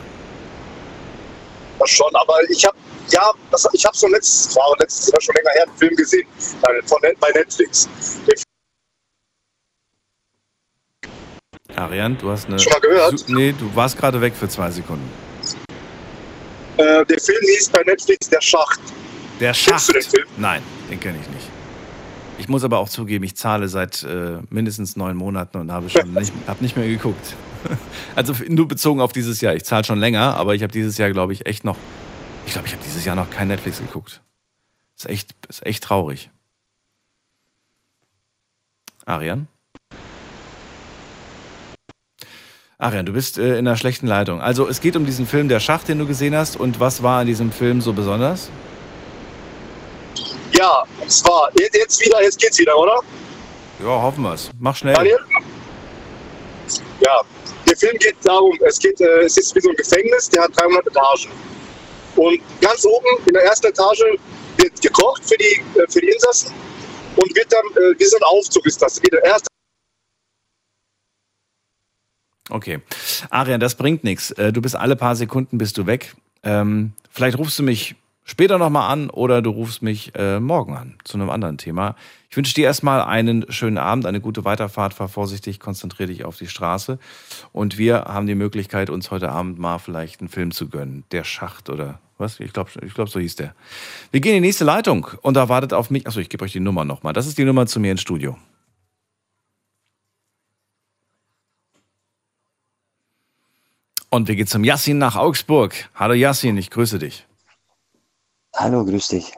[1.79, 2.77] Das schon, aber ich habe
[3.09, 6.25] ja, das, ich habe so letztes, war letztes Jahr schon länger her einen Film gesehen
[6.61, 7.89] bei, von, bei Netflix.
[8.25, 8.41] Den
[11.75, 12.59] Arian, du hast eine.
[12.59, 13.19] Schon mal gehört?
[13.19, 15.09] Su- Nee, du warst gerade weg für zwei Sekunden.
[16.77, 18.79] Äh, der Film hieß bei Netflix Der Schacht.
[19.39, 19.89] Der Schacht.
[19.89, 20.27] du den Film?
[20.37, 21.47] Nein, den kenne ich nicht.
[22.39, 26.13] Ich muss aber auch zugeben, ich zahle seit äh, mindestens neun Monaten und habe schon
[26.13, 27.35] nicht, hab nicht mehr geguckt.
[28.15, 29.55] Also nur bezogen auf dieses Jahr.
[29.55, 31.77] Ich zahle schon länger, aber ich habe dieses Jahr, glaube ich, echt noch.
[32.45, 34.21] Ich glaube, ich habe dieses Jahr noch kein Netflix geguckt.
[34.95, 36.29] Ist echt, ist echt traurig.
[39.05, 39.47] Arian?
[42.77, 44.41] Arian, du bist äh, in einer schlechten Leitung.
[44.41, 46.57] Also es geht um diesen Film Der Schacht, den du gesehen hast.
[46.57, 48.49] Und was war an diesem Film so besonders?
[50.51, 52.99] Ja, und zwar, jetzt, jetzt wieder, jetzt geht's wieder, oder?
[53.79, 54.51] Ja, hoffen wir es.
[54.59, 54.93] Mach schnell.
[54.93, 55.19] Daniel?
[57.03, 57.21] Ja,
[57.67, 60.51] der Film geht darum, es, geht, äh, es ist wie so ein Gefängnis, der hat
[60.57, 61.31] 300 Etagen.
[62.15, 64.03] Und ganz oben in der ersten Etage
[64.57, 66.53] wird gekocht für die, äh, für die Insassen
[67.15, 69.01] und wird dann, äh, wie so ein Aufzug ist das.
[69.01, 69.47] Wie der erste
[72.49, 72.81] Okay.
[73.29, 74.27] Arian, das bringt nichts.
[74.35, 76.13] Du bist alle paar Sekunden bist du weg.
[76.43, 80.95] Ähm, vielleicht rufst du mich später nochmal an oder du rufst mich äh, morgen an
[81.03, 81.95] zu einem anderen Thema.
[82.29, 84.93] Ich wünsche dir erstmal einen schönen Abend, eine gute Weiterfahrt.
[84.93, 86.97] Fahr vorsichtig, konzentriere dich auf die Straße.
[87.51, 91.03] Und wir haben die Möglichkeit, uns heute Abend mal vielleicht einen Film zu gönnen.
[91.11, 92.39] Der Schacht oder was?
[92.39, 93.53] Ich glaube, ich glaub, so hieß der.
[94.11, 96.07] Wir gehen in die nächste Leitung und da wartet auf mich.
[96.07, 97.13] Achso, ich gebe euch die Nummer nochmal.
[97.13, 98.37] Das ist die Nummer zu mir ins Studio.
[104.09, 105.73] Und wir gehen zum Yassin nach Augsburg.
[105.95, 107.25] Hallo Yassin, ich grüße dich.
[108.55, 109.33] Hallo, grüß dich.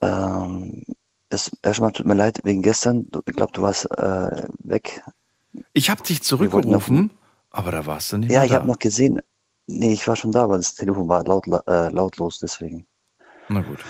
[0.00, 0.84] Ähm,
[1.28, 3.06] es, erstmal tut mir leid wegen gestern.
[3.10, 5.02] Du- Ich glaube, du warst äh, weg.
[5.72, 6.36] Ich habe dich wollten
[6.70, 7.10] noch- zurückgerufen,
[7.50, 8.56] aber da warst du nicht Ja, mehr ich da.
[8.56, 9.20] habe noch gesehen.
[9.66, 12.86] Nee, ich war schon da, aber das Telefon war laut, äh, lautlos, deswegen.
[13.48, 13.80] Na gut.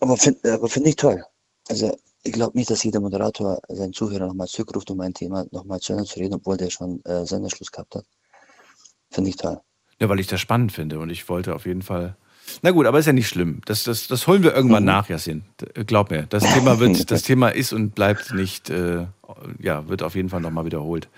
[0.00, 1.24] Aber finde aber find ich toll.
[1.68, 5.80] Also, ich glaube nicht, dass jeder Moderator seinen Zuhörer nochmal zurückruft, um ein Thema nochmal
[5.80, 8.06] zu Ende zu reden, obwohl der schon äh, Senderschluss gehabt hat.
[9.10, 9.60] Finde ich toll.
[10.02, 12.16] Ja, weil ich das spannend finde und ich wollte auf jeden Fall.
[12.62, 13.60] Na gut, aber ist ja nicht schlimm.
[13.66, 15.44] Das, das, das holen wir irgendwann nach, Yassin.
[15.60, 16.24] D- Glaub mir.
[16.28, 19.06] Das Thema wird, das Thema ist und bleibt nicht, äh,
[19.60, 21.08] ja, wird auf jeden Fall nochmal wiederholt.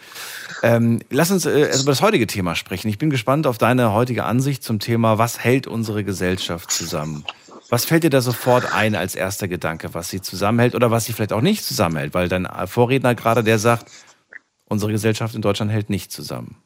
[0.63, 2.89] Ähm, lass uns äh, über das heutige Thema sprechen.
[2.89, 7.25] Ich bin gespannt auf deine heutige Ansicht zum Thema, was hält unsere Gesellschaft zusammen?
[7.71, 11.15] Was fällt dir da sofort ein als erster Gedanke, was sie zusammenhält oder was sie
[11.15, 12.13] vielleicht auch nicht zusammenhält?
[12.13, 13.91] Weil dein Vorredner gerade, der sagt,
[14.67, 16.57] unsere Gesellschaft in Deutschland hält nicht zusammen.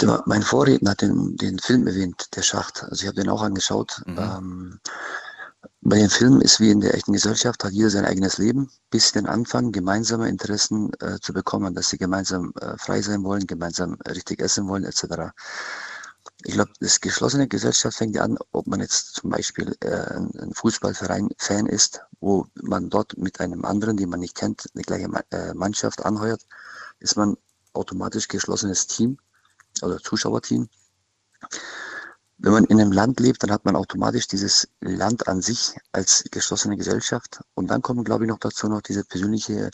[0.00, 2.84] Der, mein Vorredner hat den, den Film erwähnt, Der Schacht.
[2.84, 4.02] Also ich habe den auch angeschaut.
[4.06, 4.80] Ähm,
[5.82, 9.12] bei dem Film ist wie in der echten Gesellschaft, hat jeder sein eigenes Leben, bis
[9.12, 13.96] den Anfang gemeinsame Interessen äh, zu bekommen, dass sie gemeinsam äh, frei sein wollen, gemeinsam
[14.04, 15.32] äh, richtig essen wollen, etc.
[16.44, 20.30] Ich glaube, das geschlossene Gesellschaft fängt ja an, ob man jetzt zum Beispiel äh, ein,
[20.38, 25.08] ein Fußballverein-Fan ist, wo man dort mit einem anderen, den man nicht kennt, eine gleiche
[25.30, 26.46] äh, Mannschaft anheuert,
[26.98, 27.36] ist man
[27.72, 29.18] automatisch geschlossenes Team
[29.82, 30.68] oder Zuschauerteam.
[32.38, 36.24] Wenn man in einem Land lebt, dann hat man automatisch dieses Land an sich als
[36.30, 37.40] geschlossene Gesellschaft.
[37.54, 39.70] Und dann kommt, glaube ich, noch dazu noch dieser persönliche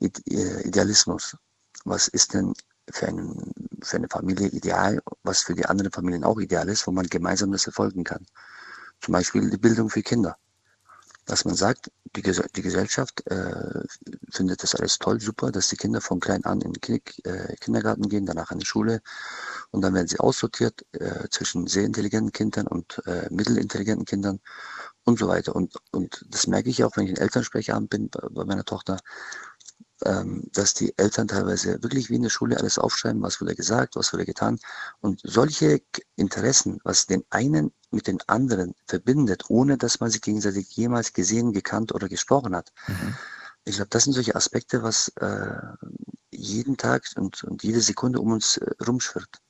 [0.00, 1.36] äh, Idealismus.
[1.84, 2.54] Was ist denn
[2.90, 6.92] für, einen, für eine Familie ideal, was für die anderen Familien auch ideal ist, wo
[6.92, 8.24] man gemeinsam das verfolgen kann.
[9.00, 10.36] Zum Beispiel die Bildung für Kinder.
[11.26, 13.82] Dass man sagt, die, die Gesellschaft äh,
[14.30, 18.08] findet das alles toll, super, dass die Kinder von klein an in den äh, Kindergarten
[18.08, 19.02] gehen, danach an die Schule
[19.70, 24.40] und dann werden sie aussortiert äh, zwischen sehr intelligenten Kindern und äh, mittelintelligenten Kindern
[25.04, 25.54] und so weiter.
[25.54, 28.98] Und, und das merke ich auch, wenn ich in Elternsprechamt bin bei, bei meiner Tochter,
[30.04, 33.96] ähm, dass die Eltern teilweise wirklich wie in der Schule alles aufschreiben, was wurde gesagt,
[33.96, 34.58] was wurde getan.
[35.00, 35.80] Und solche
[36.16, 41.52] Interessen, was den einen mit den anderen verbindet, ohne dass man sich gegenseitig jemals gesehen,
[41.52, 42.72] gekannt oder gesprochen hat.
[43.64, 45.56] Ich glaube, das sind solche Aspekte, was äh,
[46.30, 49.40] jeden Tag und, und jede Sekunde um uns äh, rumschwirrt.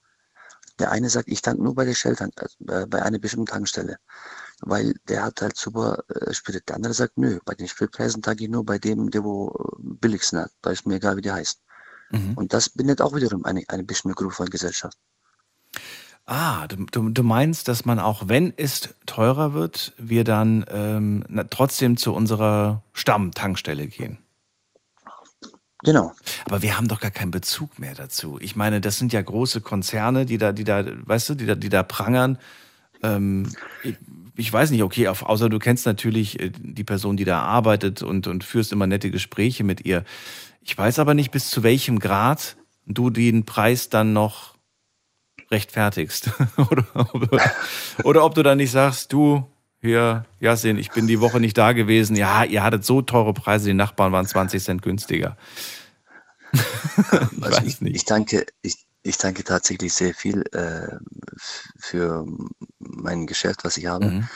[0.79, 3.99] Der eine sagt, ich tank nur bei der Shell, äh, bei einer bestimmten Tankstelle,
[4.63, 6.69] weil der hat halt super äh, Sprit.
[6.69, 9.83] Der andere sagt, nö, bei den Spritpreisen tanke ich nur bei dem, der wo äh,
[9.83, 10.53] billigsten hat.
[10.63, 11.61] Da ist mir egal, wie der heißt.
[12.37, 14.97] Und das bindet auch wiederum eine, eine bestimmte Gruppe von Gesellschaft.
[16.25, 21.25] Ah, du, du, du meinst, dass man auch wenn es teurer wird, wir dann ähm,
[21.29, 24.19] na, trotzdem zu unserer Stammtankstelle gehen.
[25.85, 26.13] Genau.
[26.47, 28.39] Aber wir haben doch gar keinen Bezug mehr dazu.
[28.41, 31.55] Ich meine, das sind ja große Konzerne, die da, die da, weißt du, die da,
[31.55, 32.39] die da prangern.
[33.03, 33.53] Ähm,
[34.37, 38.03] ich, weiß nicht, okay, auf, außer du kennst natürlich äh, die Person, die da arbeitet
[38.03, 40.05] und, und führst immer nette Gespräche mit ihr.
[40.63, 42.57] Ich weiß aber nicht, bis zu welchem Grad
[42.87, 44.55] du den Preis dann noch
[45.51, 46.31] rechtfertigst.
[46.57, 47.41] oder, ob,
[48.05, 49.47] oder ob du dann nicht sagst, du,
[49.81, 52.17] hier, Jasin, ich bin die Woche nicht da gewesen.
[52.17, 55.37] Ja, ihr hattet so teure Preise, die Nachbarn waren 20 Cent günstiger.
[56.53, 60.97] ich, also ich, ich, danke, ich, ich danke tatsächlich sehr viel äh,
[61.79, 62.27] für
[62.79, 64.07] mein Geschäft, was ich habe.
[64.07, 64.29] Mhm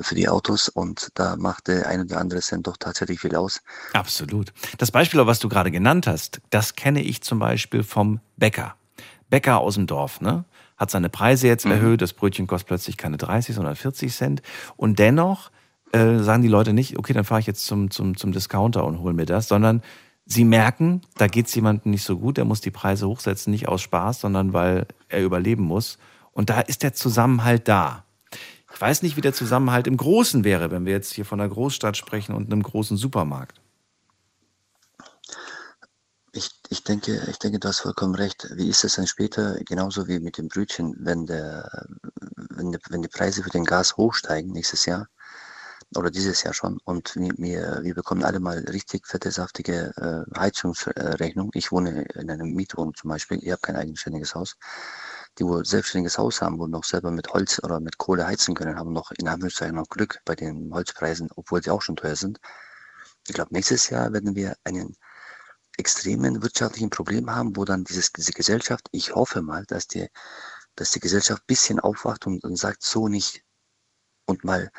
[0.00, 3.60] für die Autos und da macht der ein oder andere Cent doch tatsächlich viel aus.
[3.92, 4.52] Absolut.
[4.78, 8.74] Das Beispiel, was du gerade genannt hast, das kenne ich zum Beispiel vom Bäcker.
[9.28, 10.44] Bäcker aus dem Dorf, ne?
[10.78, 11.72] Hat seine Preise jetzt mhm.
[11.72, 14.42] erhöht, das Brötchen kostet plötzlich keine 30, sondern 40 Cent.
[14.76, 15.50] Und dennoch
[15.92, 19.00] äh, sagen die Leute nicht, okay, dann fahre ich jetzt zum, zum, zum Discounter und
[19.00, 19.82] hole mir das, sondern
[20.32, 23.68] Sie merken, da geht es jemandem nicht so gut, er muss die Preise hochsetzen, nicht
[23.68, 25.98] aus Spaß, sondern weil er überleben muss.
[26.32, 28.06] Und da ist der Zusammenhalt da.
[28.72, 31.50] Ich weiß nicht, wie der Zusammenhalt im Großen wäre, wenn wir jetzt hier von einer
[31.50, 33.60] Großstadt sprechen und einem großen Supermarkt.
[36.32, 38.48] Ich, ich, denke, ich denke, du hast vollkommen recht.
[38.54, 41.88] Wie ist es dann später, genauso wie mit dem Brötchen, wenn, der,
[42.48, 45.08] wenn, die, wenn die Preise für den Gas hochsteigen nächstes Jahr?
[45.96, 46.78] Oder dieses Jahr schon.
[46.84, 51.50] Und wir, wir bekommen alle mal richtig fette, saftige äh, Heizungsrechnung.
[51.54, 53.38] Ich wohne in einem Mietwohnung zum Beispiel.
[53.42, 54.56] Ich habe kein eigenständiges Haus.
[55.38, 58.78] Die, wo selbstständiges Haus haben, wo noch selber mit Holz oder mit Kohle heizen können,
[58.78, 62.38] haben noch in Anführungszeichen noch Glück bei den Holzpreisen, obwohl sie auch schon teuer sind.
[63.26, 64.96] Ich glaube, nächstes Jahr werden wir einen
[65.78, 70.08] extremen wirtschaftlichen Problem haben, wo dann dieses, diese Gesellschaft, ich hoffe mal, dass die,
[70.74, 73.42] dass die Gesellschaft bisschen aufwacht und, und sagt, so nicht.
[74.26, 74.70] Und mal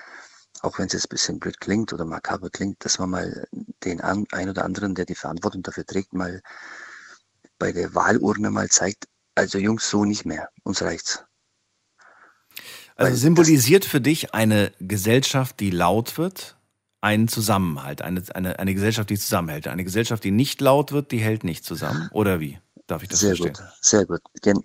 [0.64, 3.48] auch wenn es jetzt ein bisschen blöd klingt oder makaber klingt, dass man mal
[3.84, 6.42] den ein oder anderen, der die Verantwortung dafür trägt, mal
[7.60, 11.24] bei der Wahlurne mal zeigt, also Jungs, so nicht mehr, uns reicht's.
[12.96, 16.56] Also Weil symbolisiert für dich eine Gesellschaft, die laut wird,
[17.02, 19.68] einen Zusammenhalt, eine, eine, eine Gesellschaft, die zusammenhält.
[19.68, 22.60] Eine Gesellschaft, die nicht laut wird, die hält nicht zusammen, oder wie?
[22.88, 23.54] Darf ich das sehr verstehen?
[23.54, 24.22] gut, sehr gut.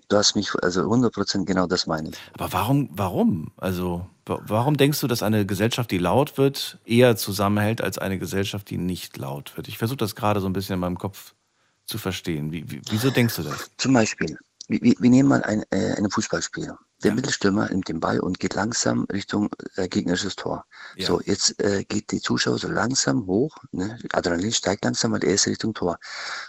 [0.07, 2.17] Du hast mich, also 100% genau das meine ich.
[2.33, 3.51] Aber warum, warum?
[3.57, 8.69] Also, warum denkst du, dass eine Gesellschaft, die laut wird, eher zusammenhält als eine Gesellschaft,
[8.69, 9.67] die nicht laut wird?
[9.67, 11.33] Ich versuche das gerade so ein bisschen in meinem Kopf
[11.85, 12.51] zu verstehen.
[12.51, 13.71] Wie, wie, wieso denkst du das?
[13.77, 14.37] Zum Beispiel,
[14.67, 16.77] wir, wir nehmen mal ein, äh, einen Fußballspieler.
[17.03, 17.15] Der ja.
[17.15, 20.65] Mittelstürmer nimmt den Ball und geht langsam Richtung äh, gegnerisches Tor.
[20.95, 21.07] Ja.
[21.07, 23.55] So, jetzt äh, geht die Zuschauer so langsam hoch.
[23.71, 23.97] Ne?
[24.11, 25.97] Adrenalin steigt langsam, weil er ist Richtung Tor.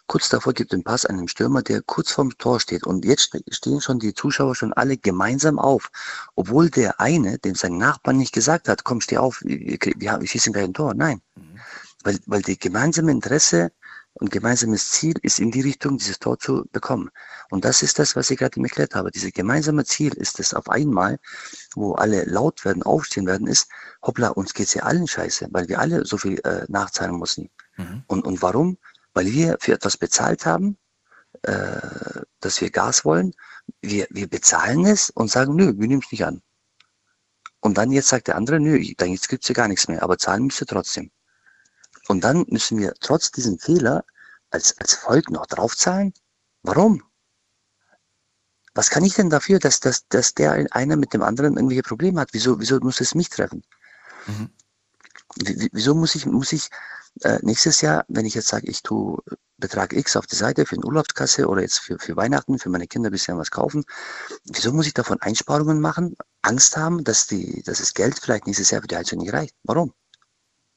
[0.09, 2.85] Kurz davor gibt den Pass den Stürmer, der kurz vorm Tor steht.
[2.85, 5.91] Und jetzt stehen schon die Zuschauer schon alle gemeinsam auf.
[6.35, 10.27] Obwohl der eine, dem sein Nachbarn nicht gesagt hat, komm, steh auf, wir, wir, wir
[10.27, 10.95] schießen gleich ein Tor.
[10.95, 11.21] Nein.
[11.37, 11.61] Mhm.
[12.03, 13.73] Weil, weil die gemeinsame Interesse
[14.15, 17.11] und gemeinsames Ziel ist in die Richtung, dieses Tor zu bekommen.
[17.51, 19.11] Und das ist das, was ich gerade erklärt habe.
[19.11, 21.19] Dieses gemeinsame Ziel ist es auf einmal,
[21.75, 23.69] wo alle laut werden, aufstehen werden, ist,
[24.03, 27.51] hoppla, uns geht's ja allen scheiße, weil wir alle so viel äh, nachzahlen müssen.
[27.77, 28.03] Mhm.
[28.07, 28.79] Und, und warum?
[29.15, 30.77] Weil wir für etwas bezahlt haben,
[31.43, 33.33] äh, dass wir Gas wollen.
[33.81, 36.43] Wir, wir bezahlen es und sagen, nö, wir nehmen es nicht an.
[37.61, 40.19] Und dann jetzt sagt der andere, nö, dann jetzt gibt's ja gar nichts mehr, aber
[40.19, 41.11] zahlen müsst ihr trotzdem.
[42.11, 44.05] Und dann müssen wir trotz diesem Fehler
[44.51, 46.13] als, als Volk noch draufzahlen?
[46.65, 47.05] Warum?
[48.75, 52.21] Was kann ich denn dafür, dass, dass, dass der einer mit dem anderen irgendwelche Probleme
[52.21, 52.31] hat?
[52.33, 53.63] Wieso, wieso muss es mich treffen?
[54.27, 54.51] Mhm.
[55.37, 56.71] Wieso muss ich, muss ich
[57.21, 59.23] äh, nächstes Jahr, wenn ich jetzt sage, ich tue
[59.59, 62.89] Betrag X auf die Seite für eine Urlaubskasse oder jetzt für, für Weihnachten, für meine
[62.89, 63.85] Kinder ein bisschen was kaufen,
[64.47, 68.71] wieso muss ich davon Einsparungen machen, Angst haben, dass, die, dass das Geld vielleicht nächstes
[68.71, 69.55] Jahr für die Heizung nicht reicht?
[69.63, 69.95] Warum?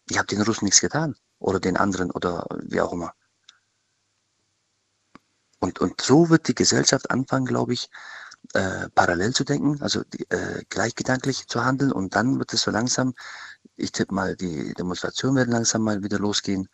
[0.08, 3.14] Ich habe den Russen nichts getan oder den anderen oder wie auch immer.
[5.60, 7.90] Und, und so wird die Gesellschaft anfangen, glaube ich,
[8.54, 12.72] äh, parallel zu denken, also die, äh, gleichgedanklich zu handeln und dann wird es so
[12.72, 13.14] langsam,
[13.78, 16.68] ich tippe mal, die Demonstrationen werden langsam mal wieder losgehen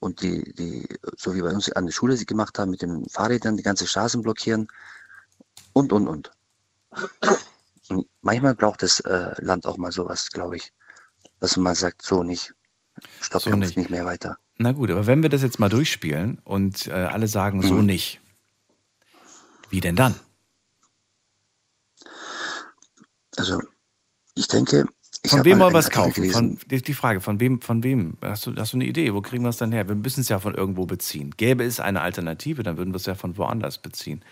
[0.00, 3.08] und die, die, so wie bei uns an der Schule sie gemacht haben, mit den
[3.08, 4.68] Fahrrädern die ganze Straßen blockieren
[5.72, 6.32] und, und, und.
[8.20, 10.72] manchmal braucht das äh, Land auch mal sowas, glaube ich,
[11.38, 12.54] dass man sagt, so nicht.
[13.20, 13.76] Stopp, so nicht.
[13.76, 14.38] nicht mehr weiter.
[14.58, 17.68] Na gut, aber wenn wir das jetzt mal durchspielen und äh, alle sagen, mhm.
[17.68, 18.20] so nicht,
[19.70, 20.14] wie denn dann?
[23.36, 23.62] Also,
[24.34, 24.86] ich denke.
[25.24, 26.30] Ich von wem wollen wir es kaufen?
[26.30, 28.18] Von, die, die, Frage, von wem, von wem?
[28.22, 29.14] Hast du, hast du eine Idee?
[29.14, 29.86] Wo kriegen wir es dann her?
[29.86, 31.32] Wir müssen es ja von irgendwo beziehen.
[31.36, 34.24] Gäbe es eine Alternative, dann würden wir es ja von woanders beziehen.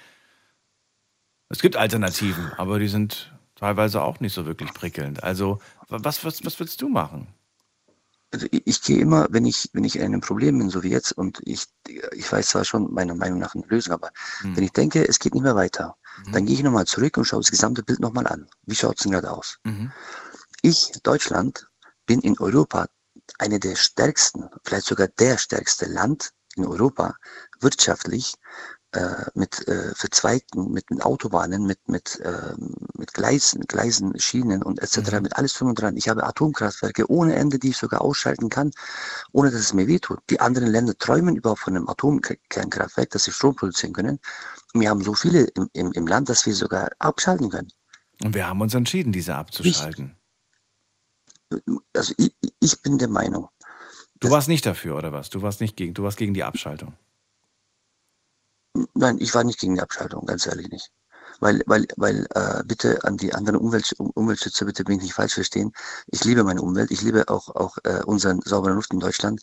[1.48, 5.22] Es gibt Alternativen, aber die sind teilweise auch nicht so wirklich prickelnd.
[5.22, 7.28] Also, was, was, was würdest du machen?
[8.32, 10.90] Also ich, ich gehe immer, wenn ich, wenn ich in einem Problem bin, so wie
[10.90, 11.66] jetzt, und ich,
[12.12, 14.10] ich weiß zwar schon meiner Meinung nach eine Lösung, aber
[14.42, 14.56] mhm.
[14.56, 16.32] wenn ich denke, es geht nicht mehr weiter, mhm.
[16.32, 18.48] dann gehe ich nochmal zurück und schaue das gesamte Bild nochmal an.
[18.66, 19.58] Wie schaut es denn gerade aus?
[19.64, 19.92] Mhm.
[20.62, 21.68] Ich, Deutschland,
[22.06, 22.88] bin in Europa
[23.38, 27.16] eine der stärksten, vielleicht sogar der stärkste Land in Europa,
[27.60, 28.34] wirtschaftlich,
[28.92, 32.54] äh, mit äh, Verzweigten, mit, mit Autobahnen, mit, mit, äh,
[32.98, 35.22] mit Gleisen, Gleisen, Schienen und etc., Mhm.
[35.22, 35.96] mit alles drum und dran.
[35.96, 38.72] Ich habe Atomkraftwerke ohne Ende, die ich sogar ausschalten kann,
[39.32, 40.20] ohne dass es mir wehtut.
[40.30, 44.18] Die anderen Länder träumen überhaupt von einem Atomkernkraftwerk, dass sie Strom produzieren können.
[44.74, 47.72] Und wir haben so viele im, im, im Land, dass wir sogar abschalten können.
[48.22, 50.16] Und wir haben uns entschieden, diese abzuschalten.
[51.96, 53.48] Also ich, ich bin der Meinung,
[54.20, 55.30] Du warst nicht dafür, oder was?
[55.30, 56.92] Du warst nicht gegen, du warst gegen die Abschaltung.
[58.94, 60.90] Nein, ich war nicht gegen die Abschaltung, ganz ehrlich nicht.
[61.40, 65.34] Weil, weil, weil, äh, bitte an die anderen Umwelt, Um- Umweltschützer, bitte mich nicht falsch
[65.34, 65.72] verstehen.
[66.08, 69.40] Ich liebe meine Umwelt, ich liebe auch, auch äh, unseren sauberen Luft in Deutschland.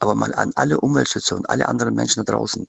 [0.00, 2.66] Aber mal an alle Umweltschützer und alle anderen Menschen da draußen.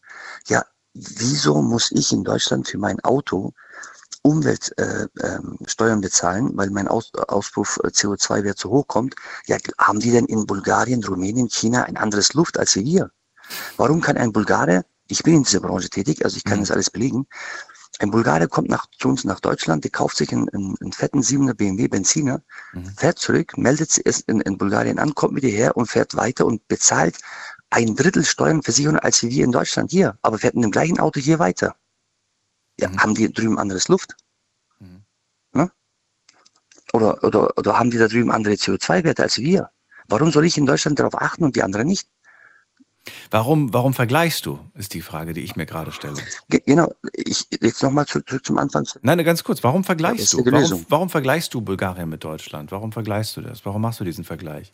[0.48, 3.54] Ja, wieso muss ich in Deutschland für mein Auto
[4.22, 9.16] Umweltsteuern äh, ähm, bezahlen, weil mein Aus, Auspuff äh, CO2-Wert zu hoch kommt?
[9.48, 13.12] Ja, haben die denn in Bulgarien, Rumänien, China ein anderes Luft als wir?
[13.78, 16.90] Warum kann ein Bulgare, ich bin in dieser Branche tätig, also ich kann das alles
[16.90, 17.28] belegen,
[18.00, 21.22] ein Bulgare kommt nach, zu uns nach Deutschland, der kauft sich einen, einen, einen fetten
[21.22, 22.42] 7er BMW Benziner,
[22.98, 26.68] fährt zurück, meldet sich in, in Bulgarien an, kommt wieder her und fährt weiter und
[26.68, 27.20] bezahlt
[27.70, 31.20] ein Drittel Steuern, Versicherung als wir in Deutschland hier, aber fährt in dem gleichen Auto
[31.20, 31.76] hier weiter.
[32.80, 34.16] Ja, haben die drüben anderes Luft?
[35.54, 35.72] Ne?
[36.94, 39.70] Oder, oder, oder haben die da drüben andere CO2-Werte als wir?
[40.08, 42.10] Warum soll ich in Deutschland darauf achten und die anderen nicht?
[43.32, 46.16] Warum, warum vergleichst du, ist die Frage, die ich mir gerade stelle.
[46.50, 48.88] Ge genau, ich, jetzt nochmal zurück, zurück zum Anfang.
[49.02, 50.46] Nein, ganz kurz, warum vergleichst du?
[50.46, 52.72] Warum, warum vergleichst du Bulgarien mit Deutschland?
[52.72, 53.66] Warum vergleichst du das?
[53.66, 54.74] Warum machst du diesen Vergleich?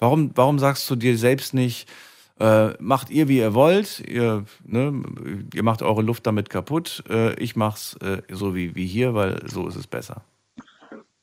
[0.00, 1.88] Warum, warum sagst du dir selbst nicht,
[2.40, 5.02] äh, macht ihr, wie ihr wollt, ihr, ne,
[5.54, 9.42] ihr macht eure Luft damit kaputt, äh, ich mach's äh, so wie, wie hier, weil
[9.48, 10.22] so ist es besser.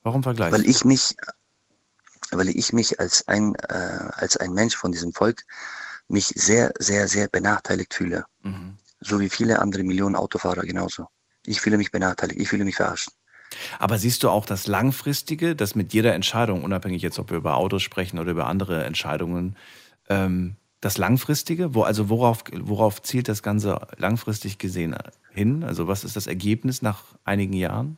[0.03, 0.69] Warum vergleichst Weil du?
[0.69, 1.15] ich mich,
[2.31, 5.43] weil ich mich als ein, äh, als ein Mensch von diesem Volk
[6.07, 8.25] mich sehr, sehr, sehr benachteiligt fühle.
[8.43, 8.77] Mhm.
[8.99, 11.07] So wie viele andere Millionen Autofahrer genauso.
[11.45, 13.09] Ich fühle mich benachteiligt, ich fühle mich verarscht.
[13.79, 17.55] Aber siehst du auch das Langfristige, dass mit jeder Entscheidung, unabhängig jetzt, ob wir über
[17.55, 19.55] Autos sprechen oder über andere Entscheidungen,
[20.09, 24.95] ähm, das Langfristige, wo, also worauf, worauf zielt das Ganze langfristig gesehen
[25.31, 25.63] hin?
[25.63, 27.97] Also was ist das Ergebnis nach einigen Jahren?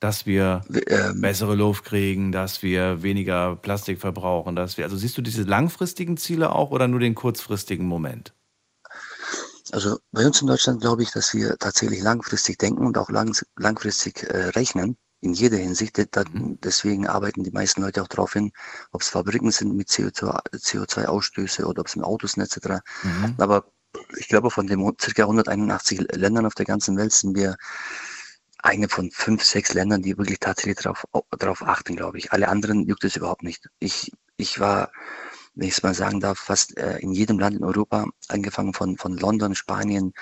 [0.00, 5.18] Dass wir ähm, bessere Luft kriegen, dass wir weniger Plastik verbrauchen, dass wir, also siehst
[5.18, 8.32] du diese langfristigen Ziele auch oder nur den kurzfristigen Moment?
[9.72, 13.36] Also bei uns in Deutschland glaube ich, dass wir tatsächlich langfristig denken und auch lang,
[13.56, 14.96] langfristig äh, rechnen.
[15.20, 15.98] In jeder Hinsicht.
[15.98, 18.52] Da, deswegen arbeiten die meisten Leute auch darauf hin,
[18.92, 22.84] ob es Fabriken sind mit CO2 CO2-Ausstöße oder ob es mit Autos sind etc.
[23.02, 23.34] Mhm.
[23.38, 23.64] Aber
[24.16, 27.56] ich glaube, von den circa 181 Ländern auf der ganzen Welt sind wir
[28.62, 31.04] eine von fünf, sechs Ländern, die wirklich tatsächlich darauf,
[31.38, 32.32] darauf achten, glaube ich.
[32.32, 33.68] Alle anderen juckt es überhaupt nicht.
[33.78, 34.90] Ich, ich war,
[35.54, 38.96] wenn ich es mal sagen darf, fast äh, in jedem Land in Europa, angefangen von,
[38.96, 40.12] von London, Spanien,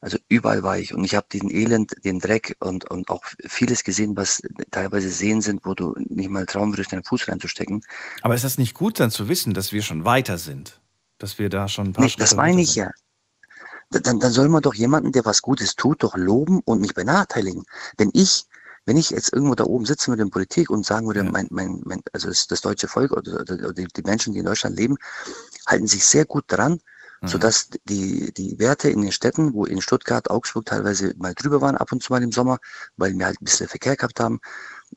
[0.00, 3.84] also überall war ich und ich habe den Elend, den Dreck und, und auch vieles
[3.84, 7.82] gesehen, was teilweise Seen sind, wo du nicht mal trauen würdest, deinen Fuß reinzustecken.
[8.20, 10.80] Aber ist das nicht gut dann zu wissen, dass wir schon weiter sind?
[11.16, 12.90] Dass wir da schon ein paar Nicht, das meine ich ja.
[13.94, 16.94] Da- Dann, dann soll man doch jemanden, der was Gutes tut, doch loben und nicht
[16.94, 17.64] benachteiligen.
[17.96, 18.46] Wenn ich,
[18.86, 21.80] wenn ich jetzt irgendwo da oben sitzen würde in Politik und sagen würde, mein, mein,
[21.84, 24.96] mein, also das, das deutsche Volk oder, oder, die, die Menschen, die in Deutschland leben,
[25.66, 26.80] halten sich sehr gut dran,
[27.24, 31.76] sodass die, die Werte in den Städten, wo in Stuttgart, Augsburg teilweise mal drüber waren,
[31.76, 32.58] ab und zu mal im Sommer,
[32.96, 34.40] weil wir halt ein bisschen Verkehr gehabt haben,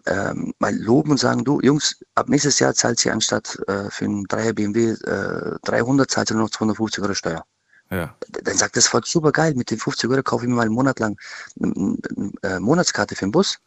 [0.08, 4.06] ähm, mal loben und sagen, du Jungs, ab nächstes Jahr zahlt ihr anstatt äh, für
[4.06, 7.46] einen 3er BMW äh, 300, zahlt ihr nur noch 250 Euro Steuer.
[7.90, 8.16] Ja.
[8.44, 10.74] Dann sagt das Volk, super geil, mit den 50 Euro kaufe ich mir mal einen
[10.74, 11.18] Monat lang
[11.62, 11.98] eine,
[12.42, 13.60] eine Monatskarte für den Bus.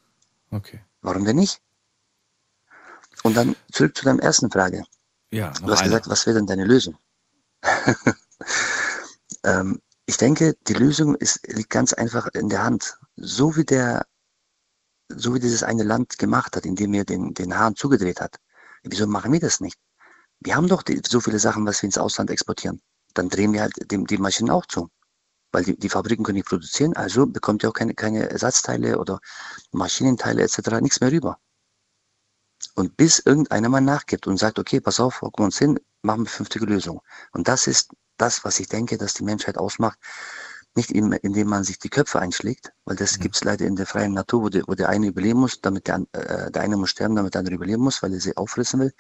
[0.51, 0.81] Okay.
[1.03, 1.61] Warum denn nicht?
[3.23, 4.85] Und dann zurück zu deiner ersten Frage.
[5.31, 5.91] Ja, Du hast eine.
[5.91, 6.97] gesagt, was wäre denn deine Lösung?
[9.45, 12.99] ähm, ich denke, die Lösung ist, liegt ganz einfach in der Hand.
[13.17, 14.07] So wie der,
[15.09, 18.37] so wie dieses eine Land gemacht hat, indem er den, den Hahn zugedreht hat.
[18.83, 19.79] Wieso machen wir das nicht?
[20.41, 22.81] Wir haben doch die, so viele Sachen, was wir ins Ausland exportieren.
[23.15, 24.89] Dann drehen wir halt dem, die Maschinen auch zu.
[25.53, 29.21] Weil die, die Fabriken können nicht produzieren, also bekommt ihr auch keine, keine Ersatzteile oder
[29.73, 30.81] Maschinenteile etc.
[30.81, 31.39] nichts mehr rüber.
[32.75, 36.25] Und bis irgendeiner mal nachgibt und sagt, okay, pass auf, gucken wir uns hin, machen
[36.25, 37.01] wir fünftige Lösung.
[37.33, 39.99] Und das ist das, was ich denke, dass die Menschheit ausmacht.
[40.77, 44.13] Nicht in, indem man sich die Köpfe einschlägt, weil das gibt's leider in der freien
[44.13, 47.17] Natur, wo der, wo der eine überleben muss, damit der, äh, der eine muss sterben,
[47.17, 48.93] damit der andere überleben muss, weil er sie auffressen will.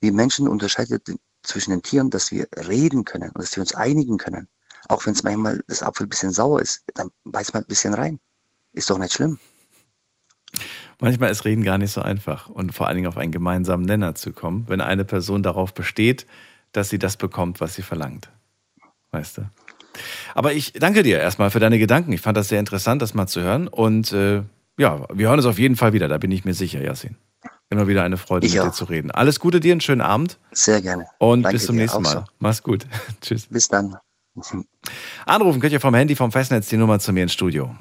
[0.00, 1.08] Wir Menschen unterscheidet
[1.42, 4.48] zwischen den Tieren, dass wir reden können und dass wir uns einigen können.
[4.88, 7.94] Auch wenn es manchmal das Apfel ein bisschen sauer ist, dann beißt man ein bisschen
[7.94, 8.18] rein.
[8.72, 9.38] Ist doch nicht schlimm.
[11.00, 14.14] Manchmal ist Reden gar nicht so einfach und vor allen Dingen auf einen gemeinsamen Nenner
[14.14, 16.26] zu kommen, wenn eine Person darauf besteht,
[16.72, 18.30] dass sie das bekommt, was sie verlangt.
[19.10, 19.42] Weißt du?
[20.34, 22.12] Aber ich danke dir erstmal für deine Gedanken.
[22.12, 23.66] Ich fand das sehr interessant, das mal zu hören.
[23.66, 24.42] Und äh,
[24.78, 27.16] ja, wir hören es auf jeden Fall wieder, da bin ich mir sicher, Yasin.
[27.70, 28.66] Immer wieder eine Freude, Ich mit auch.
[28.66, 29.10] dir zu reden.
[29.12, 31.06] Alles Gute dir, einen schönen Abend Sehr gerne.
[31.18, 32.10] und Danke bis zum nächsten Mal.
[32.12, 32.24] so.
[32.40, 32.84] Mach's gut.
[33.20, 33.46] Tschüss.
[33.46, 33.96] Bis dann.
[35.24, 37.74] Anrufen könnt ihr vom Handy, vom Festnetz die Nummer zu mir ins Studio.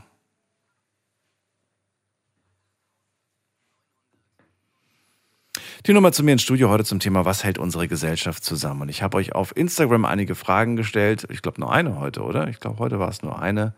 [5.86, 8.82] Die Nummer zu mir ins Studio heute zum Thema, was hält unsere Gesellschaft zusammen?
[8.82, 11.26] Und ich habe euch auf Instagram einige Fragen gestellt.
[11.30, 12.48] Ich glaube nur eine heute, oder?
[12.50, 13.74] Ich glaube, heute war es nur eine.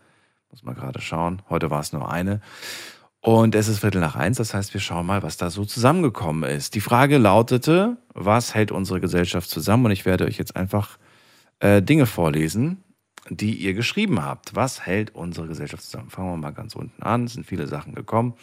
[0.50, 1.42] Muss mal gerade schauen.
[1.48, 2.40] Heute war es nur eine.
[3.24, 6.50] Und es ist Viertel nach eins, das heißt, wir schauen mal, was da so zusammengekommen
[6.50, 6.74] ist.
[6.74, 9.86] Die Frage lautete, was hält unsere Gesellschaft zusammen?
[9.86, 10.98] Und ich werde euch jetzt einfach
[11.60, 12.82] äh, Dinge vorlesen,
[13.30, 14.56] die ihr geschrieben habt.
[14.56, 16.10] Was hält unsere Gesellschaft zusammen?
[16.10, 17.26] Fangen wir mal ganz unten an.
[17.26, 18.34] Es sind viele Sachen gekommen.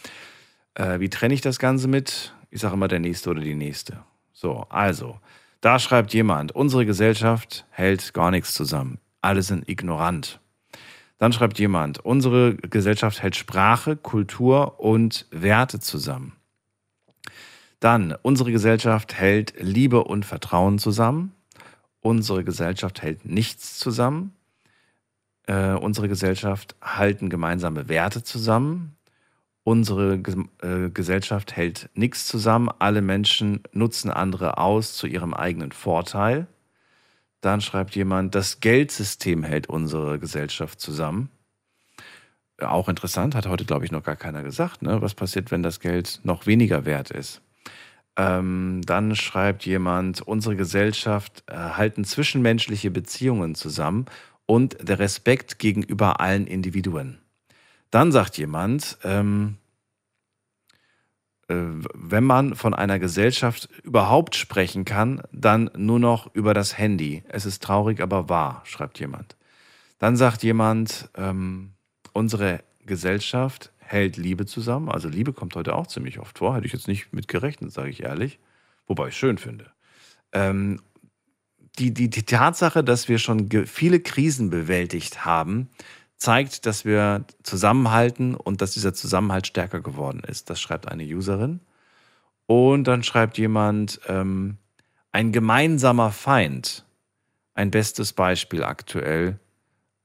[0.76, 2.34] Äh, wie trenne ich das Ganze mit?
[2.50, 4.00] Ich sage immer der Nächste oder die Nächste.
[4.32, 5.20] So, also,
[5.60, 9.00] da schreibt jemand, unsere Gesellschaft hält gar nichts zusammen.
[9.20, 10.39] Alle sind ignorant.
[11.20, 16.34] Dann schreibt jemand, unsere Gesellschaft hält Sprache, Kultur und Werte zusammen.
[17.82, 21.34] Dann, unsere Gesellschaft hält Liebe und Vertrauen zusammen.
[22.00, 24.34] Unsere Gesellschaft hält nichts zusammen.
[25.46, 28.96] Äh, unsere Gesellschaft halten gemeinsame Werte zusammen.
[29.64, 30.22] Unsere
[30.62, 32.70] äh, Gesellschaft hält nichts zusammen.
[32.80, 36.48] Alle Menschen nutzen andere aus zu ihrem eigenen Vorteil.
[37.42, 41.30] Dann schreibt jemand, das Geldsystem hält unsere Gesellschaft zusammen.
[42.60, 44.82] Auch interessant, hat heute, glaube ich, noch gar keiner gesagt.
[44.82, 45.02] Ne?
[45.02, 47.42] Was passiert, wenn das Geld noch weniger wert ist?
[48.18, 54.06] Ähm, dann schreibt jemand, unsere Gesellschaft äh, halten zwischenmenschliche Beziehungen zusammen
[54.46, 57.20] und der Respekt gegenüber allen Individuen.
[57.92, 59.69] Dann sagt jemand, ähm, äh,
[61.50, 67.24] wenn man von einer Gesellschaft überhaupt sprechen kann, dann nur noch über das Handy.
[67.28, 69.36] Es ist traurig, aber wahr, schreibt jemand.
[69.98, 71.72] Dann sagt jemand, ähm,
[72.14, 74.90] unsere Gesellschaft hält Liebe zusammen.
[74.90, 76.56] Also Liebe kommt heute auch ziemlich oft vor.
[76.56, 78.40] Hätte ich jetzt nicht mit gerechnet, sage ich ehrlich.
[78.88, 79.72] Wobei ich schön finde.
[80.32, 80.80] Ähm,
[81.80, 85.70] die, die, die Tatsache, dass wir schon viele Krisen bewältigt haben,
[86.20, 90.50] zeigt, dass wir zusammenhalten und dass dieser Zusammenhalt stärker geworden ist.
[90.50, 91.62] Das schreibt eine Userin.
[92.46, 94.58] Und dann schreibt jemand, ähm,
[95.12, 96.86] ein gemeinsamer Feind,
[97.54, 99.40] ein bestes Beispiel aktuell,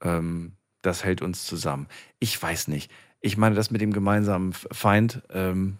[0.03, 1.89] ähm, das hält uns zusammen.
[2.21, 2.91] Ich weiß nicht.
[3.21, 5.79] Ich meine, das mit dem gemeinsamen Feind, ähm,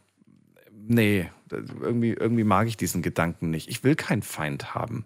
[0.73, 3.69] nee, irgendwie, irgendwie mag ich diesen Gedanken nicht.
[3.69, 5.05] Ich will keinen Feind haben.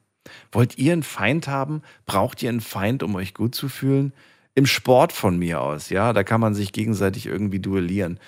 [0.53, 1.83] Wollt ihr einen Feind haben?
[2.07, 4.13] Braucht ihr einen Feind, um euch gut zu fühlen?
[4.55, 8.19] Im Sport von mir aus, ja, da kann man sich gegenseitig irgendwie duellieren.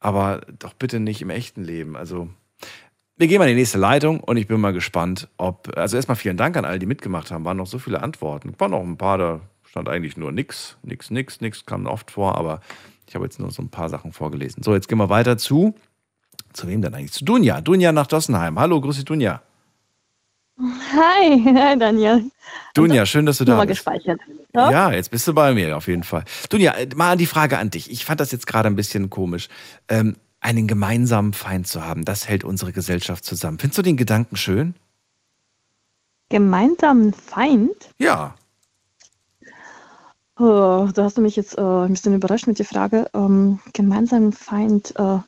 [0.00, 1.96] Aber doch bitte nicht im echten Leben.
[1.96, 2.28] Also,
[3.16, 5.76] wir gehen mal in die nächste Leitung und ich bin mal gespannt, ob.
[5.76, 7.44] Also, erstmal vielen Dank an alle, die mitgemacht haben.
[7.44, 8.54] Waren noch so viele Antworten.
[8.58, 10.76] Waren noch ein paar, da stand eigentlich nur nix.
[10.82, 12.60] Nix, nix, nix kam oft vor, aber
[13.08, 14.62] ich habe jetzt nur so ein paar Sachen vorgelesen.
[14.62, 15.74] So, jetzt gehen wir weiter zu.
[16.52, 17.12] Zu wem denn eigentlich?
[17.12, 17.60] Zu Dunja.
[17.60, 18.58] Dunja nach Dossenheim.
[18.58, 19.42] Hallo, grüß dich, Dunja.
[20.58, 22.30] Hi, hi Daniel.
[22.74, 23.84] Dunja, schön, dass du da Nummer bist.
[23.84, 24.20] gespeichert.
[24.54, 26.24] Ja, jetzt bist du bei mir, auf jeden Fall.
[26.48, 27.90] Dunja, äh, mal die Frage an dich.
[27.90, 29.48] Ich fand das jetzt gerade ein bisschen komisch.
[29.88, 33.58] Ähm, einen gemeinsamen Feind zu haben, das hält unsere Gesellschaft zusammen.
[33.58, 34.74] Findest du den Gedanken schön?
[36.28, 37.90] Gemeinsamen Feind?
[37.98, 38.34] Ja.
[40.38, 43.08] Oh, da hast du mich jetzt äh, ein bisschen überrascht mit der Frage.
[43.14, 45.18] Ähm, gemeinsamen Feind, äh,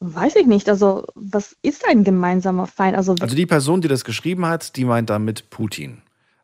[0.00, 0.68] weiß ich nicht.
[0.68, 2.96] Also, was ist ein gemeinsamer Feind?
[2.96, 6.02] Also, Also die Person, die das geschrieben hat, die meint damit Putin.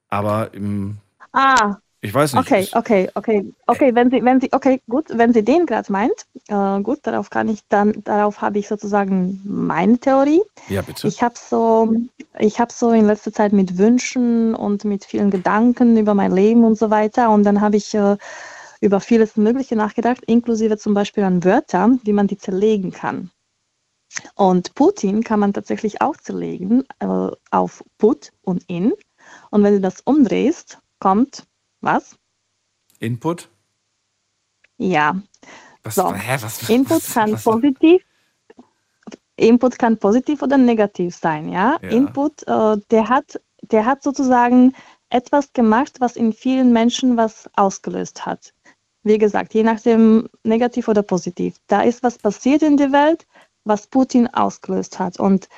[0.08, 0.98] Aber ähm,
[1.32, 2.46] ah, ich weiß nicht.
[2.46, 6.26] okay, okay, okay, okay, wenn sie, wenn sie, okay, gut, wenn sie den gerade meint,
[6.48, 10.42] äh, gut, darauf kann ich dann, darauf habe ich sozusagen meine Theorie.
[10.68, 11.08] Ja, bitte.
[11.08, 11.94] Ich habe so,
[12.38, 16.64] ich habe so in letzter Zeit mit Wünschen und mit vielen Gedanken über mein Leben
[16.64, 17.30] und so weiter.
[17.30, 18.18] Und dann habe ich äh,
[18.82, 23.30] über vieles Mögliche nachgedacht, inklusive zum Beispiel an Wörter, wie man die zerlegen kann.
[24.34, 28.92] Und Putin kann man tatsächlich auch zerlegen äh, auf Put und In.
[29.50, 31.46] Und wenn du das umdrehst, kommt
[31.80, 32.16] was?
[33.00, 33.48] Input?
[34.78, 35.20] Ja.
[35.82, 36.12] Was, So.
[36.12, 38.02] hä, was, Input was, kann positiv,
[39.36, 41.76] Input kann positiv oder negativ sein, ja.
[41.82, 41.88] Ja.
[41.90, 44.74] Input, äh, der hat, der hat sozusagen
[45.10, 48.54] etwas gemacht, was in vielen Menschen was ausgelöst hat.
[49.02, 51.56] Wie gesagt, je nachdem negativ oder positiv.
[51.66, 53.26] Da ist was passiert in der Welt,
[53.64, 55.18] was Putin ausgelöst hat.
[55.18, 55.48] Und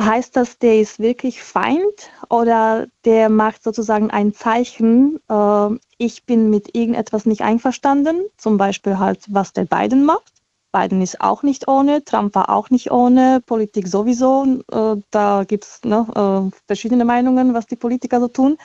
[0.00, 5.68] heißt das, der ist wirklich Feind oder der macht sozusagen ein Zeichen, äh,
[5.98, 10.32] ich bin mit irgendetwas nicht einverstanden, zum Beispiel halt, was der Biden macht.
[10.72, 14.62] Biden ist auch nicht ohne, Trump war auch nicht ohne, Politik sowieso.
[14.70, 18.58] Äh, da gibt es ne, äh, verschiedene Meinungen, was die Politiker so tun.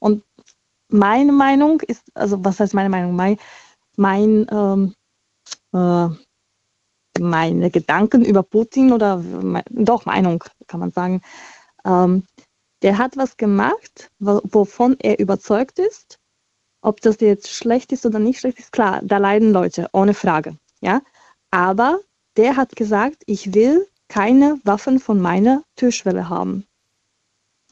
[0.00, 0.22] Und
[0.88, 3.14] meine Meinung ist, also was heißt meine Meinung?
[3.14, 3.36] Mein,
[3.96, 4.94] mein ähm,
[5.74, 6.08] äh,
[7.20, 9.22] meine Gedanken über Putin oder
[9.70, 11.22] doch Meinung, kann man sagen.
[11.84, 12.24] Ähm,
[12.82, 16.18] der hat was gemacht, wovon er überzeugt ist.
[16.80, 20.56] Ob das jetzt schlecht ist oder nicht schlecht ist, klar, da leiden Leute, ohne Frage.
[20.80, 21.02] Ja?
[21.50, 21.98] Aber
[22.36, 26.66] der hat gesagt, ich will keine Waffen von meiner Türschwelle haben.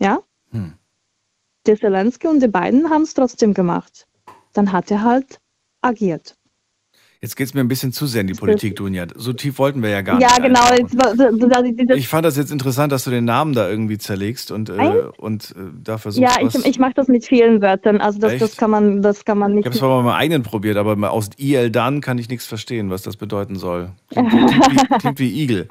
[0.01, 0.23] Ja?
[0.51, 0.75] Hm.
[1.67, 4.07] Der Zelensky und die beiden haben es trotzdem gemacht.
[4.53, 5.41] Dann hat er halt
[5.83, 6.37] agiert.
[7.21, 9.07] Jetzt geht es mir ein bisschen zu sehr in die Politik, Dunja.
[9.15, 10.39] So tief wollten wir ja gar ja, nicht.
[10.39, 10.75] Ja,
[11.75, 11.95] genau.
[11.95, 15.53] Ich fand das jetzt interessant, dass du den Namen da irgendwie zerlegst und, äh, und
[15.53, 16.23] äh, da versuchst.
[16.23, 18.01] Ja, ich, ich mache das mit vielen Wörtern.
[18.01, 19.61] Also das, das, kann man, das kann man nicht.
[19.61, 22.91] Ich habe es mal meinem eigenen probiert, aber aus IL dann kann ich nichts verstehen,
[22.91, 23.91] was das bedeuten soll.
[24.11, 25.69] Klingt, klingt, wie, klingt wie Igel.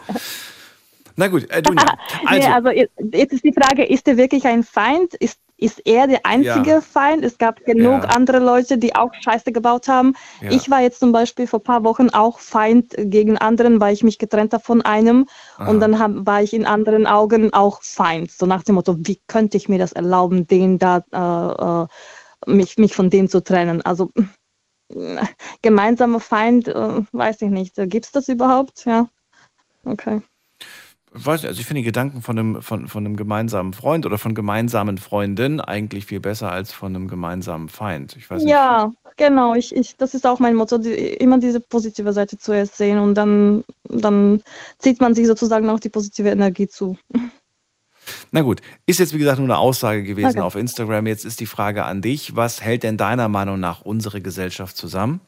[1.15, 1.97] Na gut, äh, Dunja.
[2.25, 2.69] Also, nee, also
[3.13, 5.13] jetzt ist die Frage, ist er wirklich ein Feind?
[5.15, 6.81] Ist ist er der einzige ja.
[6.81, 7.23] Feind.
[7.23, 8.09] Es gab genug ja.
[8.09, 10.13] andere Leute, die auch Scheiße gebaut haben.
[10.41, 10.51] Ja.
[10.51, 14.03] Ich war jetzt zum Beispiel vor ein paar Wochen auch Feind gegen anderen, weil ich
[14.03, 15.27] mich getrennt habe von einem.
[15.57, 15.69] Aha.
[15.69, 18.31] Und dann hab, war ich in anderen Augen auch Feind.
[18.31, 22.77] So nach dem Motto, wie könnte ich mir das erlauben, den da, äh, äh, mich,
[22.77, 23.81] mich von dem zu trennen?
[23.81, 24.11] Also
[25.61, 27.75] gemeinsamer Feind, äh, weiß ich nicht.
[27.75, 28.85] Gibt es das überhaupt?
[28.85, 29.07] Ja.
[29.85, 30.21] Okay
[31.17, 34.17] weiß nicht, also ich finde die Gedanken von einem, von, von einem gemeinsamen Freund oder
[34.17, 38.15] von gemeinsamen Freundinnen eigentlich viel besser als von einem gemeinsamen Feind.
[38.17, 38.51] Ich weiß nicht.
[38.51, 39.55] Ja, genau.
[39.55, 43.15] Ich, ich, das ist auch mein Motto, die, immer diese positive Seite zuerst sehen und
[43.15, 44.41] dann, dann
[44.77, 46.97] zieht man sich sozusagen auch die positive Energie zu.
[48.31, 50.41] Na gut, ist jetzt wie gesagt nur eine Aussage gewesen okay.
[50.41, 51.07] auf Instagram.
[51.07, 55.21] Jetzt ist die Frage an dich, was hält denn deiner Meinung nach unsere Gesellschaft zusammen?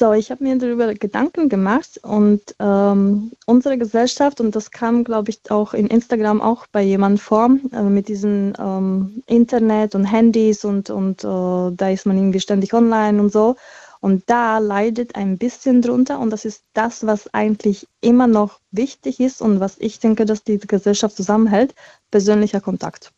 [0.00, 5.28] So, ich habe mir darüber Gedanken gemacht und ähm, unsere Gesellschaft, und das kam, glaube
[5.28, 10.64] ich, auch in Instagram auch bei jemandem vor, äh, mit diesem ähm, Internet und Handys
[10.64, 13.56] und, und äh, da ist man irgendwie ständig online und so.
[14.00, 19.20] Und da leidet ein bisschen drunter und das ist das, was eigentlich immer noch wichtig
[19.20, 21.74] ist und was ich denke, dass die Gesellschaft zusammenhält,
[22.10, 23.12] persönlicher Kontakt.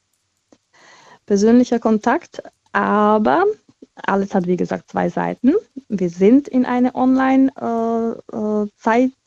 [1.26, 2.42] Persönlicher Kontakt,
[2.72, 3.44] aber
[3.94, 5.52] alles hat, wie gesagt, zwei Seiten.
[5.88, 7.52] Wir sind in einer Online-Zeit,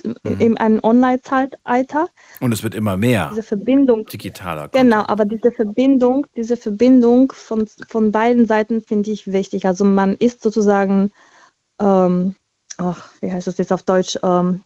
[0.04, 0.40] äh, äh mhm.
[0.40, 2.10] in einem Online-Zeitalter.
[2.40, 3.30] Und es wird immer mehr.
[3.32, 4.06] Diese Verbindung.
[4.06, 4.64] Digitaler.
[4.64, 4.84] Content.
[4.84, 9.66] Genau, aber diese Verbindung, diese Verbindung von, von beiden Seiten finde ich wichtig.
[9.66, 11.12] Also man ist sozusagen,
[11.80, 12.36] ähm,
[12.80, 14.18] oh, wie heißt das jetzt auf Deutsch?
[14.24, 14.64] Ähm,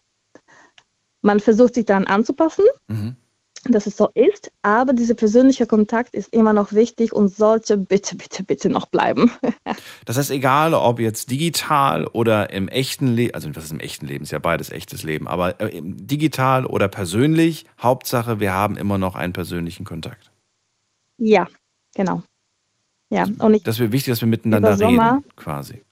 [1.22, 2.64] man versucht sich daran anzupassen.
[2.88, 3.16] Mhm
[3.64, 8.16] dass es so ist, aber dieser persönliche Kontakt ist immer noch wichtig und sollte bitte,
[8.16, 9.30] bitte, bitte noch bleiben.
[10.06, 14.06] das heißt, egal ob jetzt digital oder im echten Leben, also was ist im echten
[14.06, 18.96] Leben, ist ja beides echtes Leben, aber äh, digital oder persönlich, Hauptsache, wir haben immer
[18.96, 20.30] noch einen persönlichen Kontakt.
[21.18, 21.46] Ja,
[21.94, 22.22] genau.
[23.10, 25.82] Ja, und ich, das wäre wichtig, dass wir miteinander Sommer, reden, quasi.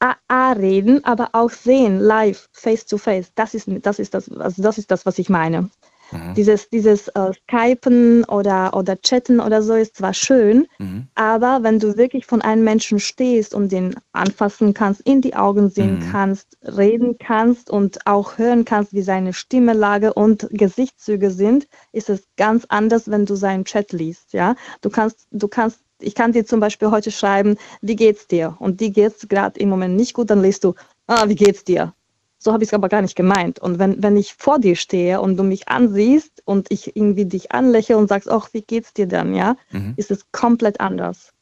[0.00, 3.32] A, A, reden, aber auch sehen, live, face to face.
[3.34, 5.70] Das ist, das ist das, also das ist das, was ich meine.
[6.12, 6.34] Mhm.
[6.34, 11.08] Dieses, dieses äh, Skypen oder, oder Chatten oder so ist zwar schön, mhm.
[11.14, 15.70] aber wenn du wirklich von einem Menschen stehst und den anfassen kannst, in die Augen
[15.70, 16.10] sehen mhm.
[16.10, 22.22] kannst, reden kannst und auch hören kannst, wie seine Stimmelage und Gesichtszüge sind, ist es
[22.36, 24.32] ganz anders, wenn du seinen Chat liest.
[24.32, 24.54] Ja?
[24.80, 28.56] Du kannst, du kannst ich kann dir zum Beispiel heute schreiben, wie geht's dir?
[28.60, 30.74] Und dir geht's gerade im Moment nicht gut, dann liest du,
[31.08, 31.92] ah, wie geht's dir?
[32.38, 33.58] So habe ich es aber gar nicht gemeint.
[33.58, 37.50] Und wenn, wenn ich vor dir stehe und du mich ansiehst und ich irgendwie dich
[37.52, 39.94] anlächle und sagst, ach, wie geht's dir dann, ja, mhm.
[39.96, 41.32] ist es komplett anders.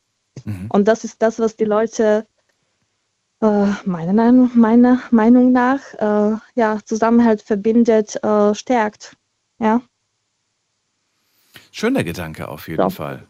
[0.44, 0.66] Mhm.
[0.70, 2.27] Und das ist das, was die Leute
[3.43, 9.16] äh, meiner, meiner Meinung nach äh, ja, Zusammenhalt verbindet, äh, stärkt.
[9.59, 9.82] Ja.
[11.73, 12.90] Schöner Gedanke auf jeden so.
[12.90, 13.27] Fall.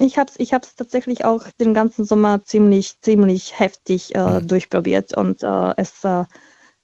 [0.00, 4.48] Ich habe es ich hab's tatsächlich auch den ganzen Sommer ziemlich, ziemlich heftig äh, mhm.
[4.48, 6.24] durchprobiert und äh, es, äh,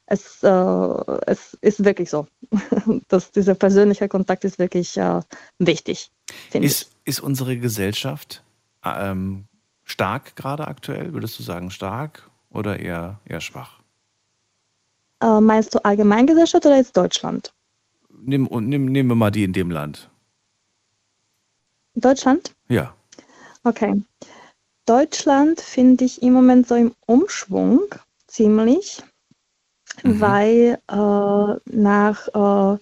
[0.07, 2.27] es, äh, es ist wirklich so.
[3.09, 5.21] dass dieser persönliche Kontakt ist wirklich äh,
[5.59, 6.11] wichtig.
[6.53, 8.43] Ist, ist unsere Gesellschaft
[8.85, 9.45] ähm,
[9.85, 11.13] stark gerade aktuell?
[11.13, 13.81] Würdest du sagen stark oder eher, eher schwach?
[15.21, 17.53] Äh, meinst du Allgemeingesellschaft oder jetzt Deutschland?
[18.11, 20.11] Nimm, nimm, nehmen wir mal die in dem Land.
[21.95, 22.55] Deutschland?
[22.69, 22.95] Ja.
[23.65, 24.03] Okay.
[24.87, 27.83] Deutschland finde ich im Moment so im Umschwung
[28.27, 29.03] ziemlich,
[30.03, 30.21] mhm.
[30.21, 32.79] weil äh, nach, äh,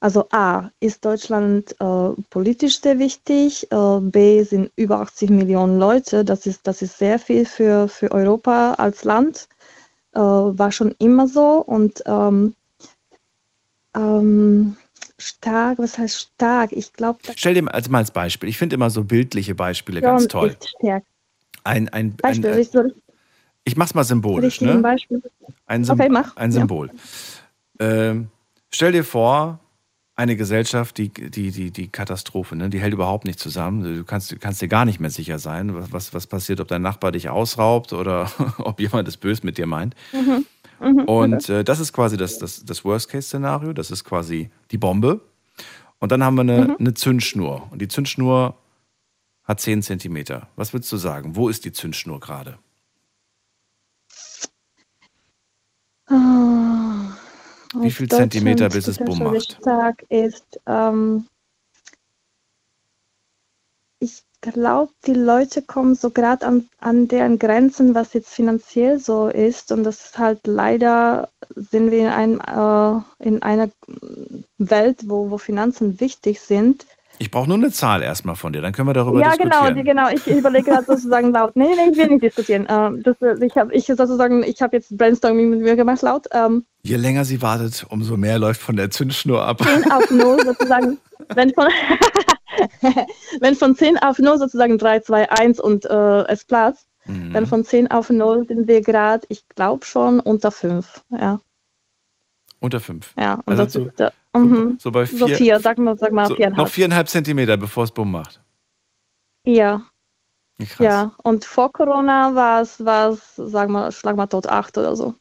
[0.00, 6.24] also A, ist Deutschland äh, politisch sehr wichtig, äh, B, sind über 80 Millionen Leute,
[6.24, 9.48] das ist, das ist sehr viel für, für Europa als Land,
[10.14, 12.54] äh, war schon immer so und ähm,
[13.94, 14.76] ähm,
[15.22, 16.72] Stark, was heißt stark?
[16.72, 18.48] Ich glaube, Stell dir mal als, mal als Beispiel.
[18.48, 20.56] Ich finde immer so bildliche Beispiele ganz toll.
[21.64, 22.94] Ein, ein, ein, Beispiel, ich soll,
[23.64, 24.60] ich mach's mal symbolisch.
[24.60, 24.82] ein Ne?
[24.82, 25.22] Beispiel?
[25.66, 26.36] Ein, Sym Okay, mach.
[26.36, 26.58] ein Ja.
[26.58, 26.90] Symbol.
[27.78, 28.28] Ähm,
[28.70, 29.60] stell dir vor,
[30.14, 32.68] eine Gesellschaft, die, die, die, die Katastrophe, ne?
[32.68, 33.82] die hält überhaupt nicht zusammen.
[33.82, 36.68] Du kannst, du kannst dir gar nicht mehr sicher sein, was, was, was passiert, ob
[36.68, 39.94] dein Nachbar dich ausraubt oder ob jemand es böse mit dir meint.
[40.12, 40.44] Mhm.
[40.82, 41.04] Mhm.
[41.04, 43.72] Und äh, das ist quasi das, das, das Worst-Case-Szenario.
[43.72, 45.20] Das ist quasi die Bombe.
[45.98, 46.76] Und dann haben wir eine, Mhm.
[46.80, 47.68] eine Zündschnur.
[47.70, 48.56] Und die Zündschnur
[49.44, 50.48] hat 10 Zentimeter.
[50.56, 51.36] Was würdest du sagen?
[51.36, 52.58] Wo ist die Zündschnur gerade?
[56.06, 57.16] Ah,
[57.74, 59.52] Wie viel Zentimeter, bis es Bumm macht?
[59.60, 61.26] Stark ist, ähm,
[64.00, 69.28] ich glaube, die Leute kommen so gerade an, an deren Grenzen, was jetzt finanziell so
[69.28, 69.72] ist.
[69.72, 73.70] Und das ist halt leider, sind wir in, einem, äh, in einer
[74.58, 76.84] Welt, wo, wo Finanzen wichtig sind.
[77.18, 79.60] Ich brauche nur eine Zahl erstmal von dir, dann können wir darüber ja, diskutieren.
[79.60, 80.08] genau, die, genau.
[80.08, 81.54] Ich überlege gerade sozusagen laut.
[81.54, 82.66] Nee, nee, ich will nicht diskutieren.
[82.68, 86.26] Ähm, das, ich habe ich sozusagen, ich habe jetzt Brainstorming mit mir gemacht laut.
[86.32, 89.62] Ähm, Je länger sie wartet, umso mehr läuft von der Zündschnur ab.
[89.62, 90.98] 10 auf 0 sozusagen.
[91.34, 91.68] Wenn von,
[93.40, 97.32] wenn von 10 auf 0 sozusagen 3, 2, 1 und äh, es Platz, Mhm.
[97.32, 101.02] dann von 10 auf 0 sind wir gerade, ich glaube schon unter 5.
[101.10, 101.40] Ja,
[102.60, 103.12] Unter fünf.
[103.18, 103.34] ja.
[103.44, 104.78] Und Also das so- ist, äh, mhm.
[104.80, 106.56] So bei so vier, 4, sag mal, sag mal so, 4,5.
[106.56, 108.40] noch viereinhalb Zentimeter, bevor es Bumm macht.
[109.44, 109.82] Ja,
[110.58, 110.78] Ja, Krass.
[110.78, 111.12] ja.
[111.24, 115.16] Und vor Corona war es, war es, sag mal, schlag mal tot 8 oder so.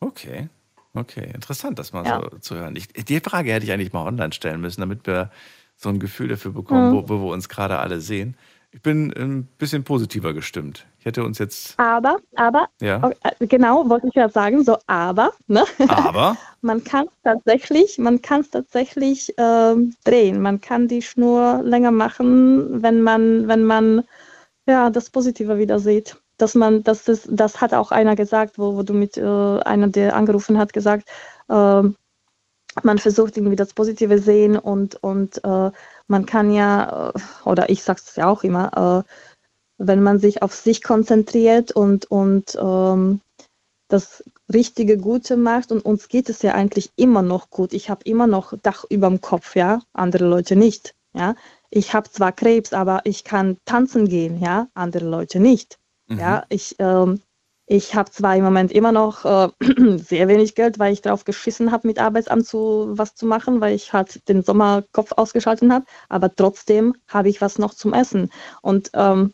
[0.00, 0.48] Okay.
[0.94, 2.20] Okay, interessant, das mal Ja.
[2.32, 2.74] so zu hören.
[2.76, 5.30] Ich, die Frage hätte ich eigentlich mal online stellen müssen, damit wir
[5.76, 6.92] so ein Gefühl dafür bekommen, Mhm.
[6.92, 8.36] wo, wo wir uns gerade alle sehen.
[8.72, 10.86] Ich bin ein bisschen positiver gestimmt.
[11.00, 12.98] Ich hätte uns jetzt, Aber, aber, Ja.
[13.02, 15.64] okay, äh, genau, wollte ich gerade sagen, so aber, ne?
[15.88, 20.40] aber, Man kann es tatsächlich, man kann es tatsächlich ähm, drehen.
[20.42, 24.04] Man kann die Schnur länger machen, wenn man, wenn man
[24.66, 26.16] ja das Positive wieder sieht.
[26.40, 29.88] Dass man, das ist, das hat auch einer gesagt, wo, wo du mit äh, einer,
[29.88, 31.08] der angerufen hat, gesagt,
[31.48, 31.96] ähm,
[32.82, 35.70] man versucht irgendwie das Positive sehen und, und äh,
[36.06, 39.10] man kann ja, äh, oder ich sage es ja auch immer, äh,
[39.78, 43.20] wenn man sich auf sich konzentriert und, und ähm,
[43.88, 44.22] das
[44.52, 47.72] richtige Gute macht und uns geht es ja eigentlich immer noch gut.
[47.72, 51.34] Ich habe immer noch Dach über dem Kopf, ja, andere Leute nicht, ja.
[51.70, 55.78] Ich habe zwar Krebs, aber ich kann tanzen gehen, ja, andere Leute nicht,
[56.18, 56.44] ja.
[56.48, 57.20] Ich ähm,
[57.72, 59.48] ich habe zwar im Moment immer noch äh,
[59.96, 63.76] sehr wenig Geld, weil ich darauf geschissen habe, mit Arbeitsamt zu, was zu machen, weil
[63.76, 68.32] ich halt den Sommerkopf ausgeschaltet habe, aber trotzdem habe ich was noch zum Essen.
[68.60, 69.32] Und ähm,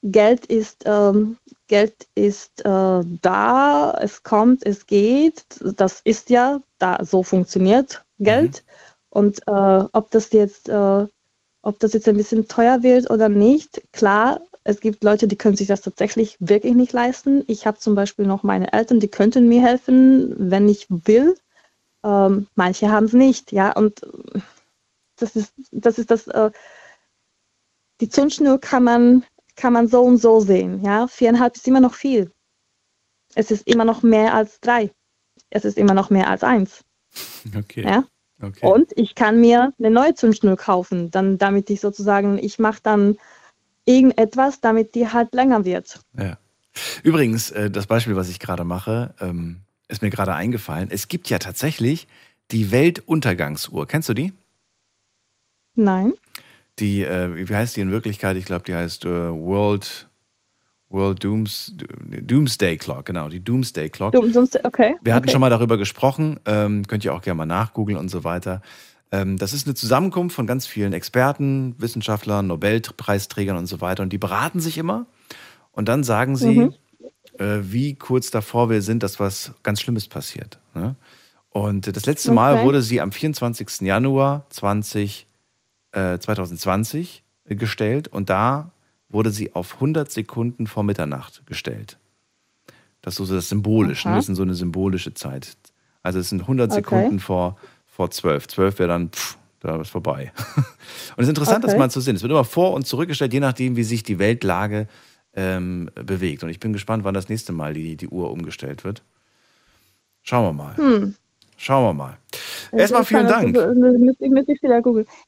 [0.00, 1.36] Geld ist, ähm,
[1.66, 5.44] Geld ist äh, da, es kommt, es geht.
[5.76, 8.64] Das ist ja da, so funktioniert Geld.
[9.10, 11.06] Und äh, ob das jetzt, äh,
[11.64, 15.56] ob das jetzt ein bisschen teuer wird oder nicht, klar, es gibt Leute, die können
[15.56, 17.44] sich das tatsächlich wirklich nicht leisten.
[17.46, 21.36] Ich habe zum Beispiel noch meine Eltern, die könnten mir helfen, wenn ich will.
[22.02, 23.72] Ähm, manche haben es nicht, ja.
[23.72, 24.02] Und
[25.16, 26.50] das ist das, ist das äh,
[28.00, 29.24] die Zündschnur kann man,
[29.56, 30.82] kann man so und so sehen.
[30.82, 31.06] Ja?
[31.06, 32.32] Viereinhalb ist immer noch viel.
[33.34, 34.90] Es ist immer noch mehr als drei.
[35.50, 36.84] Es ist immer noch mehr als eins.
[37.56, 37.84] okay.
[37.84, 38.04] Ja?
[38.44, 38.66] Okay.
[38.66, 43.16] Und ich kann mir eine neue Zündschnur kaufen, dann, damit ich sozusagen, ich mache dann
[43.84, 46.00] irgendetwas, damit die halt länger wird.
[46.18, 46.38] Ja.
[47.02, 50.88] Übrigens, äh, das Beispiel, was ich gerade mache, ähm, ist mir gerade eingefallen.
[50.90, 52.08] Es gibt ja tatsächlich
[52.50, 53.86] die Weltuntergangsuhr.
[53.86, 54.32] Kennst du die?
[55.74, 56.14] Nein.
[56.78, 58.36] Die, äh, wie heißt die in Wirklichkeit?
[58.36, 60.08] Ich glaube, die heißt äh, World,
[60.90, 61.74] World Dooms,
[62.22, 64.14] Doomsday Clock, genau, die Doomsday Clock.
[64.32, 64.94] Sonst, okay.
[65.02, 65.32] Wir hatten okay.
[65.32, 68.62] schon mal darüber gesprochen, ähm, könnt ihr auch gerne mal nachgoogeln und so weiter.
[69.10, 74.02] Ähm, das ist eine Zusammenkunft von ganz vielen Experten, Wissenschaftlern, Nobelpreisträgern und so weiter.
[74.02, 75.06] Und die beraten sich immer
[75.72, 76.74] und dann sagen sie, Mhm.
[77.38, 80.58] äh, wie kurz davor wir sind, dass was ganz Schlimmes passiert.
[80.74, 80.94] Ne?
[81.50, 82.64] Und das letzte Mal Okay.
[82.64, 83.82] wurde sie am 24.
[83.86, 85.26] Januar 20,
[85.92, 88.70] äh, 2020 gestellt und da
[89.14, 91.98] wurde sie auf 100 Sekunden vor Mitternacht gestellt.
[93.00, 94.16] Das ist so das Symbolisch, ne?
[94.16, 95.56] Das ist so eine symbolische Zeit.
[96.02, 96.80] Also es sind 100 Okay.
[96.80, 98.48] Sekunden vor, vor 12.
[98.48, 100.32] 12 wäre dann, pff, da ist vorbei.
[100.56, 100.64] und
[101.18, 101.78] es ist interessant, das Okay.
[101.78, 102.16] mal zu sehen.
[102.16, 104.88] Es wird immer vor- und zurückgestellt, je nachdem, wie sich die Weltlage
[105.34, 106.42] ähm, bewegt.
[106.42, 109.02] Und ich bin gespannt, wann das nächste Mal die, die Uhr umgestellt wird.
[110.22, 110.76] Schauen wir mal.
[110.76, 111.14] Hm.
[111.56, 112.18] Schauen wir mal.
[112.72, 113.54] Erstmal vielen Dank.
[113.54, 113.64] Das.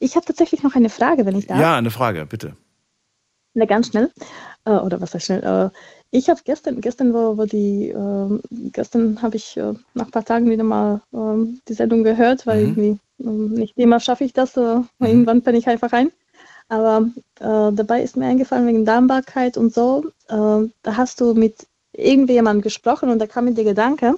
[0.00, 1.60] Ich habe tatsächlich noch eine Frage, wenn ich darf.
[1.60, 2.56] Ja, eine Frage, bitte.
[3.56, 4.10] Ne, ganz schnell.
[4.66, 5.70] äh, oder was heißt schnell, äh,
[6.10, 8.40] ich habe gestern, gestern wo, wo die, äh,
[8.72, 9.56] gestern habe ich
[9.94, 12.66] nach ein paar Tagen wieder mal äh, die Sendung gehört, weil Mhm.
[12.66, 16.10] irgendwie ähm, nicht immer schaffe ich das, äh, irgendwann bin ich einfach rein.
[16.68, 17.08] Aber
[17.40, 22.62] äh, dabei ist mir eingefallen wegen Darmbarkeit und so, äh, da hast du mit irgendjemandem
[22.62, 24.16] gesprochen und da kam mir der Gedanke,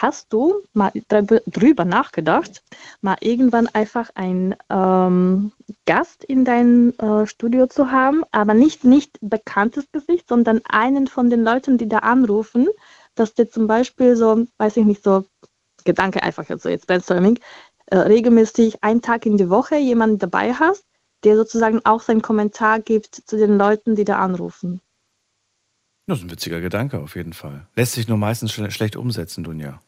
[0.00, 2.62] hast du mal drü- drüber nachgedacht,
[3.00, 5.52] mal irgendwann einfach einen ähm,
[5.86, 11.28] Gast in dein äh, Studio zu haben, aber nicht nicht bekanntes Gesicht, sondern einen von
[11.28, 12.68] den Leuten, die da anrufen,
[13.14, 15.24] dass der zum Beispiel so, weiß ich nicht, so
[15.84, 17.38] Gedanke einfach jetzt so jetzt Brainstorming,
[17.86, 20.84] äh, regelmäßig einen Tag in die Woche jemanden dabei hast,
[21.24, 24.80] der sozusagen auch seinen Kommentar gibt zu den Leuten, die da anrufen.
[26.06, 27.66] Das ist ein witziger Gedanke auf jeden Fall.
[27.76, 29.80] Lässt sich nur meistens schle schlecht umsetzen, Dunja.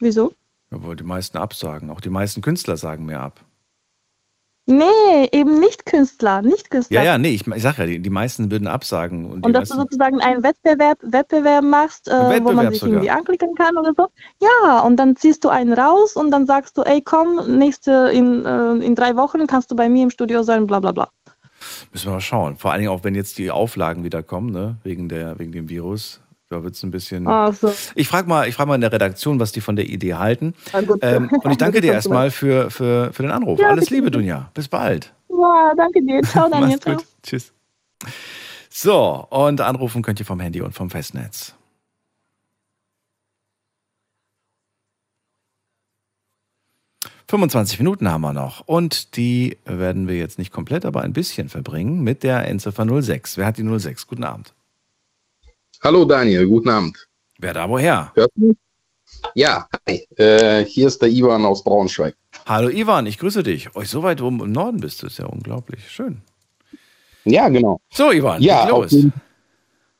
[0.00, 0.32] Wieso?
[0.70, 1.90] Ja, weil die meisten absagen.
[1.90, 3.40] Auch die meisten Künstler sagen mir ab.
[4.70, 6.98] Nee, eben nicht Künstler, nicht Künstler.
[6.98, 9.24] Ja, ja, nee, ich, ich sag ja, die, die meisten würden absagen.
[9.24, 12.80] Und, Und dass du meisten, sozusagen einen Wettbewerb, Wettbewerb machst, äh, wo Wettbewerb man sich
[12.80, 12.96] sogar.
[12.96, 14.08] irgendwie anklicken kann oder so.
[14.42, 18.44] Ja, und dann ziehst du einen raus und dann sagst du, ey, komm, nächste in,
[18.44, 21.08] äh, in drei Wochen kannst du bei mir im Studio sein, bla bla bla.
[21.90, 22.58] müssen wir mal schauen.
[22.58, 24.76] Vor allen Dingen auch, wenn jetzt die Auflagen wieder kommen, ne?
[24.82, 26.20] wegen, der, wegen dem Virus.
[26.50, 27.26] Da wird es ein bisschen.
[27.28, 27.72] Ach so.
[27.94, 30.54] Ich frage mal, ich frag mal in der Redaktion, was die von der Idee halten.
[31.02, 33.60] Ähm, und ich danke dir erstmal für, für, für den Anruf.
[33.60, 34.10] Ja, Alles Liebe.
[34.10, 34.50] Dunja.
[34.54, 35.12] Bis bald.
[35.28, 36.22] Ja, danke dir.
[36.22, 36.78] Ciao, Daniel.
[36.84, 37.06] Mach's gut.
[37.22, 37.52] Tschüss.
[38.70, 41.54] So, und anrufen könnt ihr vom Handy und vom Festnetz.
[47.30, 48.66] ...25 Minuten haben wir noch.
[48.66, 53.36] Und die werden wir jetzt nicht komplett, aber ein bisschen verbringen mit der Endziffer 06.
[53.36, 54.06] Wer hat die 06?
[54.06, 54.54] Guten Abend.
[55.82, 57.06] Hallo Daniel, guten Abend.
[57.38, 58.12] Wer da woher?
[58.14, 58.48] Hörst du?
[58.48, 58.56] mich?
[59.34, 60.06] Ja, hi.
[60.16, 62.14] Äh, hier ist der Ivan aus Braunschweig.
[62.46, 63.74] Hallo Ivan, ich grüße dich.
[63.74, 65.88] Euch so weit oben im Norden bist du, ist ja unglaublich.
[65.88, 66.20] Schön.
[67.24, 67.80] Ja, genau.
[67.92, 68.92] So, Ivan, Ja, los.
[68.92, 69.12] jeden-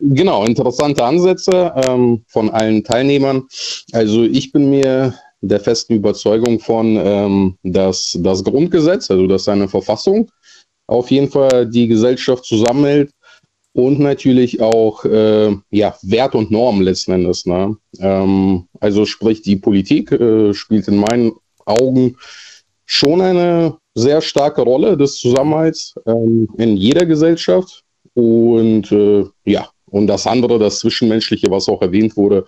[0.01, 3.49] Genau, interessante Ansätze ähm, von allen Teilnehmern.
[3.91, 9.67] Also ich bin mir der festen Überzeugung von, ähm, dass das Grundgesetz, also dass eine
[9.69, 10.31] Verfassung
[10.87, 13.11] auf jeden Fall die Gesellschaft zusammenhält
[13.79, 17.47] und natürlich auch äh, ja, Wert und Normen letzten Endes.
[17.47, 17.77] Ne?
[18.01, 21.31] Ähm, also sprich, die Politik äh, spielt in meinen
[21.65, 22.17] Augen
[22.87, 27.85] schon eine sehr starke Rolle des Zusammenhalts ähm, in jeder Gesellschaft.
[28.15, 32.47] Und äh, ja, und das andere, das Zwischenmenschliche, was auch erwähnt wurde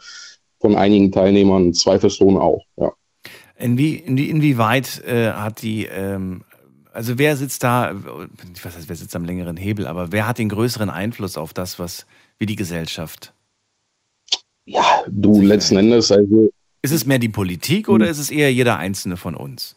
[0.61, 2.65] von einigen Teilnehmern, zweifelsohne auch.
[2.77, 2.91] Ja.
[3.57, 6.43] Inwie, inwie, inwieweit äh, hat die, ähm,
[6.93, 7.95] also wer sitzt da,
[8.55, 11.53] ich weiß nicht, wer sitzt am längeren Hebel, aber wer hat den größeren Einfluss auf
[11.53, 12.07] das, was,
[12.39, 13.33] wie die Gesellschaft?
[14.67, 16.51] Ja, du letzten Endes, also
[16.83, 19.77] Ist es mehr die Politik oder ist es eher jeder Einzelne von uns?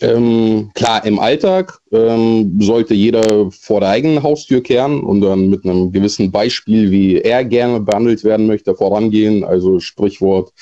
[0.00, 5.64] Ähm, klar, im Alltag ähm, sollte jeder vor der eigenen Haustür kehren und dann mit
[5.64, 9.44] einem gewissen Beispiel, wie er gerne behandelt werden möchte, vorangehen.
[9.44, 10.52] Also Sprichwort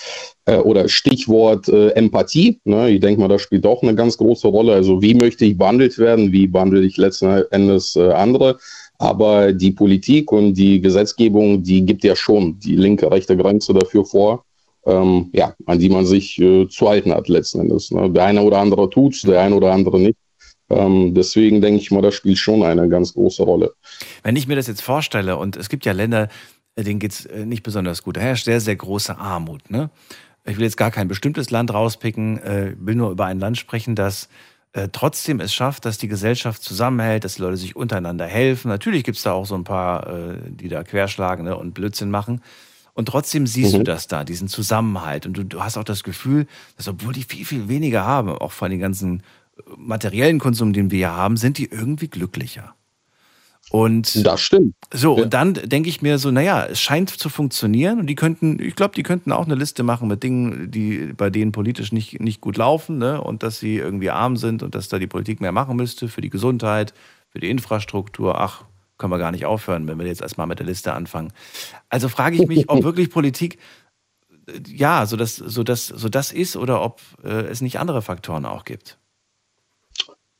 [0.44, 2.60] äh, oder Stichwort äh, Empathie.
[2.64, 2.90] Ne?
[2.90, 4.74] Ich denke mal, das spielt auch eine ganz große Rolle.
[4.74, 6.30] Also wie möchte ich behandelt werden?
[6.30, 8.58] Wie behandle ich letzten Endes äh, andere?
[8.98, 14.04] Aber die Politik und die Gesetzgebung, die gibt ja schon die linke, rechte Grenze dafür
[14.04, 14.44] vor
[14.86, 17.90] ähm, ja, an die man sich äh, zu halten hat letzten Endes.
[17.90, 18.10] Ne?
[18.10, 20.18] Der eine oder andere tut's, der eine oder andere nicht.
[20.70, 23.74] Ähm, deswegen denke ich mal, das spielt schon eine ganz große Rolle.
[24.22, 26.28] Wenn ich mir das jetzt vorstelle, und es gibt ja Länder,
[26.76, 29.70] äh, denen geht's äh, nicht besonders gut, da herrscht sehr, sehr große Armut.
[29.70, 29.90] Ne?
[30.44, 33.94] Ich will jetzt gar kein bestimmtes Land rauspicken, äh, will nur über ein Land sprechen,
[33.94, 34.28] das
[34.72, 38.68] äh, trotzdem es schafft, dass die Gesellschaft zusammenhält, dass die Leute sich untereinander helfen.
[38.68, 42.40] Natürlich gibt's da auch so ein paar, äh, die da querschlagen ne, und Blödsinn machen.
[42.94, 43.78] Und trotzdem siehst Mhm.
[43.78, 45.26] du das da, diesen Zusammenhalt.
[45.26, 46.46] Und du, du hast auch das Gefühl,
[46.76, 49.20] dass obwohl die viel, viel weniger haben, auch von den ganzen
[49.56, 52.74] äh, materiellen Konsum, den wir hier haben, sind die irgendwie glücklicher.
[53.70, 54.74] Und das stimmt.
[54.92, 58.60] So, und dann denke ich mir so, naja, es scheint zu funktionieren und die könnten,
[58.60, 62.20] ich glaube, die könnten auch eine Liste machen mit Dingen, die bei denen politisch nicht,
[62.20, 63.22] nicht gut laufen, ne?
[63.22, 66.20] Und dass sie irgendwie arm sind und dass da die Politik mehr machen müsste für
[66.20, 66.92] die Gesundheit,
[67.30, 68.38] für die Infrastruktur.
[68.38, 68.64] Ach,
[69.02, 71.32] können wir gar nicht aufhören, wenn wir jetzt erstmal mit der Liste anfangen.
[71.88, 73.58] Also frage ich mich, ob wirklich Politik
[74.46, 78.00] äh, ja, so das, so das, so das ist oder ob äh, es nicht andere
[78.00, 78.96] Faktoren auch gibt.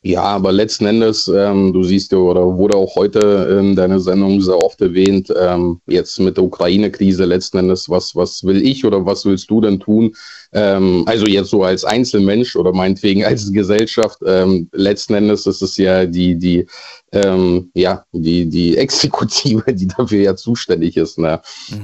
[0.05, 3.21] Ja, aber letzten Endes, ähm, du siehst ja, oder wurde auch heute
[3.61, 8.43] in deiner Sendung sehr oft erwähnt, ähm, jetzt mit der Ukraine-Krise letzten Endes, was, was
[8.43, 10.13] will ich oder was willst du denn tun?
[10.53, 15.77] Ähm, also jetzt so als Einzelmensch oder meinetwegen als Gesellschaft, ähm, letzten Endes ist es
[15.77, 16.67] ja die, die,
[17.13, 21.19] ähm, ja, die, die Exekutive, die dafür ja zuständig ist.
[21.19, 21.41] Ne?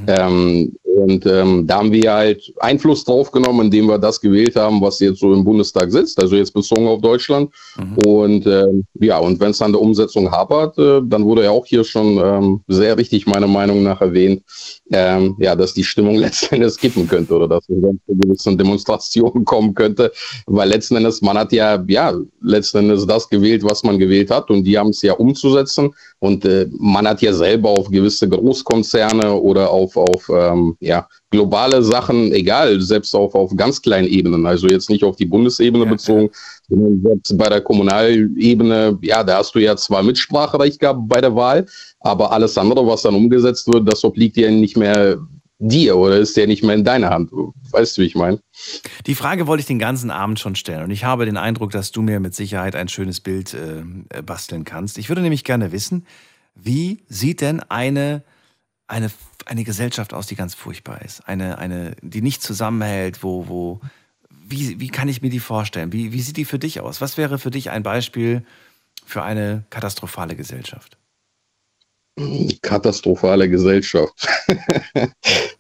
[0.07, 4.81] Ähm, Und ähm, da haben wir halt Einfluss drauf genommen, indem wir das gewählt haben,
[4.81, 7.51] was jetzt so im Bundestag sitzt, also jetzt bezogen auf Deutschland.
[7.79, 7.99] Mhm.
[8.07, 11.67] Und ähm, ja, und wenn es an der Umsetzung hapert, äh, dann wurde ja auch
[11.67, 14.43] hier schon ähm, sehr richtig meiner Meinung nach erwähnt,
[14.91, 19.45] ähm, ja, dass die Stimmung letzten Endes kippen könnte oder dass es zu gewissen Demonstrationen
[19.45, 20.13] kommen könnte,
[20.47, 22.13] weil letzten Endes, man hat ja, ja,
[22.43, 26.45] letzten Endes das gewählt, was man gewählt hat und die haben es ja umzusetzen und
[26.45, 32.33] äh, man hat ja selber auf gewisse Großkonzerne oder auf, auf ähm, ja, globale Sachen,
[32.33, 36.31] egal, selbst auf, auf ganz kleinen Ebenen, also jetzt nicht auf die Bundesebene ja, bezogen,
[36.69, 41.35] sondern selbst bei der Kommunalebene, ja, da hast du ja zwar Mitspracherecht gehabt bei der
[41.35, 41.67] Wahl,
[42.01, 45.19] aber alles andere, was dann umgesetzt wird, das obliegt ja nicht mehr
[45.61, 47.31] dir oder ist ja nicht mehr in deiner Hand.
[47.71, 48.39] Weißt du, wie ich meine?
[49.07, 51.91] Die Frage wollte ich den ganzen Abend schon stellen und ich habe den Eindruck, dass
[51.91, 54.99] du mir mit Sicherheit ein schönes Bild äh, basteln kannst.
[54.99, 56.07] Ich würde nämlich gerne wissen,
[56.55, 58.23] wie sieht denn eine
[58.89, 59.11] eine,
[59.47, 61.29] eine Gesellschaft aus, die ganz furchtbar ist.
[61.29, 63.81] Eine, eine, die nicht zusammenhält, wo, wo,
[64.31, 65.93] wie, wie kann ich mir die vorstellen?
[65.93, 67.01] Wie, wie sieht die für dich aus?
[67.01, 68.43] Was wäre für dich ein Beispiel
[69.05, 70.97] für eine katastrophale Gesellschaft?
[72.63, 74.27] Katastrophale Gesellschaft.
[74.97, 75.11] ähm,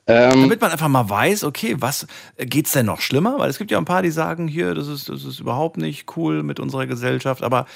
[0.06, 2.06] Damit man einfach mal weiß, okay, was
[2.36, 3.38] geht es denn noch schlimmer?
[3.38, 6.16] Weil es gibt ja ein paar, die sagen, hier, das ist, das ist überhaupt nicht
[6.16, 7.66] cool mit unserer Gesellschaft, aber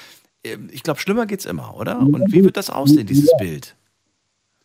[0.43, 1.99] äh, ich glaube, schlimmer geht es immer, oder?
[1.99, 3.75] Und wie wird das aussehen, dieses Bild?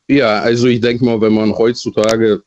[0.09, 2.43] Ja, also ich denke mal, wenn man heutzutage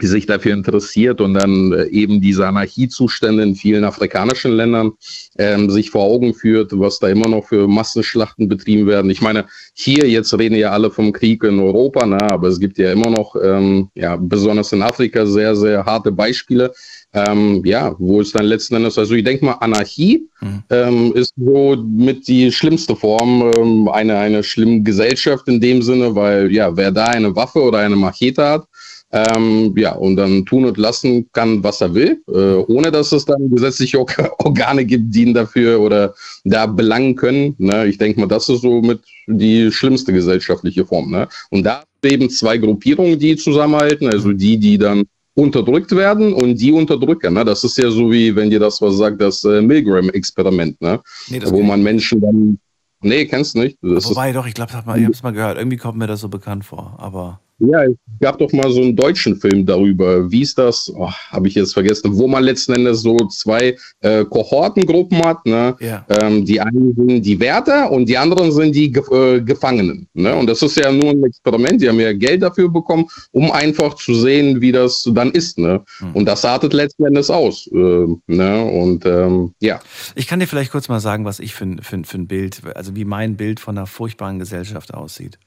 [0.00, 4.92] sich dafür interessiert und dann äh, eben diese Anarchiezustände in vielen afrikanischen Ländern
[5.38, 9.10] ähm, sich vor Augen führt, was da immer noch für Massenschlachten betrieben werden.
[9.10, 12.78] Ich meine, hier jetzt reden ja alle vom Krieg in Europa, na, aber es gibt
[12.78, 16.72] ja immer noch, ähm, ja, besonders in Afrika sehr, sehr harte Beispiele.
[17.14, 20.62] Ähm, ja, wo es dann letzten Endes, also ich denke mal, Anarchie mhm.
[20.68, 26.14] ähm, ist so mit die schlimmste Form ähm, einer eine schlimmen Gesellschaft in dem Sinne,
[26.14, 28.66] weil ja, wer da eine Waffe oder eine Machete hat,
[29.10, 33.24] ähm, ja, und dann tun und lassen kann, was er will, äh, ohne dass es
[33.24, 33.98] dann gesetzliche
[34.38, 36.14] Organe gibt, die ihn dafür oder
[36.44, 37.54] da belangen können.
[37.58, 37.86] Ne?
[37.86, 41.10] Ich denke mal, das ist so mit die schlimmste gesellschaftliche Form.
[41.10, 41.26] Ne?
[41.50, 45.04] Und da eben zwei Gruppierungen, die zusammenhalten, also die, die dann
[45.38, 47.34] unterdrückt werden und die unterdrücken.
[47.34, 47.44] Ne?
[47.44, 51.00] Das ist ja so wie, wenn dir das was sagt, das äh, Milgram-Experiment, ne?
[51.28, 52.58] Nee, wo man Menschen dann.
[53.00, 53.78] Nee, kennst du nicht?
[53.80, 55.56] Das Wobei, doch, ich glaube, ich habe es mal gehört.
[55.56, 57.40] Irgendwie kommt mir das so bekannt vor, aber.
[57.60, 60.30] Ja, es gab doch mal so einen deutschen Film darüber.
[60.30, 60.92] Wie ist das?
[60.94, 62.16] Oh, Habe ich jetzt vergessen.
[62.16, 65.44] Wo man letzten Endes so zwei äh, Kohortengruppen hat.
[65.44, 65.76] Ne?
[65.80, 66.06] Ja.
[66.08, 70.06] Ähm, die einen sind die Wärter und die anderen sind die Ge äh, Gefangenen.
[70.14, 70.34] Ne?
[70.36, 71.82] Und das ist ja nur ein Experiment.
[71.82, 75.58] Die haben ja Geld dafür bekommen, um einfach zu sehen, wie das dann ist.
[75.58, 75.82] Ne?
[76.00, 76.12] Mhm.
[76.12, 77.66] Und das artet letzten Endes aus.
[77.72, 78.64] Äh, ne?
[78.64, 79.80] Und ähm, ja.
[80.14, 82.94] Ich kann dir vielleicht kurz mal sagen, was ich für, für, für ein Bild, also
[82.94, 85.38] wie mein Bild von einer furchtbaren Gesellschaft aussieht.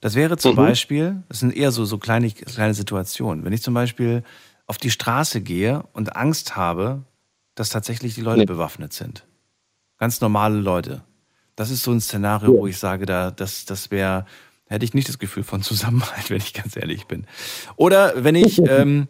[0.00, 0.56] Das wäre zum mhm.
[0.56, 3.44] Beispiel, das sind eher so, so kleine, kleine Situationen.
[3.44, 4.22] Wenn ich zum Beispiel
[4.66, 7.02] auf die Straße gehe und Angst habe,
[7.54, 8.46] dass tatsächlich die Leute nee.
[8.46, 9.26] bewaffnet sind.
[9.98, 11.02] Ganz normale Leute.
[11.54, 12.60] Das ist so ein Szenario, ja.
[12.60, 14.26] wo ich sage, da, das, das wäre,
[14.66, 17.26] hätte ich nicht das Gefühl von Zusammenhalt, wenn ich ganz ehrlich bin.
[17.76, 19.08] Oder wenn ich, ähm,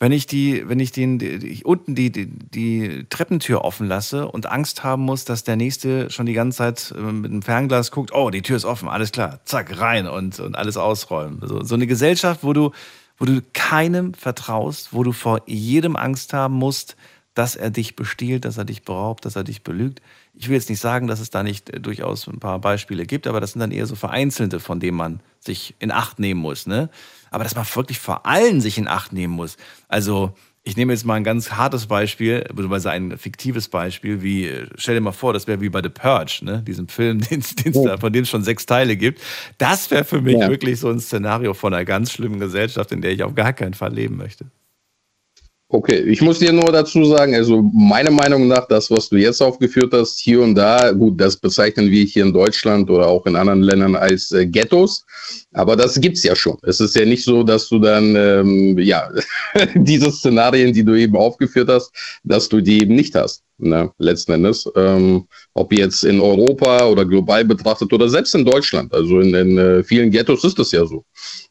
[0.00, 4.46] wenn ich die, wenn ich den, die, unten die, die, die Treppentür offen lasse und
[4.46, 8.12] Angst haben muss, dass der nächste schon die ganze Zeit äh, mit einem Fernglas guckt,
[8.12, 11.40] oh, die Tür ist offen, alles klar, zack, rein und, und alles ausräumen.
[11.46, 12.70] So, so eine Gesellschaft, wo du,
[13.18, 16.96] wo du keinem vertraust, wo du vor jedem Angst haben musst,
[17.34, 20.00] dass er dich bestiehlt, dass er dich beraubt, dass er dich belügt.
[20.34, 23.26] Ich will jetzt nicht sagen, dass es da nicht äh, durchaus ein paar Beispiele gibt,
[23.26, 26.66] aber das sind dann eher so vereinzelte, von denen man sich in Acht nehmen muss.
[26.66, 26.88] Ne?
[27.30, 29.56] Aber dass man wirklich vor allen sich in Acht nehmen muss.
[29.88, 34.94] Also, ich nehme jetzt mal ein ganz hartes Beispiel, beziehungsweise ein fiktives Beispiel, wie, stell
[34.94, 36.62] dir mal vor, das wäre wie bei The Purge, ne?
[36.62, 39.20] diesem Film, den, den da, von dem es schon sechs Teile gibt.
[39.56, 40.50] Das wäre für mich ja.
[40.50, 43.74] wirklich so ein Szenario von einer ganz schlimmen Gesellschaft, in der ich auf gar keinen
[43.74, 44.46] Fall leben möchte.
[45.72, 49.40] Okay, ich muss dir nur dazu sagen, also meiner Meinung nach, das, was du jetzt
[49.40, 53.36] aufgeführt hast, hier und da, gut, das bezeichnen wir hier in Deutschland oder auch in
[53.36, 55.06] anderen Ländern als äh, Ghettos,
[55.52, 56.58] aber das gibt's ja schon.
[56.62, 59.10] Es ist ja nicht so, dass du dann, ähm, ja,
[59.76, 61.92] diese Szenarien, die du eben aufgeführt hast,
[62.24, 64.70] dass du die eben nicht hast, ne, letzten Endes.
[64.76, 65.24] Ähm,
[65.54, 68.92] ob jetzt in Europa oder global betrachtet oder selbst in Deutschland.
[68.94, 71.04] Also in, in äh, vielen Ghettos ist das ja so.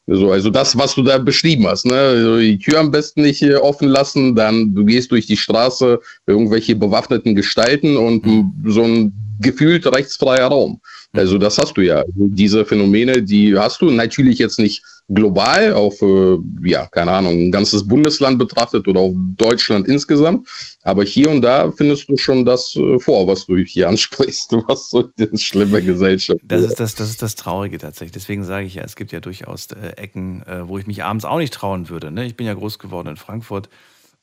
[0.07, 1.95] So, also das, was du da beschrieben hast, ne?
[1.95, 5.99] Also die Tür am besten nicht äh, offen lassen, dann du gehst durch die Straße,
[6.25, 8.53] irgendwelche bewaffneten Gestalten und mhm.
[8.65, 10.81] so ein gefühlt rechtsfreier Raum.
[11.13, 12.03] Also das hast du ja.
[12.15, 17.51] Diese Phänomene, die hast du natürlich jetzt nicht global, auf, äh, ja, keine Ahnung, ein
[17.51, 20.47] ganzes Bundesland betrachtet oder auf Deutschland insgesamt.
[20.83, 24.89] Aber hier und da findest du schon das äh, vor, was du hier ansprichst, was
[24.89, 28.11] so eine schlimme Gesellschaft Das ist das, das ist das Traurige tatsächlich.
[28.11, 31.25] Deswegen sage ich ja, es gibt ja durchaus äh, Ecken, äh, wo ich mich abends
[31.25, 32.11] auch nicht trauen würde.
[32.11, 32.25] Ne?
[32.25, 33.69] Ich bin ja groß geworden in Frankfurt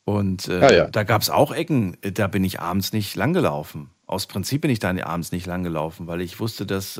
[0.04, 0.86] und äh, Ah, ja.
[0.86, 3.90] da gab es auch Ecken, äh, da bin ich abends nicht langgelaufen.
[4.06, 6.96] Aus Prinzip bin ich da abends nicht langgelaufen, weil ich wusste, dass,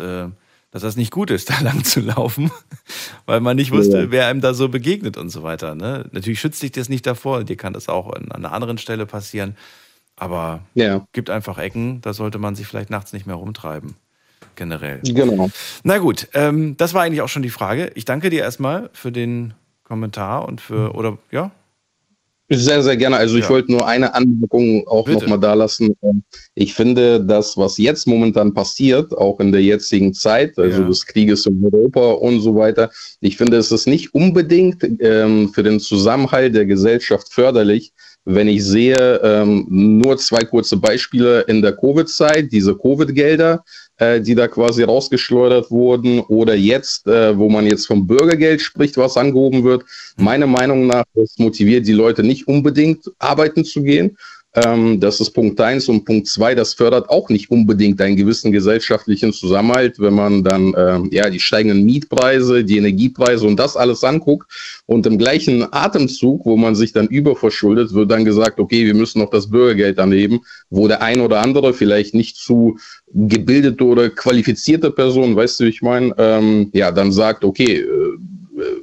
[0.77, 2.51] dass das nicht gut ist, da lang zu laufen,
[3.25, 4.11] weil man nicht wusste, Ja.
[4.11, 5.75] wer einem da so begegnet und so weiter.
[5.75, 6.05] Ne?
[6.13, 9.57] Natürlich schützt dich das nicht davor, dir kann das auch an, einer anderen Stelle passieren,
[10.17, 11.07] aber Ja.
[11.13, 13.95] gibt einfach Ecken, da sollte man sich vielleicht nachts nicht mehr rumtreiben,
[14.55, 15.01] generell.
[15.03, 15.49] Genau.
[15.83, 17.91] Na gut, ähm, das war eigentlich auch schon die Frage.
[17.95, 21.53] Ich danke dir erstmal für den Kommentar und für, oder ja,
[22.49, 23.17] Sehr, sehr gerne.
[23.17, 23.51] Also ich Ja.
[23.51, 25.95] wollte nur eine Anmerkung auch nochmal da lassen.
[26.03, 26.23] Ähm,
[26.55, 30.89] Ich finde, das, was jetzt momentan passiert, auch in der jetzigen Zeit, also Ja.
[30.89, 32.91] des Krieges in Europa und so weiter,
[33.21, 37.93] ich finde, es ist nicht unbedingt ähm, für den Zusammenhalt der Gesellschaft förderlich,
[38.25, 43.63] wenn ich sehe, ähm, nur zwei kurze Beispiele in der Covid-Zeit, diese Covid-Gelder,
[43.99, 48.97] äh, die da quasi rausgeschleudert wurden, oder jetzt, äh, wo man jetzt vom Bürgergeld spricht,
[48.97, 49.85] was angehoben wird.
[50.17, 54.17] Meiner Meinung nach, das motiviert die Leute nicht unbedingt arbeiten zu gehen.
[54.57, 55.89] Ähm, das ist Punkt eins.
[55.89, 60.75] Und Punkt zwei, das fördert auch nicht unbedingt einen gewissen gesellschaftlichen Zusammenhalt, wenn man dann
[60.77, 64.51] ähm, ja die steigenden Mietpreise, die Energiepreise und das alles anguckt.
[64.87, 69.21] Und im gleichen Atemzug, wo man sich dann überverschuldet, wird dann gesagt, okay, wir müssen
[69.21, 72.79] noch das Bürgergeld anheben, wo der ein oder andere vielleicht nicht zu
[73.13, 77.87] gebildete oder qualifizierte Person, weißt du, wie ich meine, ähm, ja, dann sagt, okay, äh,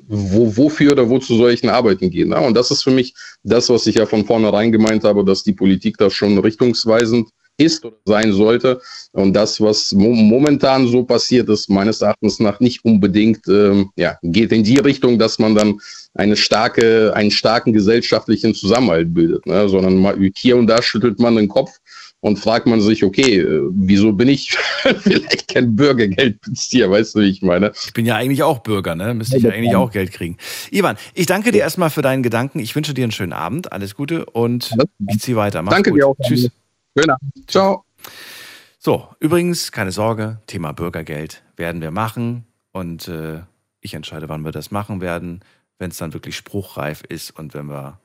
[0.08, 2.30] wo, wofür oder wozu soll ich denn arbeiten gehen?
[2.30, 2.40] Ne?
[2.40, 3.14] Und das ist für mich
[3.44, 7.86] das, was ich ja von vornherein gemeint habe, dass die Politik da schon richtungsweisend ist
[7.86, 8.82] oder sein sollte.
[9.12, 14.18] Und das, was mo momentan so passiert ist, meines Erachtens nach nicht unbedingt, ähm, ja,
[14.24, 15.80] geht in die Richtung, dass man dann
[16.16, 19.68] eine starke, einen starken gesellschaftlichen Zusammenhalt bildet, ne?
[19.70, 21.72] sondern hier und da schüttelt man den Kopf
[22.24, 24.56] und fragt man sich, okay, äh, wieso bin ich
[25.02, 27.74] vielleicht kein Bürgergeldbezieher, weißt du, wie ich meine?
[27.86, 29.14] ich bin ja eigentlich auch Bürger, ne?
[29.14, 30.38] Müsste ich ja eigentlich auch Geld kriegen.
[30.72, 32.60] Ivan, ich danke dir erstmal für deinen Gedanken.
[32.60, 33.74] Ich wünsche dir einen schönen Abend.
[33.74, 34.74] Alles Gute und
[35.10, 35.62] ich ziehe weiter.
[35.62, 36.00] Mach's Danke gut.
[36.00, 36.16] dir auch.
[36.26, 36.50] Tschüss.
[36.98, 37.32] Schönen Abend.
[37.48, 37.84] Ciao.
[38.80, 43.42] So, übrigens, keine Sorge, Thema Bürgergeld werden wir machen und äh,
[43.82, 45.42] ich entscheide, wann wir das machen werden,
[45.78, 48.00] wenn es dann wirklich spruchreif ist und wenn wir,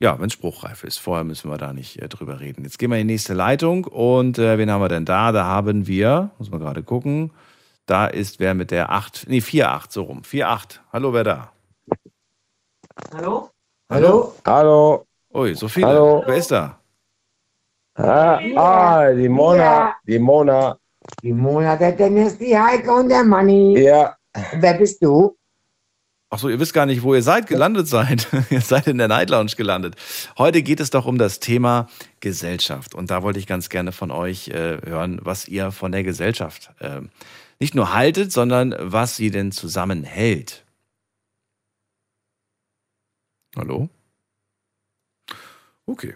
[0.00, 0.98] ja, wenn es spruchreif ist.
[0.98, 2.64] Vorher müssen wir da nicht äh, drüber reden.
[2.64, 5.30] Jetzt gehen wir in die nächste Leitung und äh, wen haben wir denn da?
[5.30, 7.32] Da haben wir, muss man gerade gucken,
[7.86, 10.22] da ist wer mit der 8, nee, 4-8 so rum.
[10.22, 10.80] 4-8.
[10.92, 11.52] Hallo, wer da?
[13.12, 13.50] Hallo?
[13.90, 14.34] Hallo?
[14.46, 15.04] Hallo.
[15.34, 15.88] Ui, so viele.
[15.88, 16.22] Hallo.
[16.26, 16.78] Wer ist da?
[17.94, 19.94] Ah, ah, die Mona.
[20.06, 20.78] Die Mona.
[21.22, 23.78] Die Mona, der Dennis, die Heike und der Manni.
[23.78, 24.16] Ja.
[24.54, 25.36] Wer bist du?
[26.32, 28.28] Achso, ihr wisst gar nicht, wo ihr seid, gelandet seid.
[28.50, 29.96] ihr seid in der Night Lounge gelandet.
[30.38, 31.88] Heute geht es doch um das Thema
[32.20, 32.94] Gesellschaft.
[32.94, 36.70] Und da wollte ich ganz gerne von euch äh, hören, was ihr von der Gesellschaft
[36.78, 37.00] äh,
[37.58, 40.64] nicht nur haltet, sondern was sie denn zusammenhält.
[43.56, 43.88] Hallo?
[45.84, 46.14] Okay,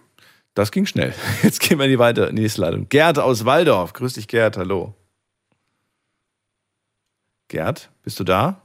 [0.55, 1.13] das ging schnell.
[1.43, 2.89] Jetzt gehen wir in die weitere nächste Leitung.
[2.89, 3.93] Gerd aus Waldorf.
[3.93, 4.57] Grüß dich, Gerd.
[4.59, 4.95] Hallo.
[7.49, 8.64] Gerd, bist du da?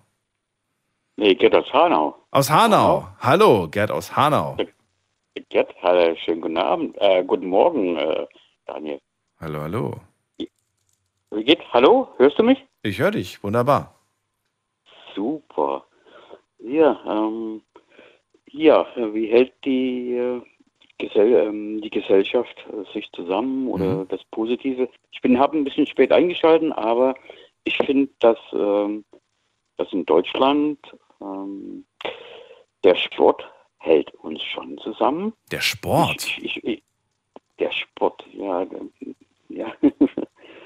[1.20, 2.16] Nee, Gerd aus Hanau.
[2.32, 3.06] Aus Hanau.
[3.20, 4.56] Hallo, Gerd aus Hanau.
[5.50, 6.96] Gerd, hallo, schönen guten Abend.
[7.02, 8.26] Äh, guten Morgen, äh,
[8.66, 9.02] Daniel.
[9.42, 9.96] Hallo, hallo.
[10.38, 11.66] Wie geht's?
[11.74, 12.66] Hallo, hörst du mich?
[12.84, 13.44] Ich höre dich.
[13.44, 13.96] Wunderbar.
[15.14, 15.84] Super.
[16.60, 17.64] Ja, ähm,
[18.52, 20.42] ja, wie hält die, äh,
[21.00, 24.88] Gesell ähm, die Gesellschaft äh, sich zusammen oder das Positive?
[25.12, 27.14] Ich bin habe ein bisschen spät eingeschaltet, aber
[27.66, 29.04] ich finde, dass, ähm,
[29.76, 30.80] dass in Deutschland
[31.22, 31.86] ähm,
[32.84, 33.44] der Sport
[33.78, 35.34] hält uns schon zusammen.
[35.52, 36.16] Der Sport?
[36.16, 36.84] Ich, ich, ich,
[37.60, 38.66] der Sport, ja.
[39.50, 39.74] ja.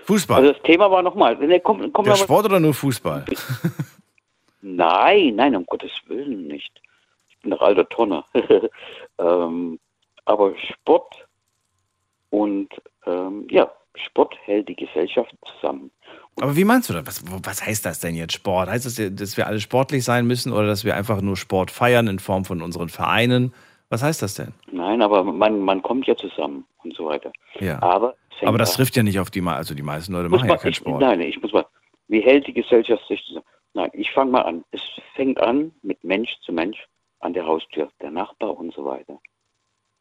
[0.06, 0.42] Fußball.
[0.42, 1.36] Also das Thema war nochmal.
[1.38, 3.26] Ne, komm, komm Der Sport oder nur Fußball?
[4.66, 6.82] Nein, nein, um Gottes Willen nicht.
[7.30, 8.26] Ich bin doch alter Tonner.
[9.20, 9.78] ähm,
[10.24, 11.28] aber Sport
[12.30, 12.70] und
[13.06, 15.92] ähm, ja, Sport hält die Gesellschaft zusammen.
[16.40, 17.06] Aber wie meinst du das?
[17.06, 18.70] Was, was heißt das denn jetzt Sport?
[18.70, 22.08] Heißt das, dass wir alle sportlich sein müssen oder dass wir einfach nur Sport feiern
[22.08, 23.54] in Form von unseren Vereinen?
[23.90, 24.54] Was heißt das denn?
[24.72, 27.32] Nein, aber man, man kommt ja zusammen und so weiter.
[27.60, 27.82] Ja.
[27.84, 30.54] Aber, Aber das trifft ja nicht auf die, Me- also die meisten Leute machen ja
[30.54, 31.02] man, keinen ich, Sport.
[31.02, 31.66] Nein, ich muss mal.
[32.08, 33.46] Wie hält die Gesellschaft sich zusammen?
[33.76, 34.64] Nein, ich fange mal an.
[34.72, 34.82] Es
[35.16, 36.78] fängt an mit Mensch zu Mensch
[37.20, 39.20] an der Haustür, der Nachbar und so weiter.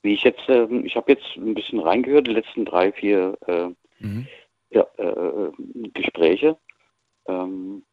[0.03, 3.69] Wie ich jetzt, ähm, ich habe jetzt ein bisschen reingehört, die letzten drei, vier äh,
[4.05, 4.27] Mhm.
[4.73, 5.51] Ja, äh,
[5.95, 6.57] Gespräche.
[7.29, 7.85] Ähm,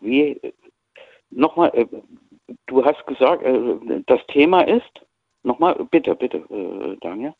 [0.00, 0.40] wie,
[1.30, 1.86] nochmal, äh,
[2.66, 5.06] du hast gesagt, äh, das Thema ist,
[5.42, 7.34] nochmal, bitte, bitte, äh, Daniel.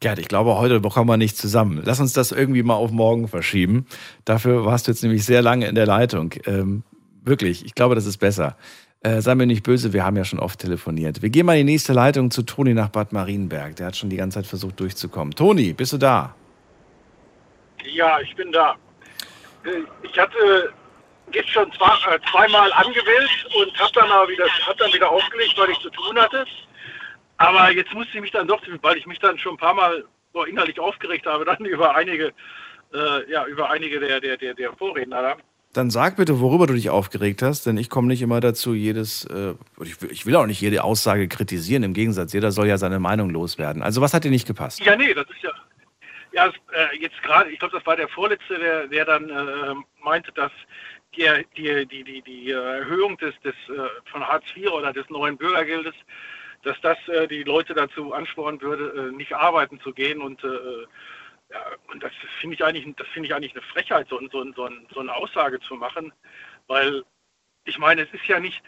[0.00, 1.80] Gerd, ich glaube, heute bekommen wir nicht zusammen.
[1.84, 3.86] Lass uns das irgendwie mal auf morgen verschieben.
[4.24, 6.34] Dafür warst du jetzt nämlich sehr lange in der Leitung.
[6.46, 6.82] Ähm,
[7.22, 8.56] wirklich, ich glaube, das ist besser.
[9.00, 11.22] Äh, sei mir nicht böse, wir haben ja schon oft telefoniert.
[11.22, 13.76] Wir gehen mal in die nächste Leitung zu Toni nach Bad Marienberg.
[13.76, 15.34] Der hat schon die ganze Zeit versucht durchzukommen.
[15.34, 16.34] Toni, bist du da?
[17.94, 18.74] Ja, ich bin da.
[19.64, 20.72] Äh, ich hatte
[21.32, 25.54] jetzt schon zwei, äh, zweimal angewählt und habe dann aber wieder, hab dann wieder aufgelegt,
[25.56, 26.44] weil ich zu tun hatte.
[27.36, 30.04] Aber jetzt musste ich mich dann doch, weil ich mich dann schon ein paar Mal
[30.32, 32.32] so innerlich aufgeregt habe, dann über einige,
[32.92, 35.36] äh, ja, über einige der, der, der, der Vorredner.
[35.72, 39.24] Dann sag bitte, worüber du dich aufgeregt hast, denn ich komme nicht immer dazu, jedes,
[39.26, 42.98] äh, ich, ich will auch nicht jede Aussage kritisieren, im Gegensatz, jeder soll ja seine
[43.00, 43.82] Meinung loswerden.
[43.82, 44.84] Also was hat dir nicht gepasst?
[44.84, 45.50] Ja, nee, das ist ja,
[46.34, 50.32] ja, äh, jetzt gerade, ich glaube, das war der Vorletzte, der, der dann äh, meinte,
[50.32, 50.52] dass
[51.16, 55.36] die, die, die, die, die Erhöhung des, des, äh, von Hartz IV oder des neuen
[55.36, 55.94] Bürgergeldes
[56.64, 60.86] dass das äh, die Leute dazu anspornen würde, äh, nicht arbeiten zu gehen und äh,
[61.50, 61.60] ja,
[61.92, 65.00] und das finde ich eigentlich, das finde ich eigentlich eine Frechheit, so, so, so, so
[65.00, 66.12] eine Aussage zu machen,
[66.66, 67.04] weil
[67.64, 68.62] ich meine, es ist ja nicht,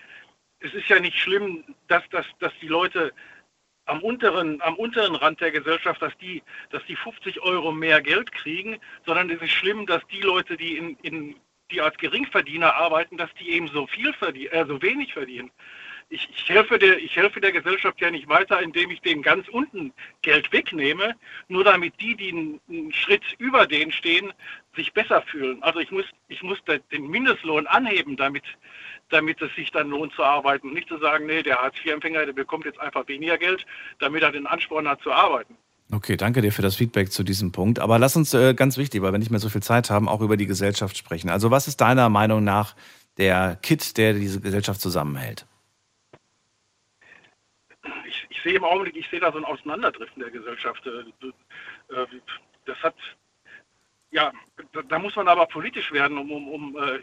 [0.61, 3.13] es ist ja nicht schlimm, dass, dass, dass die Leute
[3.87, 8.33] am unteren, am unteren Rand der Gesellschaft, dass die, dass die 50 Euro mehr Geld
[8.33, 11.37] kriegen, sondern es ist schlimm, dass die Leute, die in, in
[11.71, 15.51] die als Geringverdiener arbeiten, dass die eben so viel verdienen, äh, so wenig verdienen
[16.09, 19.49] ich, ich, helfe der, ich helfe der Gesellschaft ja nicht weiter, indem ich denen ganz
[19.49, 19.93] unten
[20.23, 21.17] Geld wegnehme,
[21.49, 24.33] nur damit die, die einen, Schritt über denen stehen,
[24.77, 25.63] sich besser fühlen.
[25.63, 26.59] Also ich muss, ich muss
[26.93, 28.45] den Mindestlohn anheben, damit,
[29.11, 30.69] damit es sich dann lohnt zu arbeiten.
[30.69, 33.65] Und nicht zu sagen, nee, der Hartz-IV-Empfänger, der bekommt jetzt einfach weniger Geld,
[33.99, 35.57] damit er den Ansporn hat zu arbeiten.
[35.93, 37.79] Okay, danke dir für das Feedback zu diesem Punkt.
[37.79, 40.21] Aber lass uns äh, ganz wichtig, weil wir nicht mehr so viel Zeit haben, auch
[40.21, 41.31] über die Gesellschaft sprechen.
[41.31, 42.75] Also was ist deiner Meinung nach
[43.19, 45.47] der Kit, der diese Gesellschaft zusammenhält?
[48.47, 50.87] sehe im Augenblick, ich sehe da so ein Auseinanderdriften der Gesellschaft.
[50.87, 52.07] Äh, äh,
[52.65, 52.95] das hat,
[54.11, 54.33] ja,
[54.89, 57.01] da muss man aber politisch werden, um, um, um äh,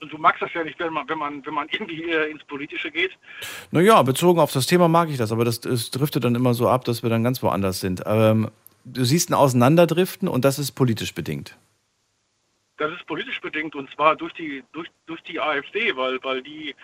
[0.00, 3.12] du magst das ja nicht, wenn man, wenn man, wenn man irgendwie ins Politische geht.
[3.70, 6.68] Naja, bezogen auf das Thema mag ich das, aber das, das driftet dann immer so
[6.68, 8.02] ab, dass wir dann ganz woanders sind.
[8.06, 8.50] Ähm,
[8.84, 11.56] du siehst ein Auseinanderdriften und das ist politisch bedingt.
[12.76, 16.76] Das ist politisch bedingt und zwar durch die, durch, durch die AfD, weil, weil die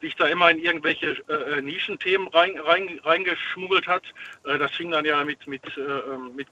[0.00, 4.02] sich da immer in irgendwelche äh, äh Nischenthemen rein, rein, reingeschmuggelt hat.
[4.44, 6.50] Äh, das fing dann ja mit, mit, äh, ähm, mit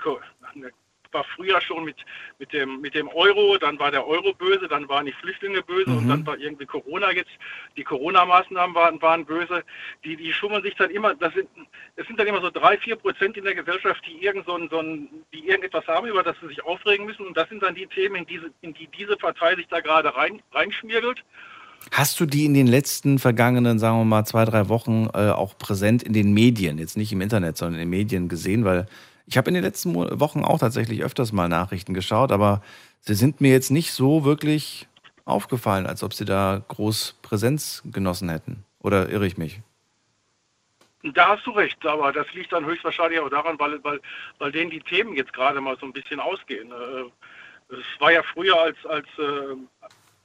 [1.17, 1.97] war früher schon mit,
[2.39, 5.91] mit, dem, mit dem Euro, dann war der Euro böse, dann waren die Flüchtlinge böse
[5.91, 5.99] mhm.
[5.99, 7.31] und dann war irgendwie Corona jetzt,
[7.77, 9.65] die Corona-Maßnahmen waren, waren böse.
[10.05, 11.49] Die, die schummeln sich dann immer, das sind,
[11.97, 14.69] es sind dann immer so drei, vier Prozent in der Gesellschaft, die irgend so ein,
[14.71, 17.75] so ein, die irgendetwas haben, über das sie sich aufregen müssen und das sind dann
[17.75, 21.25] die Themen, in, diese, in die diese Partei sich da gerade rein, reinschmirgelt.
[21.93, 25.57] Hast du die in den letzten vergangenen, sagen wir mal, zwei, drei Wochen äh, auch
[25.57, 28.65] präsent in den Medien, jetzt nicht im Internet, sondern in den Medien gesehen?
[28.65, 28.87] Weil
[29.27, 32.63] ich habe in den letzten Wochen auch tatsächlich öfters mal Nachrichten geschaut, aber
[33.01, 34.87] sie sind mir jetzt nicht so wirklich
[35.25, 38.65] aufgefallen, als ob sie da groß Präsenz genossen hätten.
[38.81, 39.61] Oder irre ich mich?
[41.03, 44.01] Da hast du recht, aber das liegt dann höchstwahrscheinlich auch daran, weil, weil,
[44.39, 46.71] weil denen die Themen jetzt gerade mal so ein bisschen ausgehen.
[46.71, 49.57] Äh, es war ja früher als, als äh,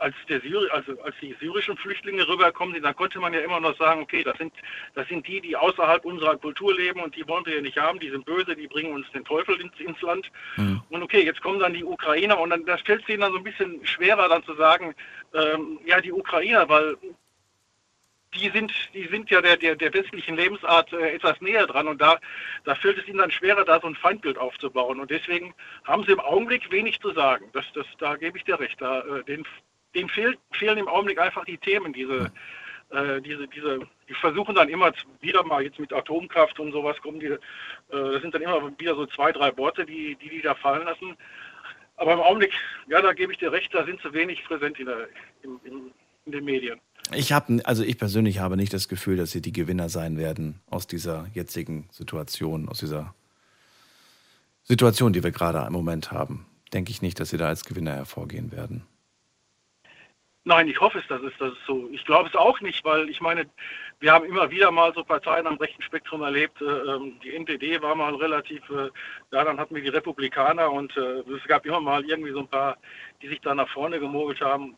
[0.02, 3.78] als, der Syri also als die syrischen Flüchtlinge rüberkommen, dann konnte man ja immer noch
[3.78, 4.54] sagen, okay, das sind,
[4.96, 8.00] das sind die, die außerhalb unserer Kultur leben und die wollen wir ja nicht haben,
[8.00, 10.32] die sind böse, die bringen uns den Teufel ins, ins Land.
[10.58, 10.82] Mhm.
[10.90, 13.38] Und okay, jetzt kommen dann die Ukrainer und dann da stellt es ihnen dann so
[13.38, 14.96] ein bisschen schwerer dann zu sagen,
[15.34, 16.98] ähm, ja, die Ukrainer, weil
[18.34, 22.02] die sind, die sind ja der, der, der westlichen Lebensart äh, etwas näher dran und
[22.02, 22.18] da,
[22.64, 25.02] da fällt es ihnen dann schwerer, da so ein Feindbild aufzubauen.
[25.02, 25.54] Und deswegen
[25.84, 27.50] haben sie im Augenblick wenig zu sagen.
[27.52, 28.80] Das, das, da gebe ich dir recht.
[28.80, 29.46] Da, äh, den,
[29.96, 32.32] denen fehlt, fehlen im Augenblick einfach die Themen, diese,
[32.92, 34.92] äh, diese, diese, die versuchen dann immer
[35.22, 37.38] wieder mal jetzt mit Atomkraft und sowas kommen die, äh,
[37.90, 41.16] das sind dann immer wieder so zwei, drei Worte, die, die die da fallen lassen.
[41.98, 42.52] Aber im Augenblick,
[42.88, 45.08] ja, da gebe ich dir recht, da sind sie wenig präsent in, der,
[45.44, 45.92] in, in,
[46.26, 46.80] in den Medien.
[47.14, 50.62] Ich habe, also ich persönlich habe nicht das Gefühl, dass sie die Gewinner sein werden
[50.70, 53.14] aus dieser jetzigen Situation, aus dieser
[54.64, 56.46] Situation, die wir gerade im Moment haben.
[56.74, 58.84] Denke ich nicht, dass sie da als Gewinner hervorgehen werden.
[60.44, 61.88] Nein, ich hoffe es, dass es, dass es so.
[61.92, 63.46] Ich glaube es auch nicht, weil ich meine,
[64.00, 66.60] wir haben immer wieder mal so Parteien am rechten Spektrum erlebt.
[66.62, 68.90] Äh, ähm, die NPD war mal relativ, äh,
[69.32, 72.48] ja, dann hatten wir die Republikaner und äh, es gab immer mal irgendwie so ein
[72.48, 72.78] paar,
[73.22, 74.76] die sich da nach vorne gemogelt haben.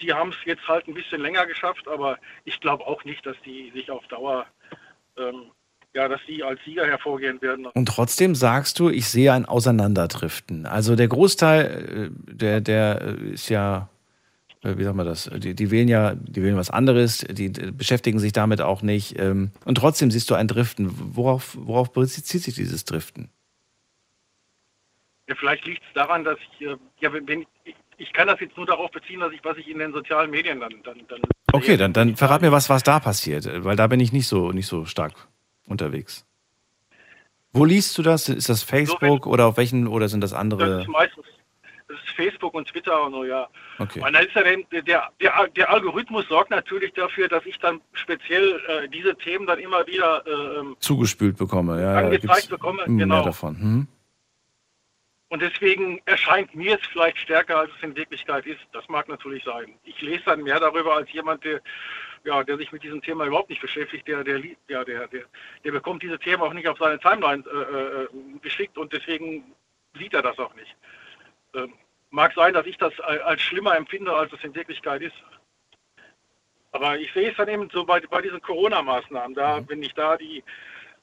[0.00, 3.36] Die haben es jetzt halt ein bisschen länger geschafft, aber ich glaube auch nicht, dass
[3.44, 4.46] die sich auf Dauer
[5.18, 5.50] ähm,
[5.92, 7.66] ja, dass die als Sieger hervorgehen werden.
[7.66, 10.64] Und trotzdem sagst du, ich sehe ein Auseinanderdriften.
[10.64, 13.00] Also der Großteil, der, der
[13.32, 13.88] ist ja
[14.62, 15.30] wie sagen wir das?
[15.36, 19.18] Die, die wählen ja, die wählen was anderes, die beschäftigen sich damit auch nicht.
[19.18, 20.90] Ähm, und trotzdem siehst du ein Driften.
[21.16, 23.30] Worauf, worauf bezieht sich dieses Driften?
[25.28, 28.56] Ja, vielleicht liegt es daran, dass ich, äh, ja, wenn, ich, ich kann das jetzt
[28.56, 31.20] nur darauf beziehen, dass ich, was ich in den sozialen Medien dann, dann, dann
[31.52, 34.52] Okay, dann, dann verrat mir was, was da passiert, weil da bin ich nicht so,
[34.52, 35.28] nicht so stark
[35.66, 36.26] unterwegs.
[37.52, 38.28] Wo liest du das?
[38.28, 40.70] Ist das Facebook oder auf welchen oder sind das andere?
[40.70, 41.24] Das ist meistens
[41.90, 43.48] das ist Facebook und Twitter und so, ja.
[43.78, 44.00] Okay.
[44.00, 47.80] Und dann ist ja der, der, der, der Algorithmus sorgt natürlich dafür, dass ich dann
[47.92, 51.98] speziell äh, diese Themen dann immer wieder äh, Zugespült bekomme, ja.
[51.98, 53.24] angezeigt gibt's bekomme, Mehr genau.
[53.24, 53.56] davon.
[53.56, 53.88] Hm?
[55.28, 58.60] Und deswegen erscheint mir es vielleicht stärker, als es in Wirklichkeit ist.
[58.72, 59.74] Das mag natürlich sein.
[59.84, 61.60] Ich lese dann mehr darüber als jemand, der,
[62.24, 64.08] ja, der sich mit diesem Thema überhaupt nicht beschäftigt.
[64.08, 65.22] Der, der, ja, der, der,
[65.64, 68.08] der bekommt diese Themen auch nicht auf seine Timeline äh, äh,
[68.42, 69.44] geschickt und deswegen
[69.96, 70.74] sieht er das auch nicht.
[71.54, 71.72] Ähm,
[72.10, 75.14] mag sein, dass ich das als schlimmer empfinde, als es in Wirklichkeit ist.
[76.72, 79.34] Aber ich sehe es dann eben so bei, bei diesen Corona-Maßnahmen.
[79.34, 80.42] Da, wenn ich da die,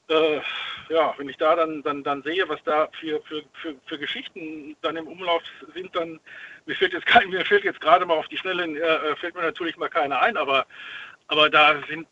[0.08, 0.40] äh,
[0.88, 4.76] ja, wenn ich da dann, dann, dann sehe, was da für, für, für, für Geschichten
[4.80, 5.42] dann im Umlauf
[5.74, 6.20] sind, dann
[6.66, 9.42] mir fällt jetzt kein, mir fällt jetzt gerade mal auf die Schnelle, äh, fällt mir
[9.42, 10.66] natürlich mal keine ein, aber,
[11.26, 12.06] aber da sind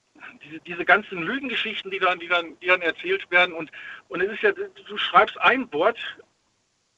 [0.44, 3.70] diese, diese ganzen Lügengeschichten, die dann, die dann, die dann erzählt werden und,
[4.08, 5.98] und es ist ja, du schreibst ein Wort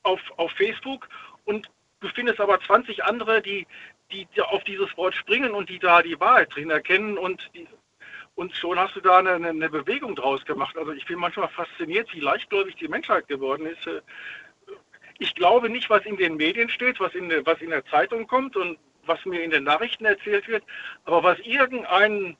[0.02, 1.08] auf, auf Facebook
[1.48, 1.68] und
[2.00, 3.66] du findest aber 20 andere, die,
[4.12, 7.66] die, auf dieses Wort springen und die da die Wahrheit drin erkennen und die,
[8.34, 10.76] und schon hast du da eine, eine Bewegung draus gemacht.
[10.76, 13.88] Also ich bin manchmal fasziniert, wie leichtgläubig die Menschheit geworden ist.
[15.18, 18.26] Ich glaube nicht, was in den Medien steht, was in, der- was in der Zeitung
[18.28, 20.62] kommt und was mir in den Nachrichten erzählt wird,
[21.04, 22.36] aber was irgendein,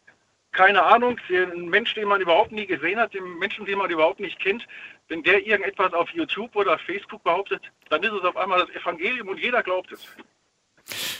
[0.52, 4.20] keine Ahnung, ein Mensch, den man überhaupt nie gesehen hat, den Menschen, den man überhaupt
[4.20, 4.68] nicht kennt,
[5.08, 9.28] wenn der irgendetwas auf YouTube oder Facebook behauptet, dann ist es auf einmal das Evangelium
[9.28, 10.06] und jeder glaubt es.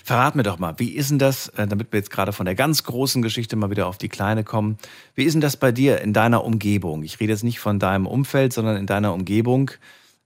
[0.04, 2.54] Verrat mir doch mal, wie ist denn das, äh, damit wir jetzt gerade von der
[2.54, 4.78] ganz großen Geschichte mal wieder auf die kleine kommen,
[5.14, 7.02] wie ist denn das bei dir in deiner Umgebung?
[7.02, 9.70] Ich rede jetzt nicht von deinem Umfeld, sondern in deiner Umgebung.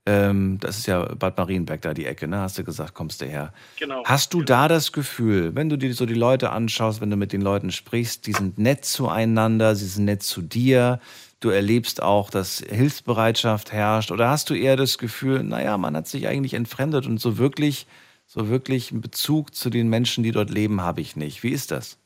[0.05, 2.39] Ähm, das ist ja Bad Marienberg da die Ecke, ne?
[2.39, 3.53] Hast du gesagt, kommst du her.
[3.79, 4.03] Genau.
[4.05, 7.31] Hast du da das Gefühl, wenn du dir so die Leute anschaust, wenn du mit
[7.31, 10.99] den Leuten sprichst, die sind nett zueinander, sie sind nett zu dir,
[11.43, 16.07] du erlebst auch, dass Hilfsbereitschaft herrscht, oder hast du eher das Gefühl, naja, man hat
[16.07, 17.87] sich eigentlich entfremdet und so wirklich,
[18.25, 21.43] so wirklich einen Bezug zu den Menschen, die dort leben, habe ich nicht.
[21.43, 21.99] Wie ist das?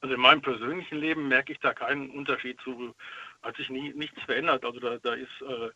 [0.00, 2.94] Also in meinem persönlichen Leben merke ich da keinen Unterschied zu,
[3.42, 4.64] hat sich nie, nichts verändert.
[4.64, 5.70] Also da, da ist, äh,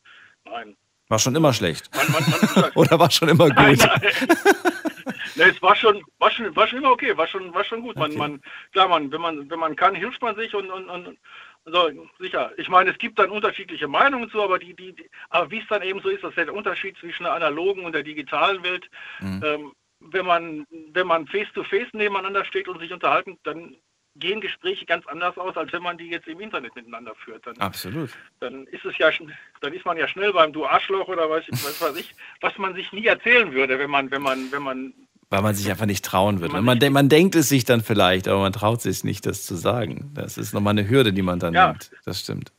[0.45, 0.77] nein.
[1.09, 1.91] War schon immer schlecht.
[1.95, 2.23] Man, man,
[2.55, 3.57] man, Oder war schon immer gut?
[3.57, 4.01] Nein, nein.
[5.35, 7.97] nee, es war schon, war schon, war schon immer okay, war schon, war schon gut.
[7.97, 8.41] Man, man,
[8.73, 11.19] klar, man, wenn man, wenn man kann, hilft man sich und, und, und
[11.65, 12.51] so, sicher.
[12.57, 15.69] Ich meine, es gibt dann unterschiedliche Meinungen zu, aber die, die, die aber wie es
[15.69, 18.89] dann eben so ist, das ist der Unterschied zwischen der analogen und der digitalen Welt.
[19.21, 19.43] Mhm.
[19.45, 23.77] Ähm, wenn man, wenn man face to face nebeneinander steht und sich unterhalten, dann
[24.17, 27.47] gehen Gespräche ganz anders aus, als wenn man die jetzt im Internet miteinander führt.
[27.47, 28.11] Dann, Absolut.
[28.41, 29.11] dann ist es ja,
[29.61, 32.75] dann ist man ja schnell beim Du Arschloch oder was, was weiß ich, was man
[32.75, 34.93] sich nie erzählen würde, wenn man, wenn man, wenn man,
[35.33, 36.61] Weil man sich einfach nicht trauen würde.
[36.61, 39.57] Man, de man denkt es sich dann vielleicht, aber man traut sich nicht, das zu
[39.57, 40.11] sagen.
[40.13, 41.69] Das ist nochmal eine Hürde, die man dann Ja.
[41.69, 41.91] nimmt.
[42.05, 42.53] Das stimmt.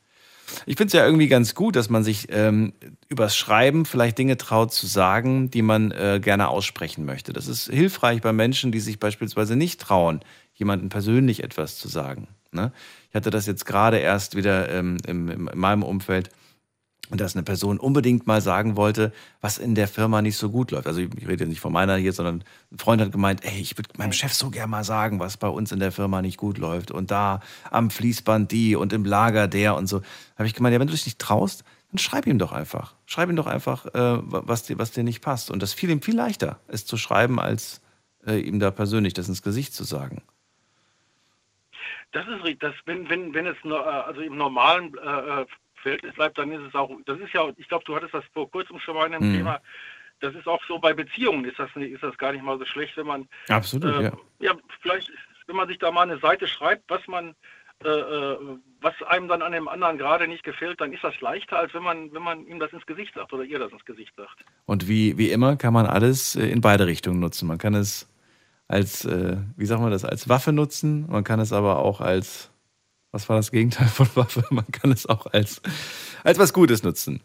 [0.66, 2.72] Ich finde es ja irgendwie ganz gut, dass man sich ähm,
[3.08, 7.32] übers Schreiben vielleicht Dinge traut zu sagen, die man äh, gerne aussprechen möchte.
[7.32, 10.20] Das ist hilfreich bei Menschen, die sich beispielsweise nicht trauen,
[10.54, 12.26] jemandem persönlich etwas zu sagen.
[12.50, 12.72] Ne?
[13.08, 16.28] Ich hatte das jetzt gerade erst wieder ähm, im, in meinem Umfeld,
[17.10, 20.86] dass eine Person unbedingt mal sagen wollte, was in der Firma nicht so gut läuft.
[20.86, 23.60] Also ich ich rede jetzt nicht von meiner hier, sondern ein Freund hat gemeint, ey,
[23.60, 26.36] ich würde meinem Chef so gern mal sagen, was bei uns in der Firma nicht
[26.36, 26.90] gut läuft.
[26.90, 27.40] Und da
[27.70, 30.02] am Fließband die und im Lager der und so.
[30.36, 32.94] Habe ich gemeint, ja, wenn du dich nicht traust, dann schreib ihm doch einfach.
[33.06, 35.50] Schreib ihm doch einfach, äh, was, dir, was dir nicht passt.
[35.50, 37.80] Und das fiel ihm viel leichter, es zu schreiben, als
[38.26, 40.22] äh, ihm da persönlich das ins Gesicht zu sagen.
[42.14, 45.46] das ist richtig, das, wenn, wenn, wenn es äh, also im normalen äh, äh,
[46.14, 48.78] bleibt, dann ist es auch, das ist ja, ich glaube, du hattest das vor kurzem
[48.80, 49.36] schon mal in einem Mhm.
[49.36, 49.60] Thema,
[50.20, 52.64] das ist auch so bei Beziehungen, ist das, nicht- ist das gar nicht mal so
[52.64, 54.12] schlecht, wenn man, Absolut, äh, ja.
[54.40, 55.10] ja, vielleicht,
[55.46, 57.34] wenn man sich da mal eine Seite schreibt, was man,
[57.84, 58.38] äh, äh,
[58.80, 61.82] was einem dann an dem anderen gerade nicht gefällt, dann ist das leichter, als wenn
[61.82, 64.44] man, wenn man ihm das ins Gesicht sagt oder ihr das ins Gesicht sagt.
[64.64, 67.46] Und wie, wie immer kann man alles äh, in beide Richtungen nutzen.
[67.48, 68.08] Man kann es
[68.68, 71.06] als, äh, wie sagt man das, als Waffe nutzen.
[71.10, 72.50] Man kann es aber auch als,
[73.14, 74.44] was war das Gegenteil von Waffe?
[74.50, 75.62] Man kann es auch als,
[76.24, 77.22] als was Gutes nutzen.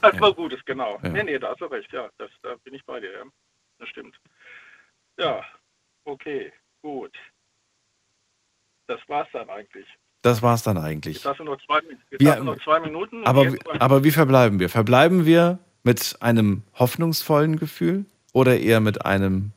[0.00, 0.98] Das war Gutes, genau.
[1.02, 1.08] Ja.
[1.08, 3.24] Nee, nee, da hast du recht, ja, das, da bin ich bei dir, ja.
[3.78, 4.16] Das stimmt.
[5.18, 5.44] Ja,
[6.04, 6.52] okay,
[6.82, 7.12] gut.
[8.86, 9.86] Das war's dann eigentlich.
[10.22, 11.16] Das war's dann eigentlich.
[11.16, 11.80] Jetzt hast du noch zwei,
[12.10, 13.26] Wir- noch zwei Minuten.
[13.26, 14.68] Aber, aber wie verbleiben wir?
[14.68, 19.52] Verbleiben wir mit einem hoffnungsvollen Gefühl oder eher mit einem Ja,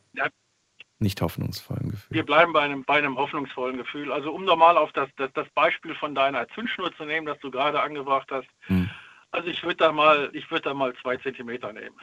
[0.99, 2.15] Nicht hoffnungsvollen Gefühl.
[2.15, 4.11] Wir bleiben bei einem, bei einem hoffnungsvollen Gefühl.
[4.13, 7.51] Also um nochmal auf das, das, das Beispiel von deiner Zündschnur zu nehmen, das du
[7.51, 8.47] gerade angebracht hast.
[8.67, 8.89] Hm.
[9.31, 11.95] Also ich würde da mal, ich würde da mal zwei Zentimeter nehmen.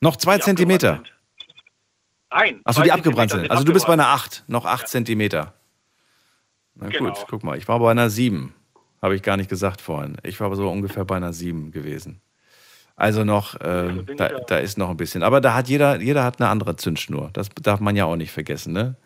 [0.00, 1.02] Noch zwei Zentimeter.
[2.30, 2.60] Nein.
[2.64, 3.50] Achso, die abgebrannt sind.
[3.50, 5.54] Also du bist bei einer 8, noch 8 Zentimeter.
[6.74, 7.12] Na Genau.
[7.14, 8.54] gut, guck mal, ich war bei einer 7.
[9.00, 10.18] Habe ich gar nicht gesagt vorhin.
[10.22, 12.20] Ich war aber so ungefähr bei einer 7 gewesen.
[12.96, 15.22] Also noch, äh, da, da ist noch ein bisschen.
[15.22, 17.28] Aber da hat jeder, jeder hat eine andere Zündschnur.
[17.34, 18.96] Das darf man ja auch nicht vergessen, ne?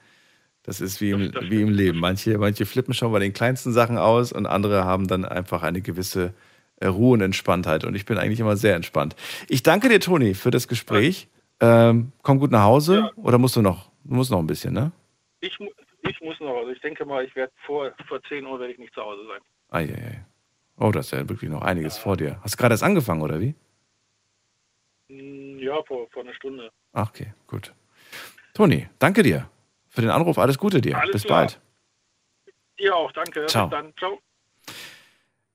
[0.63, 1.99] Das ist wie im, wie im Leben.
[1.99, 5.81] Manche, manche flippen schon bei den kleinsten Sachen aus und andere haben dann einfach eine
[5.81, 6.35] gewisse
[6.77, 7.85] äh, Ruhe und Entspanntheit.
[7.85, 9.17] Und ich bin eigentlich immer sehr entspannt.
[9.49, 11.29] Ich danke dir, Toni, für das Gespräch.
[11.61, 13.91] Ähm, komm gut nach Hause oder musst du noch?
[14.05, 14.93] Du musst noch ein bisschen, ne?
[15.41, 15.59] Ich,
[16.03, 18.79] ich muss noch, also ich denke mal, ich werde vor, vor 10 Uhr werde ich
[18.79, 19.41] nicht zu Hause sein.
[19.71, 20.25] Eieiei.
[20.79, 22.39] Oh, das ist ja wirklich noch einiges vor dir.
[22.43, 23.55] Hast du gerade erst angefangen, oder wie?
[25.11, 26.71] Hm, Ja, vor, vor einer Stunde.
[26.93, 27.75] Ach, okay, gut.
[28.55, 29.49] Toni, danke dir
[29.89, 30.39] für den Anruf.
[30.39, 30.99] Alles Gute dir.
[30.99, 31.41] Alles Bis klar.
[31.41, 31.61] bald.
[32.79, 33.47] Dir auch, danke.
[33.47, 33.69] Ciao.
[33.69, 33.93] Bis dann.
[33.99, 34.19] Ciao.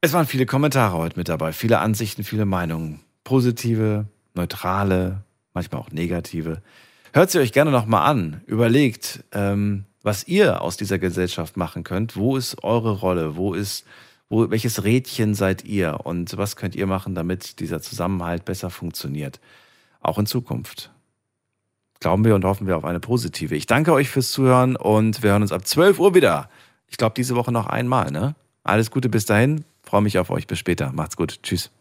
[0.02, 3.02] Es waren viele Kommentare heute mit dabei, viele Ansichten, viele Meinungen.
[3.23, 4.06] Positive,
[4.36, 5.23] neutrale,
[5.53, 6.61] manchmal auch negative.
[7.14, 8.41] Hört sie euch gerne nochmal an.
[8.45, 12.15] Überlegt, ähm, was ihr aus dieser Gesellschaft machen könnt.
[12.15, 13.36] Wo ist eure Rolle?
[13.36, 13.88] Wo ist,
[14.30, 16.00] wo, welches Rädchen seid ihr?
[16.04, 19.40] Und was könnt ihr machen, damit dieser Zusammenhalt besser funktioniert?
[20.02, 20.92] Auch in Zukunft.
[22.00, 23.56] Glauben wir und hoffen wir auf eine positive.
[23.56, 26.50] Ich danke euch fürs Zuhören und wir hören uns ab 12 Uhr wieder.
[26.88, 28.36] Ich glaube, diese Woche noch einmal, ne?
[28.64, 29.64] Alles Gute bis dahin.
[29.84, 30.48] Freue mich auf euch.
[30.48, 30.92] Bis später.
[30.92, 31.42] Macht's gut.
[31.44, 31.72] Tschüss.